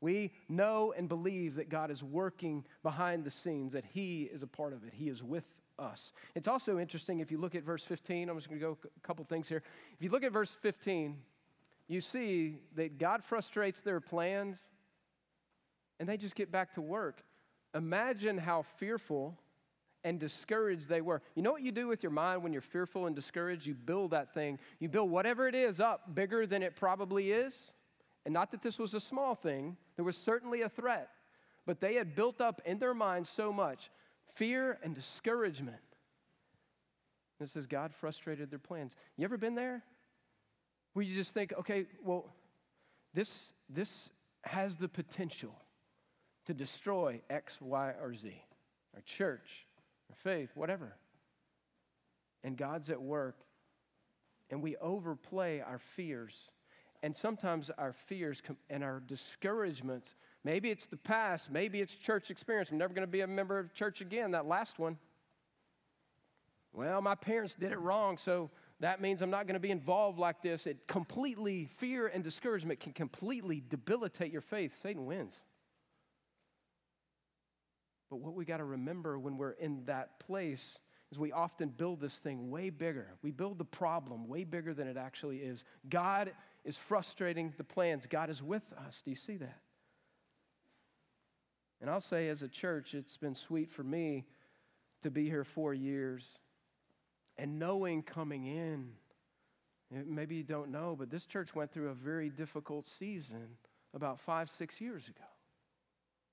We 0.00 0.32
know 0.48 0.94
and 0.96 1.08
believe 1.08 1.56
that 1.56 1.68
God 1.68 1.90
is 1.90 2.02
working 2.02 2.64
behind 2.82 3.24
the 3.24 3.30
scenes, 3.30 3.72
that 3.72 3.84
He 3.84 4.22
is 4.32 4.42
a 4.42 4.46
part 4.46 4.72
of 4.72 4.84
it. 4.84 4.92
He 4.94 5.08
is 5.08 5.22
with 5.22 5.44
us. 5.78 6.12
It's 6.34 6.48
also 6.48 6.78
interesting 6.78 7.20
if 7.20 7.30
you 7.30 7.38
look 7.38 7.54
at 7.54 7.64
verse 7.64 7.84
15. 7.84 8.28
I'm 8.28 8.36
just 8.36 8.48
going 8.48 8.60
to 8.60 8.66
go 8.66 8.78
a 8.84 9.06
couple 9.06 9.24
things 9.24 9.48
here. 9.48 9.62
If 9.96 10.02
you 10.02 10.10
look 10.10 10.24
at 10.24 10.32
verse 10.32 10.56
15, 10.62 11.16
you 11.88 12.00
see 12.00 12.58
that 12.76 12.98
God 12.98 13.24
frustrates 13.24 13.80
their 13.80 14.00
plans 14.00 14.62
and 15.98 16.08
they 16.08 16.16
just 16.16 16.34
get 16.34 16.52
back 16.52 16.72
to 16.74 16.80
work. 16.80 17.22
imagine 17.74 18.38
how 18.38 18.62
fearful 18.76 19.36
and 20.04 20.18
discouraged 20.20 20.88
they 20.88 21.00
were. 21.00 21.20
You 21.34 21.42
know 21.42 21.52
what 21.52 21.62
you 21.62 21.72
do 21.72 21.88
with 21.88 22.02
your 22.02 22.12
mind 22.12 22.42
when 22.42 22.52
you're 22.52 22.62
fearful 22.62 23.06
and 23.06 23.16
discouraged? 23.16 23.66
You 23.66 23.74
build 23.74 24.12
that 24.12 24.32
thing. 24.32 24.58
You 24.78 24.88
build 24.88 25.10
whatever 25.10 25.48
it 25.48 25.54
is 25.54 25.80
up 25.80 26.14
bigger 26.14 26.46
than 26.46 26.62
it 26.62 26.76
probably 26.76 27.32
is. 27.32 27.72
And 28.24 28.32
not 28.32 28.50
that 28.52 28.62
this 28.62 28.78
was 28.78 28.94
a 28.94 29.00
small 29.00 29.34
thing, 29.34 29.76
there 29.98 30.04
was 30.04 30.16
certainly 30.16 30.62
a 30.62 30.68
threat. 30.68 31.10
But 31.66 31.80
they 31.80 31.94
had 31.94 32.14
built 32.14 32.40
up 32.40 32.62
in 32.64 32.78
their 32.78 32.94
minds 32.94 33.28
so 33.28 33.52
much 33.52 33.90
fear 34.36 34.78
and 34.84 34.94
discouragement. 34.94 35.82
And 37.40 37.48
it 37.48 37.50
says 37.50 37.66
God 37.66 37.92
frustrated 37.92 38.48
their 38.48 38.60
plans. 38.60 38.94
You 39.16 39.24
ever 39.24 39.36
been 39.36 39.56
there? 39.56 39.82
Where 40.92 41.04
you 41.04 41.16
just 41.16 41.34
think, 41.34 41.52
okay, 41.58 41.86
well, 42.04 42.32
this, 43.12 43.52
this 43.68 44.08
has 44.44 44.76
the 44.76 44.86
potential 44.86 45.52
to 46.46 46.54
destroy 46.54 47.20
X, 47.28 47.60
Y, 47.60 47.92
or 48.00 48.14
Z, 48.14 48.40
our 48.94 49.00
church, 49.00 49.66
our 50.10 50.16
faith, 50.16 50.50
whatever. 50.54 50.94
And 52.44 52.56
God's 52.56 52.88
at 52.88 53.02
work, 53.02 53.36
and 54.48 54.62
we 54.62 54.76
overplay 54.76 55.58
our 55.58 55.80
fears. 55.96 56.52
And 57.02 57.16
sometimes 57.16 57.70
our 57.78 57.92
fears 57.92 58.42
and 58.68 58.82
our 58.82 59.00
discouragements, 59.00 60.14
maybe 60.44 60.70
it's 60.70 60.86
the 60.86 60.96
past, 60.96 61.50
maybe 61.50 61.80
it's 61.80 61.94
church 61.94 62.30
experience. 62.30 62.70
I'm 62.70 62.78
never 62.78 62.92
going 62.92 63.06
to 63.06 63.10
be 63.10 63.20
a 63.20 63.26
member 63.26 63.58
of 63.58 63.72
church 63.72 64.00
again, 64.00 64.32
that 64.32 64.46
last 64.46 64.78
one. 64.78 64.98
Well, 66.72 67.00
my 67.00 67.14
parents 67.14 67.54
did 67.54 67.72
it 67.72 67.78
wrong, 67.78 68.18
so 68.18 68.50
that 68.80 69.00
means 69.00 69.22
I'm 69.22 69.30
not 69.30 69.46
going 69.46 69.54
to 69.54 69.60
be 69.60 69.70
involved 69.70 70.18
like 70.18 70.42
this. 70.42 70.66
It 70.66 70.86
completely, 70.86 71.68
fear 71.78 72.08
and 72.08 72.22
discouragement 72.22 72.80
can 72.80 72.92
completely 72.92 73.62
debilitate 73.68 74.32
your 74.32 74.42
faith. 74.42 74.78
Satan 74.80 75.06
wins. 75.06 75.40
But 78.10 78.16
what 78.16 78.34
we 78.34 78.44
got 78.44 78.58
to 78.58 78.64
remember 78.64 79.18
when 79.18 79.36
we're 79.36 79.52
in 79.52 79.84
that 79.86 80.18
place 80.20 80.78
is 81.10 81.18
we 81.18 81.32
often 81.32 81.68
build 81.70 82.00
this 82.00 82.16
thing 82.16 82.50
way 82.50 82.70
bigger. 82.70 83.08
We 83.22 83.30
build 83.30 83.58
the 83.58 83.64
problem 83.64 84.28
way 84.28 84.44
bigger 84.44 84.74
than 84.74 84.86
it 84.86 84.96
actually 84.96 85.38
is. 85.38 85.64
God 85.88 86.32
is 86.68 86.76
frustrating 86.76 87.54
the 87.56 87.64
plans, 87.64 88.04
God 88.04 88.28
is 88.28 88.42
with 88.42 88.62
us. 88.86 89.00
Do 89.02 89.10
you 89.10 89.16
see 89.16 89.38
that? 89.38 89.60
And 91.80 91.88
I'll 91.88 92.02
say, 92.02 92.28
as 92.28 92.42
a 92.42 92.48
church, 92.48 92.92
it's 92.92 93.16
been 93.16 93.34
sweet 93.34 93.70
for 93.70 93.82
me 93.82 94.26
to 95.02 95.10
be 95.10 95.24
here 95.24 95.44
four 95.44 95.72
years 95.72 96.28
and 97.38 97.58
knowing 97.58 98.02
coming 98.02 98.44
in. 98.44 98.90
Eh, 99.96 100.02
maybe 100.06 100.34
you 100.34 100.42
don't 100.42 100.70
know, 100.70 100.94
but 100.98 101.08
this 101.08 101.24
church 101.24 101.54
went 101.54 101.72
through 101.72 101.88
a 101.88 101.94
very 101.94 102.28
difficult 102.28 102.84
season 102.84 103.56
about 103.94 104.20
five, 104.20 104.50
six 104.50 104.78
years 104.78 105.08
ago. 105.08 105.24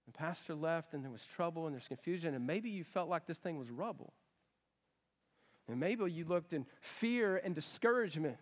The 0.05 0.11
pastor 0.11 0.53
left, 0.53 0.93
and 0.93 1.01
there 1.01 1.11
was 1.11 1.25
trouble 1.25 1.65
and 1.65 1.73
there's 1.73 1.87
confusion, 1.87 2.35
and 2.35 2.45
maybe 2.45 2.69
you 2.69 2.83
felt 2.83 3.07
like 3.07 3.25
this 3.25 3.37
thing 3.37 3.57
was 3.57 3.71
rubble. 3.71 4.11
And 5.69 5.79
maybe 5.79 6.11
you 6.11 6.25
looked 6.25 6.51
in 6.51 6.65
fear 6.81 7.37
and 7.37 7.55
discouragement. 7.55 8.35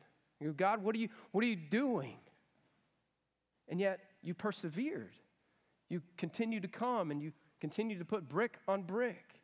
You 0.43 0.49
go, 0.49 0.53
God, 0.53 0.83
what 0.83 0.93
are 0.95 0.99
you, 0.99 1.09
what 1.31 1.43
are 1.43 1.47
you 1.47 1.55
doing? 1.55 2.17
And 3.69 3.79
yet 3.79 3.99
you 4.21 4.33
persevered. 4.33 5.13
You 5.89 6.01
continue 6.17 6.59
to 6.59 6.67
come 6.67 7.11
and 7.11 7.21
you 7.21 7.31
continue 7.61 7.97
to 7.97 8.05
put 8.05 8.27
brick 8.27 8.57
on 8.67 8.83
brick. 8.83 9.39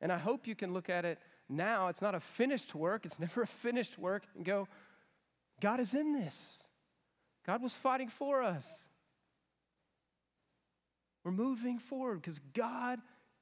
And 0.00 0.10
I 0.10 0.18
hope 0.18 0.46
you 0.46 0.56
can 0.56 0.72
look 0.72 0.90
at 0.90 1.04
it 1.04 1.18
now. 1.48 1.86
It's 1.88 2.02
not 2.02 2.16
a 2.16 2.20
finished 2.20 2.74
work, 2.74 3.06
it's 3.06 3.18
never 3.20 3.42
a 3.42 3.46
finished 3.46 3.96
work, 3.96 4.24
and 4.34 4.44
go, 4.44 4.66
God 5.60 5.78
is 5.78 5.94
in 5.94 6.12
this. 6.12 6.36
God 7.46 7.62
was 7.62 7.72
fighting 7.72 8.08
for 8.08 8.42
us. 8.42 8.68
We're 11.22 11.30
moving 11.30 11.78
forward 11.78 12.22
because 12.22 12.40
God 12.54 12.98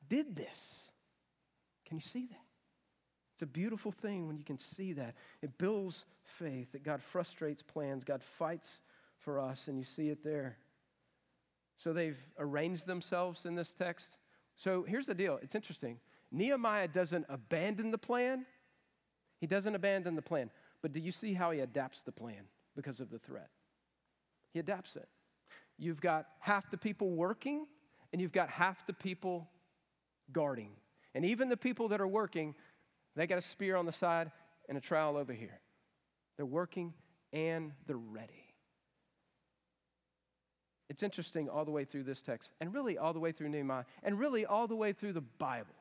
did 0.09 0.37
this. 0.37 0.91
Can 1.87 1.97
you 1.97 2.03
see 2.03 2.27
that? 2.27 2.42
It's 3.43 3.51
a 3.51 3.59
beautiful 3.59 3.91
thing 3.91 4.29
when 4.29 4.39
you 4.39 4.45
can 4.45 4.57
see 4.57 4.93
that. 4.93 5.17
It 5.43 5.59
builds 5.59 6.05
faith 6.23 6.71
that 6.71 6.85
God 6.85 7.03
frustrates 7.03 7.61
plans, 7.61 8.05
God 8.05 8.23
fights 8.23 8.69
for 9.19 9.41
us, 9.41 9.67
and 9.67 9.77
you 9.77 9.83
see 9.83 10.11
it 10.11 10.23
there. 10.23 10.57
So 11.77 11.93
they've 11.93 12.21
arranged 12.39 12.87
themselves 12.87 13.45
in 13.45 13.57
this 13.57 13.73
text. 13.73 14.07
So 14.55 14.85
here's 14.87 15.07
the 15.07 15.15
deal 15.15 15.41
it's 15.43 15.57
interesting. 15.57 15.99
Nehemiah 16.31 16.87
doesn't 16.87 17.27
abandon 17.29 17.91
the 17.91 17.99
plan, 17.99 18.47
he 19.41 19.49
doesn't 19.49 19.75
abandon 19.75 20.15
the 20.15 20.23
plan. 20.23 20.49
But 20.81 20.93
do 20.93 21.01
you 21.01 21.11
see 21.11 21.33
how 21.35 21.51
he 21.51 21.59
adapts 21.59 22.03
the 22.03 22.13
plan 22.13 22.45
because 22.77 23.01
of 23.01 23.11
the 23.11 23.19
threat? 23.19 23.51
He 24.53 24.61
adapts 24.61 24.95
it. 24.95 25.09
You've 25.81 26.01
got 26.01 26.27
half 26.39 26.71
the 26.71 26.79
people 26.79 27.11
working, 27.11 27.67
and 28.13 28.23
you've 28.23 28.31
got 28.31 28.51
half 28.51 28.87
the 28.87 28.93
people 28.93 29.51
guarding. 30.31 30.71
And 31.15 31.25
even 31.25 31.49
the 31.49 31.57
people 31.57 31.89
that 31.89 32.01
are 32.01 32.07
working, 32.07 32.55
they 33.17 33.27
got 33.27 33.39
a 33.39 33.43
spear 33.43 33.77
on 33.77 33.87
the 33.87 33.93
side 33.93 34.31
and 34.69 34.79
a 34.79 34.81
trowel 34.81 35.17
over 35.17 35.33
here. 35.33 35.61
They're 36.37 36.47
working 36.47 36.95
and 37.33 37.73
they're 37.87 37.97
ready. 37.97 38.47
It's 40.89 41.03
interesting 41.03 41.49
all 41.49 41.65
the 41.65 41.71
way 41.71 41.85
through 41.85 42.03
this 42.03 42.21
text, 42.21 42.51
and 42.61 42.75
really 42.75 42.99
all 42.99 43.15
the 43.15 43.21
way 43.21 43.33
through 43.33 43.49
Nehemiah, 43.49 43.85
and 44.03 44.19
really 44.19 44.45
all 44.45 44.67
the 44.67 44.77
way 44.77 44.93
through 44.93 45.15
the 45.15 45.23
Bible. 45.23 45.75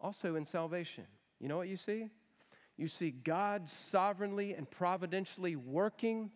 Also 0.00 0.36
in 0.36 0.46
salvation. 0.46 1.04
You 1.38 1.48
know 1.48 1.56
what 1.56 1.68
you 1.68 1.76
see? 1.76 2.08
You 2.78 2.88
see 2.88 3.10
God 3.10 3.68
sovereignly 3.68 4.54
and 4.54 4.70
providentially 4.70 5.56
working 5.56 6.30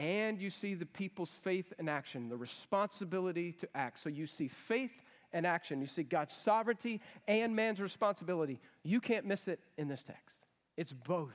and 0.00 0.40
you 0.40 0.48
see 0.48 0.72
the 0.72 0.86
people's 0.86 1.32
faith 1.42 1.74
in 1.78 1.86
action, 1.86 2.30
the 2.30 2.36
responsibility 2.36 3.52
to 3.52 3.68
act. 3.74 3.98
So 3.98 4.08
you 4.08 4.26
see 4.26 4.48
faith 4.48 4.92
and 5.32 5.46
action. 5.46 5.80
You 5.80 5.86
see 5.86 6.02
God's 6.02 6.32
sovereignty 6.32 7.00
and 7.28 7.54
man's 7.54 7.80
responsibility. 7.80 8.60
You 8.82 9.00
can't 9.00 9.26
miss 9.26 9.48
it 9.48 9.60
in 9.78 9.88
this 9.88 10.02
text. 10.02 10.38
It's 10.76 10.92
both. 10.92 11.34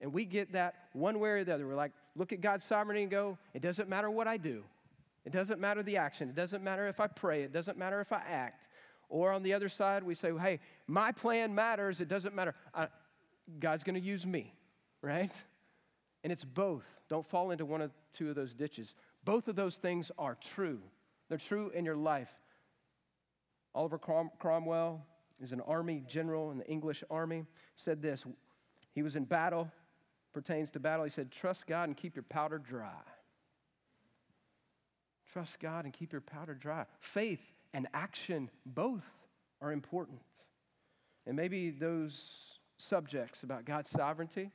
And 0.00 0.12
we 0.12 0.24
get 0.24 0.52
that 0.52 0.74
one 0.92 1.20
way 1.20 1.30
or 1.30 1.44
the 1.44 1.54
other. 1.54 1.66
We're 1.66 1.74
like, 1.74 1.92
look 2.16 2.32
at 2.32 2.40
God's 2.40 2.64
sovereignty 2.64 3.02
and 3.02 3.10
go, 3.10 3.38
it 3.54 3.62
doesn't 3.62 3.88
matter 3.88 4.10
what 4.10 4.26
I 4.26 4.36
do. 4.36 4.62
It 5.24 5.32
doesn't 5.32 5.60
matter 5.60 5.82
the 5.82 5.98
action. 5.98 6.28
It 6.30 6.34
doesn't 6.34 6.64
matter 6.64 6.88
if 6.88 7.00
I 7.00 7.06
pray. 7.06 7.42
It 7.42 7.52
doesn't 7.52 7.76
matter 7.76 8.00
if 8.00 8.12
I 8.12 8.22
act. 8.26 8.68
Or 9.10 9.32
on 9.32 9.42
the 9.42 9.52
other 9.52 9.68
side, 9.68 10.02
we 10.02 10.14
say, 10.14 10.32
hey, 10.40 10.60
my 10.86 11.12
plan 11.12 11.54
matters. 11.54 12.00
It 12.00 12.08
doesn't 12.08 12.34
matter. 12.34 12.54
I, 12.74 12.88
God's 13.58 13.84
going 13.84 14.00
to 14.00 14.06
use 14.06 14.24
me, 14.24 14.54
right? 15.02 15.32
And 16.24 16.32
it's 16.32 16.44
both. 16.44 16.86
Don't 17.08 17.26
fall 17.26 17.50
into 17.50 17.66
one 17.66 17.82
of 17.82 17.90
two 18.12 18.30
of 18.30 18.36
those 18.36 18.54
ditches. 18.54 18.94
Both 19.24 19.48
of 19.48 19.56
those 19.56 19.76
things 19.76 20.10
are 20.18 20.36
true. 20.54 20.78
They're 21.28 21.38
true 21.38 21.70
in 21.74 21.84
your 21.84 21.96
life. 21.96 22.30
Oliver 23.74 23.98
Crom- 23.98 24.30
Cromwell 24.38 25.04
is 25.40 25.52
an 25.52 25.60
army 25.62 26.02
general 26.06 26.50
in 26.50 26.58
the 26.58 26.66
English 26.66 27.02
army. 27.10 27.44
Said 27.76 28.02
this. 28.02 28.24
He 28.94 29.02
was 29.02 29.16
in 29.16 29.24
battle, 29.24 29.70
pertains 30.32 30.70
to 30.72 30.80
battle. 30.80 31.04
He 31.04 31.10
said, 31.10 31.30
Trust 31.30 31.66
God 31.66 31.88
and 31.88 31.96
keep 31.96 32.16
your 32.16 32.24
powder 32.24 32.58
dry. 32.58 33.02
Trust 35.32 35.60
God 35.60 35.84
and 35.84 35.94
keep 35.94 36.12
your 36.12 36.20
powder 36.20 36.54
dry. 36.54 36.86
Faith 36.98 37.40
and 37.72 37.86
action 37.94 38.50
both 38.66 39.04
are 39.60 39.72
important. 39.72 40.20
And 41.26 41.36
maybe 41.36 41.70
those 41.70 42.24
subjects 42.78 43.44
about 43.44 43.64
God's 43.64 43.90
sovereignty 43.90 44.50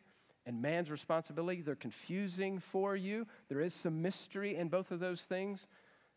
and 0.46 0.62
man's 0.62 0.92
responsibility. 0.92 1.62
They're 1.62 1.76
confusing 1.76 2.60
for 2.60 2.96
you. 2.96 3.26
There 3.48 3.62
is 3.62 3.74
some 3.74 4.02
mystery 4.02 4.58
in 4.58 4.68
both 4.68 4.92
of 4.92 5.00
those 5.00 5.22
things. 5.22 5.68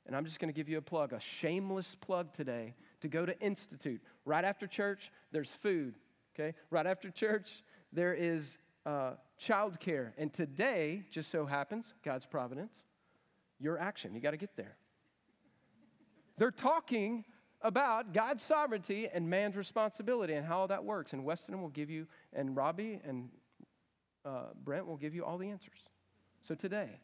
And 0.06 0.16
I'm 0.16 0.24
just 0.24 0.40
going 0.40 0.52
to 0.52 0.56
give 0.56 0.68
you 0.68 0.78
a 0.78 0.82
plug, 0.82 1.12
a 1.12 1.20
shameless 1.20 1.96
plug 2.00 2.32
today 2.32 2.74
to 3.00 3.08
go 3.08 3.26
to 3.26 3.38
Institute. 3.40 4.00
Right 4.24 4.44
after 4.44 4.66
church, 4.66 5.10
there's 5.32 5.50
food, 5.50 5.94
okay? 6.34 6.54
Right 6.70 6.86
after 6.86 7.10
church, 7.10 7.62
there 7.92 8.14
is 8.14 8.58
uh, 8.86 9.12
childcare. 9.40 10.12
And 10.18 10.32
today, 10.32 11.04
just 11.10 11.30
so 11.30 11.46
happens, 11.46 11.94
God's 12.04 12.26
providence, 12.26 12.84
your 13.58 13.78
action. 13.78 14.14
You 14.14 14.20
got 14.20 14.32
to 14.32 14.36
get 14.36 14.56
there. 14.56 14.76
They're 16.36 16.50
talking 16.50 17.24
about 17.60 18.14
God's 18.14 18.42
sovereignty 18.42 19.08
and 19.12 19.28
man's 19.28 19.56
responsibility 19.56 20.34
and 20.34 20.46
how 20.46 20.66
that 20.68 20.84
works. 20.84 21.12
And 21.12 21.24
Weston 21.24 21.60
will 21.60 21.70
give 21.70 21.90
you, 21.90 22.06
and 22.32 22.56
Robbie 22.56 23.00
and 23.04 23.28
uh, 24.24 24.44
Brent 24.64 24.86
will 24.86 24.96
give 24.96 25.14
you 25.14 25.24
all 25.24 25.38
the 25.38 25.50
answers. 25.50 25.80
So 26.42 26.54
today, 26.54 27.00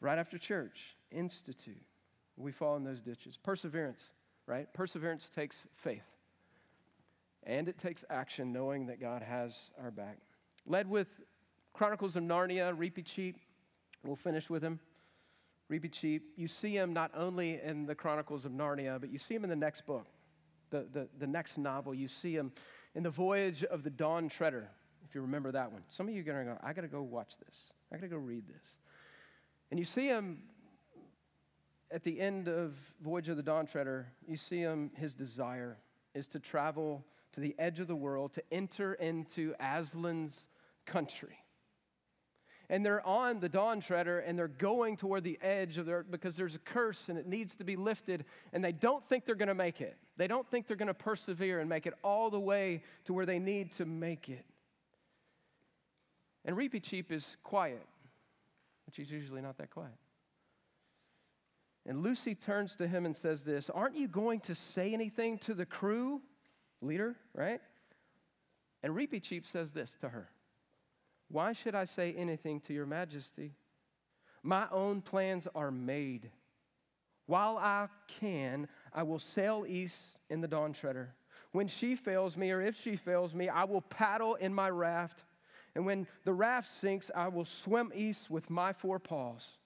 right 0.00 0.18
after 0.18 0.38
church, 0.38 0.96
institute. 1.10 1.82
We 2.36 2.52
fall 2.52 2.76
in 2.76 2.84
those 2.84 3.00
ditches. 3.00 3.38
Perseverance, 3.42 4.12
right? 4.46 4.72
Perseverance 4.72 5.28
takes 5.34 5.56
faith. 5.74 6.04
And 7.44 7.68
it 7.68 7.78
takes 7.78 8.04
action, 8.10 8.52
knowing 8.52 8.86
that 8.86 9.00
God 9.00 9.22
has 9.22 9.70
our 9.80 9.90
back. 9.90 10.18
Led 10.66 10.88
with 10.88 11.08
Chronicles 11.72 12.16
of 12.16 12.24
Narnia, 12.24 12.76
Reepicheep. 12.76 13.34
We'll 14.04 14.16
finish 14.16 14.50
with 14.50 14.62
him. 14.62 14.80
Reepicheep. 15.70 16.22
You 16.36 16.48
see 16.48 16.76
him 16.76 16.92
not 16.92 17.10
only 17.14 17.60
in 17.62 17.86
the 17.86 17.94
Chronicles 17.94 18.44
of 18.44 18.52
Narnia, 18.52 19.00
but 19.00 19.10
you 19.10 19.18
see 19.18 19.34
him 19.34 19.44
in 19.44 19.50
the 19.50 19.56
next 19.56 19.86
book, 19.86 20.06
the, 20.70 20.86
the, 20.92 21.08
the 21.18 21.26
next 21.26 21.58
novel. 21.58 21.94
You 21.94 22.08
see 22.08 22.34
him 22.34 22.52
in 22.94 23.02
the 23.02 23.10
voyage 23.10 23.62
of 23.64 23.84
the 23.84 23.90
Dawn 23.90 24.28
Treader 24.28 24.68
if 25.08 25.14
you 25.14 25.20
remember 25.20 25.52
that 25.52 25.70
one. 25.70 25.82
Some 25.88 26.08
of 26.08 26.14
you 26.14 26.20
are 26.20 26.24
going 26.24 26.46
to 26.46 26.52
go, 26.52 26.58
I 26.62 26.72
got 26.72 26.82
to 26.82 26.88
go 26.88 27.02
watch 27.02 27.38
this. 27.38 27.72
I 27.92 27.96
got 27.96 28.02
to 28.02 28.08
go 28.08 28.16
read 28.16 28.46
this. 28.48 28.76
And 29.70 29.78
you 29.78 29.84
see 29.84 30.06
him 30.06 30.38
at 31.90 32.02
the 32.02 32.20
end 32.20 32.48
of 32.48 32.74
Voyage 33.00 33.28
of 33.28 33.36
the 33.36 33.42
Dawn 33.42 33.66
Treader, 33.66 34.08
you 34.26 34.36
see 34.36 34.58
him, 34.58 34.90
his 34.94 35.14
desire 35.14 35.78
is 36.14 36.26
to 36.28 36.40
travel 36.40 37.04
to 37.32 37.40
the 37.40 37.54
edge 37.58 37.80
of 37.80 37.86
the 37.86 37.96
world, 37.96 38.32
to 38.32 38.42
enter 38.50 38.94
into 38.94 39.54
Aslan's 39.60 40.46
country. 40.86 41.36
And 42.68 42.84
they're 42.84 43.06
on 43.06 43.38
the 43.38 43.48
Dawn 43.48 43.80
Treader 43.80 44.20
and 44.20 44.36
they're 44.36 44.48
going 44.48 44.96
toward 44.96 45.22
the 45.22 45.38
edge 45.40 45.78
of 45.78 45.86
their, 45.86 46.02
because 46.02 46.36
there's 46.36 46.56
a 46.56 46.60
curse 46.60 47.08
and 47.08 47.18
it 47.18 47.26
needs 47.26 47.54
to 47.56 47.64
be 47.64 47.76
lifted, 47.76 48.24
and 48.52 48.64
they 48.64 48.72
don't 48.72 49.06
think 49.08 49.24
they're 49.24 49.34
going 49.34 49.48
to 49.48 49.54
make 49.54 49.80
it. 49.80 49.96
They 50.16 50.26
don't 50.26 50.48
think 50.50 50.66
they're 50.66 50.76
going 50.76 50.88
to 50.88 50.94
persevere 50.94 51.60
and 51.60 51.68
make 51.68 51.86
it 51.86 51.94
all 52.02 52.30
the 52.30 52.40
way 52.40 52.82
to 53.04 53.12
where 53.12 53.26
they 53.26 53.38
need 53.38 53.72
to 53.72 53.84
make 53.84 54.28
it. 54.28 54.44
And 56.44 56.56
Reepicheep 56.56 57.12
is 57.12 57.36
quiet, 57.42 57.86
which 58.86 58.96
he's 58.96 59.10
usually 59.10 59.42
not 59.42 59.58
that 59.58 59.70
quiet. 59.70 59.92
And 61.86 62.02
Lucy 62.02 62.34
turns 62.34 62.74
to 62.76 62.88
him 62.88 63.06
and 63.06 63.16
says, 63.16 63.44
This, 63.44 63.70
aren't 63.70 63.96
you 63.96 64.08
going 64.08 64.40
to 64.40 64.54
say 64.54 64.92
anything 64.92 65.38
to 65.38 65.54
the 65.54 65.66
crew? 65.66 66.20
Leader, 66.82 67.14
right? 67.32 67.60
And 68.82 68.94
Reepicheep 68.94 69.46
says 69.46 69.72
this 69.72 69.92
to 70.00 70.08
her 70.08 70.28
Why 71.28 71.52
should 71.52 71.74
I 71.74 71.84
say 71.84 72.12
anything 72.12 72.60
to 72.62 72.74
your 72.74 72.86
majesty? 72.86 73.52
My 74.42 74.66
own 74.70 75.00
plans 75.00 75.46
are 75.54 75.70
made. 75.70 76.30
While 77.26 77.58
I 77.58 77.88
can, 78.20 78.68
I 78.92 79.02
will 79.02 79.18
sail 79.18 79.64
east 79.66 80.18
in 80.30 80.40
the 80.40 80.46
dawn 80.46 80.72
treader. 80.72 81.14
When 81.50 81.66
she 81.66 81.96
fails 81.96 82.36
me, 82.36 82.52
or 82.52 82.60
if 82.60 82.80
she 82.80 82.96
fails 82.96 83.34
me, 83.34 83.48
I 83.48 83.64
will 83.64 83.80
paddle 83.80 84.36
in 84.36 84.54
my 84.54 84.70
raft. 84.70 85.24
And 85.74 85.84
when 85.84 86.06
the 86.24 86.32
raft 86.32 86.68
sinks, 86.80 87.10
I 87.14 87.28
will 87.28 87.44
swim 87.44 87.92
east 87.94 88.30
with 88.30 88.50
my 88.50 88.72
four 88.72 88.98
paws. 88.98 89.58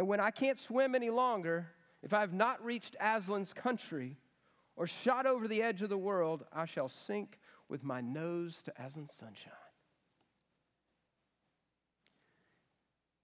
And 0.00 0.08
when 0.08 0.18
I 0.18 0.30
can't 0.30 0.58
swim 0.58 0.94
any 0.94 1.10
longer, 1.10 1.66
if 2.02 2.14
I 2.14 2.20
have 2.20 2.32
not 2.32 2.64
reached 2.64 2.96
Aslan's 2.98 3.52
country 3.52 4.16
or 4.74 4.86
shot 4.86 5.26
over 5.26 5.46
the 5.46 5.60
edge 5.60 5.82
of 5.82 5.90
the 5.90 5.98
world, 5.98 6.46
I 6.54 6.64
shall 6.64 6.88
sink 6.88 7.38
with 7.68 7.84
my 7.84 8.00
nose 8.00 8.62
to 8.64 8.72
Aslan's 8.80 9.12
sunshine. 9.12 9.52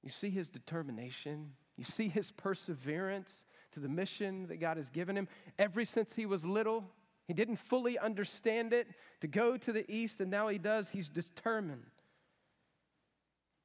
You 0.03 0.11
see 0.11 0.29
his 0.29 0.51
determination, 0.51 1.53
you 1.79 1.85
see 1.85 2.09
his 2.11 2.31
perseverance 2.31 3.47
to 3.73 3.81
the 3.81 3.89
mission 3.89 4.47
that 4.49 4.61
God 4.61 4.77
has 4.77 4.91
given 4.91 5.17
him. 5.17 5.29
Ever 5.59 5.83
since 5.87 6.13
he 6.13 6.27
was 6.27 6.45
little, 6.45 6.85
he 7.27 7.33
didn't 7.33 7.57
fully 7.57 7.99
understand 7.99 8.75
it 8.75 8.87
to 9.23 9.29
go 9.29 9.57
to 9.57 9.73
the 9.73 9.91
east, 9.91 10.21
and 10.21 10.31
now 10.31 10.49
he 10.49 10.59
does. 10.59 10.91
He's 10.91 11.09
determined. 11.09 11.87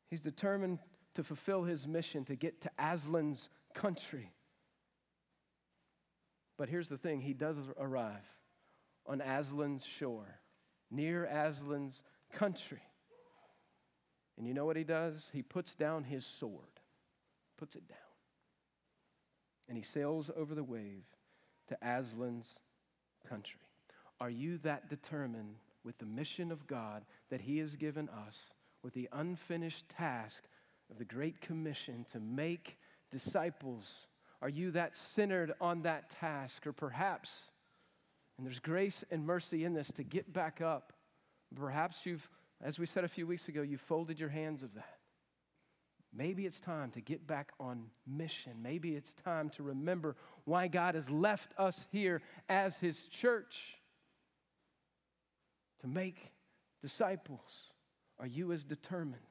He's 0.09 0.21
determined 0.21 0.79
to 1.15 1.23
fulfill 1.23 1.63
his 1.63 1.87
mission 1.87 2.25
to 2.25 2.35
get 2.35 2.61
to 2.61 2.71
Aslan's 2.79 3.49
country. 3.73 4.31
But 6.57 6.69
here's 6.69 6.89
the 6.89 6.97
thing 6.97 7.21
he 7.21 7.33
does 7.33 7.57
arrive 7.79 8.15
on 9.07 9.19
Aslan's 9.19 9.85
shore, 9.85 10.39
near 10.89 11.25
Aslan's 11.25 12.03
country. 12.33 12.81
And 14.37 14.47
you 14.47 14.53
know 14.53 14.65
what 14.65 14.77
he 14.77 14.83
does? 14.83 15.29
He 15.33 15.41
puts 15.41 15.75
down 15.75 16.03
his 16.03 16.25
sword, 16.25 16.79
puts 17.57 17.75
it 17.75 17.87
down. 17.87 17.97
And 19.67 19.77
he 19.77 19.83
sails 19.83 20.29
over 20.35 20.55
the 20.55 20.63
wave 20.63 21.03
to 21.69 21.77
Aslan's 21.81 22.53
country. 23.27 23.59
Are 24.19 24.29
you 24.29 24.57
that 24.59 24.89
determined 24.89 25.55
with 25.83 25.97
the 25.97 26.05
mission 26.05 26.51
of 26.51 26.67
God 26.67 27.03
that 27.29 27.41
he 27.41 27.57
has 27.57 27.75
given 27.75 28.09
us, 28.27 28.39
with 28.83 28.93
the 28.93 29.09
unfinished 29.13 29.89
task 29.89 30.43
of 30.91 30.97
the 30.97 31.05
Great 31.05 31.41
Commission 31.41 32.05
to 32.11 32.19
make 32.19 32.77
disciples? 33.11 33.91
Are 34.41 34.49
you 34.49 34.71
that 34.71 34.95
centered 34.97 35.53
on 35.61 35.83
that 35.83 36.09
task? 36.09 36.67
Or 36.67 36.73
perhaps, 36.73 37.31
and 38.37 38.45
there's 38.45 38.59
grace 38.59 39.03
and 39.09 39.25
mercy 39.25 39.65
in 39.65 39.73
this 39.73 39.91
to 39.93 40.03
get 40.03 40.31
back 40.31 40.61
up, 40.61 40.93
perhaps 41.55 42.05
you've, 42.05 42.27
as 42.61 42.77
we 42.77 42.85
said 42.85 43.03
a 43.03 43.09
few 43.09 43.25
weeks 43.25 43.47
ago, 43.47 43.61
you 43.61 43.77
folded 43.77 44.19
your 44.19 44.29
hands 44.29 44.63
of 44.63 44.73
that. 44.75 44.97
Maybe 46.13 46.45
it's 46.45 46.59
time 46.59 46.91
to 46.91 47.01
get 47.01 47.25
back 47.25 47.53
on 47.59 47.85
mission. 48.05 48.53
Maybe 48.61 48.95
it's 48.95 49.13
time 49.13 49.49
to 49.51 49.63
remember 49.63 50.17
why 50.43 50.67
God 50.67 50.95
has 50.95 51.09
left 51.09 51.53
us 51.57 51.85
here 51.91 52.21
as 52.49 52.75
His 52.75 52.99
church 53.07 53.77
to 55.79 55.87
make 55.87 56.31
disciples. 56.81 57.71
Are 58.19 58.27
you 58.27 58.51
as 58.51 58.65
determined? 58.65 59.21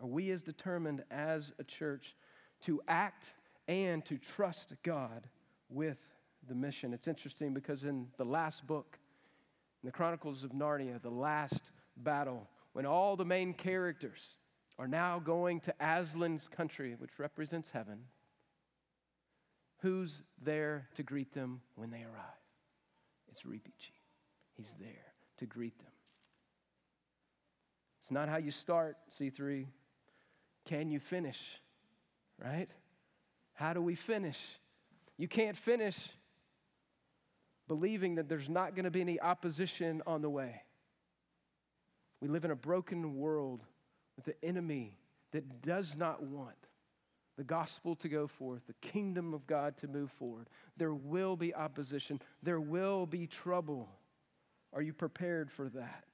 Are 0.00 0.06
we 0.06 0.30
as 0.30 0.42
determined 0.42 1.04
as 1.10 1.52
a 1.58 1.64
church 1.64 2.14
to 2.62 2.80
act 2.88 3.32
and 3.66 4.04
to 4.06 4.18
trust 4.18 4.74
God 4.82 5.26
with 5.68 5.98
the 6.48 6.54
mission? 6.54 6.92
It's 6.92 7.08
interesting 7.08 7.52
because 7.52 7.84
in 7.84 8.08
the 8.16 8.24
last 8.24 8.66
book, 8.66 8.98
in 9.82 9.86
the 9.86 9.92
Chronicles 9.92 10.44
of 10.44 10.52
Narnia, 10.52 11.00
the 11.00 11.10
last 11.10 11.70
battle, 11.96 12.48
when 12.72 12.86
all 12.86 13.16
the 13.16 13.24
main 13.24 13.52
characters 13.52 14.34
are 14.78 14.88
now 14.88 15.18
going 15.18 15.60
to 15.60 15.74
Aslan's 15.80 16.48
country, 16.48 16.94
which 16.98 17.18
represents 17.18 17.70
heaven, 17.70 17.98
who's 19.78 20.22
there 20.42 20.88
to 20.94 21.02
greet 21.02 21.32
them 21.32 21.60
when 21.74 21.90
they 21.90 22.02
arrive? 22.02 22.38
It's 23.28 23.42
Reepicheep. 23.42 23.92
He's 24.56 24.74
there 24.80 25.14
to 25.38 25.46
greet 25.46 25.78
them. 25.78 25.92
It's 28.00 28.10
not 28.10 28.28
how 28.28 28.38
you 28.38 28.50
start, 28.50 28.96
C3. 29.10 29.66
Can 30.68 30.90
you 30.90 31.00
finish? 31.00 31.40
Right? 32.38 32.68
How 33.54 33.72
do 33.72 33.80
we 33.80 33.94
finish? 33.94 34.38
You 35.16 35.26
can't 35.26 35.56
finish 35.56 35.98
believing 37.66 38.16
that 38.16 38.28
there's 38.28 38.50
not 38.50 38.74
going 38.74 38.84
to 38.84 38.90
be 38.90 39.00
any 39.00 39.18
opposition 39.18 40.02
on 40.06 40.20
the 40.20 40.28
way. 40.28 40.62
We 42.20 42.28
live 42.28 42.44
in 42.44 42.50
a 42.50 42.56
broken 42.56 43.16
world 43.16 43.62
with 44.16 44.26
the 44.26 44.44
enemy 44.44 44.98
that 45.32 45.62
does 45.62 45.96
not 45.96 46.22
want 46.22 46.56
the 47.38 47.44
gospel 47.44 47.96
to 47.96 48.08
go 48.08 48.26
forth, 48.26 48.60
the 48.66 48.88
kingdom 48.88 49.32
of 49.32 49.46
God 49.46 49.78
to 49.78 49.88
move 49.88 50.10
forward. 50.18 50.50
There 50.76 50.92
will 50.92 51.36
be 51.36 51.54
opposition, 51.54 52.20
there 52.42 52.60
will 52.60 53.06
be 53.06 53.26
trouble. 53.26 53.88
Are 54.74 54.82
you 54.82 54.92
prepared 54.92 55.50
for 55.50 55.70
that? 55.70 56.04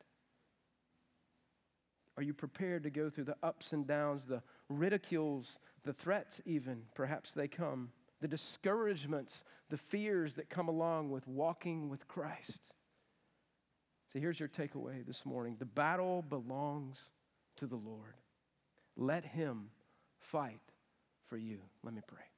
Are 2.16 2.22
you 2.22 2.32
prepared 2.32 2.84
to 2.84 2.90
go 2.90 3.10
through 3.10 3.24
the 3.24 3.36
ups 3.42 3.72
and 3.72 3.86
downs, 3.86 4.26
the 4.26 4.42
ridicules, 4.68 5.58
the 5.82 5.92
threats, 5.92 6.40
even? 6.44 6.82
Perhaps 6.94 7.32
they 7.32 7.48
come. 7.48 7.90
The 8.20 8.28
discouragements, 8.28 9.44
the 9.68 9.76
fears 9.76 10.34
that 10.36 10.48
come 10.48 10.68
along 10.68 11.10
with 11.10 11.26
walking 11.26 11.88
with 11.88 12.06
Christ. 12.06 12.60
So 14.12 14.20
here's 14.20 14.38
your 14.38 14.48
takeaway 14.48 15.04
this 15.04 15.26
morning 15.26 15.56
the 15.58 15.64
battle 15.64 16.22
belongs 16.22 17.00
to 17.56 17.66
the 17.66 17.76
Lord. 17.76 18.14
Let 18.96 19.24
Him 19.24 19.70
fight 20.20 20.60
for 21.26 21.36
you. 21.36 21.58
Let 21.82 21.94
me 21.94 22.02
pray. 22.06 22.33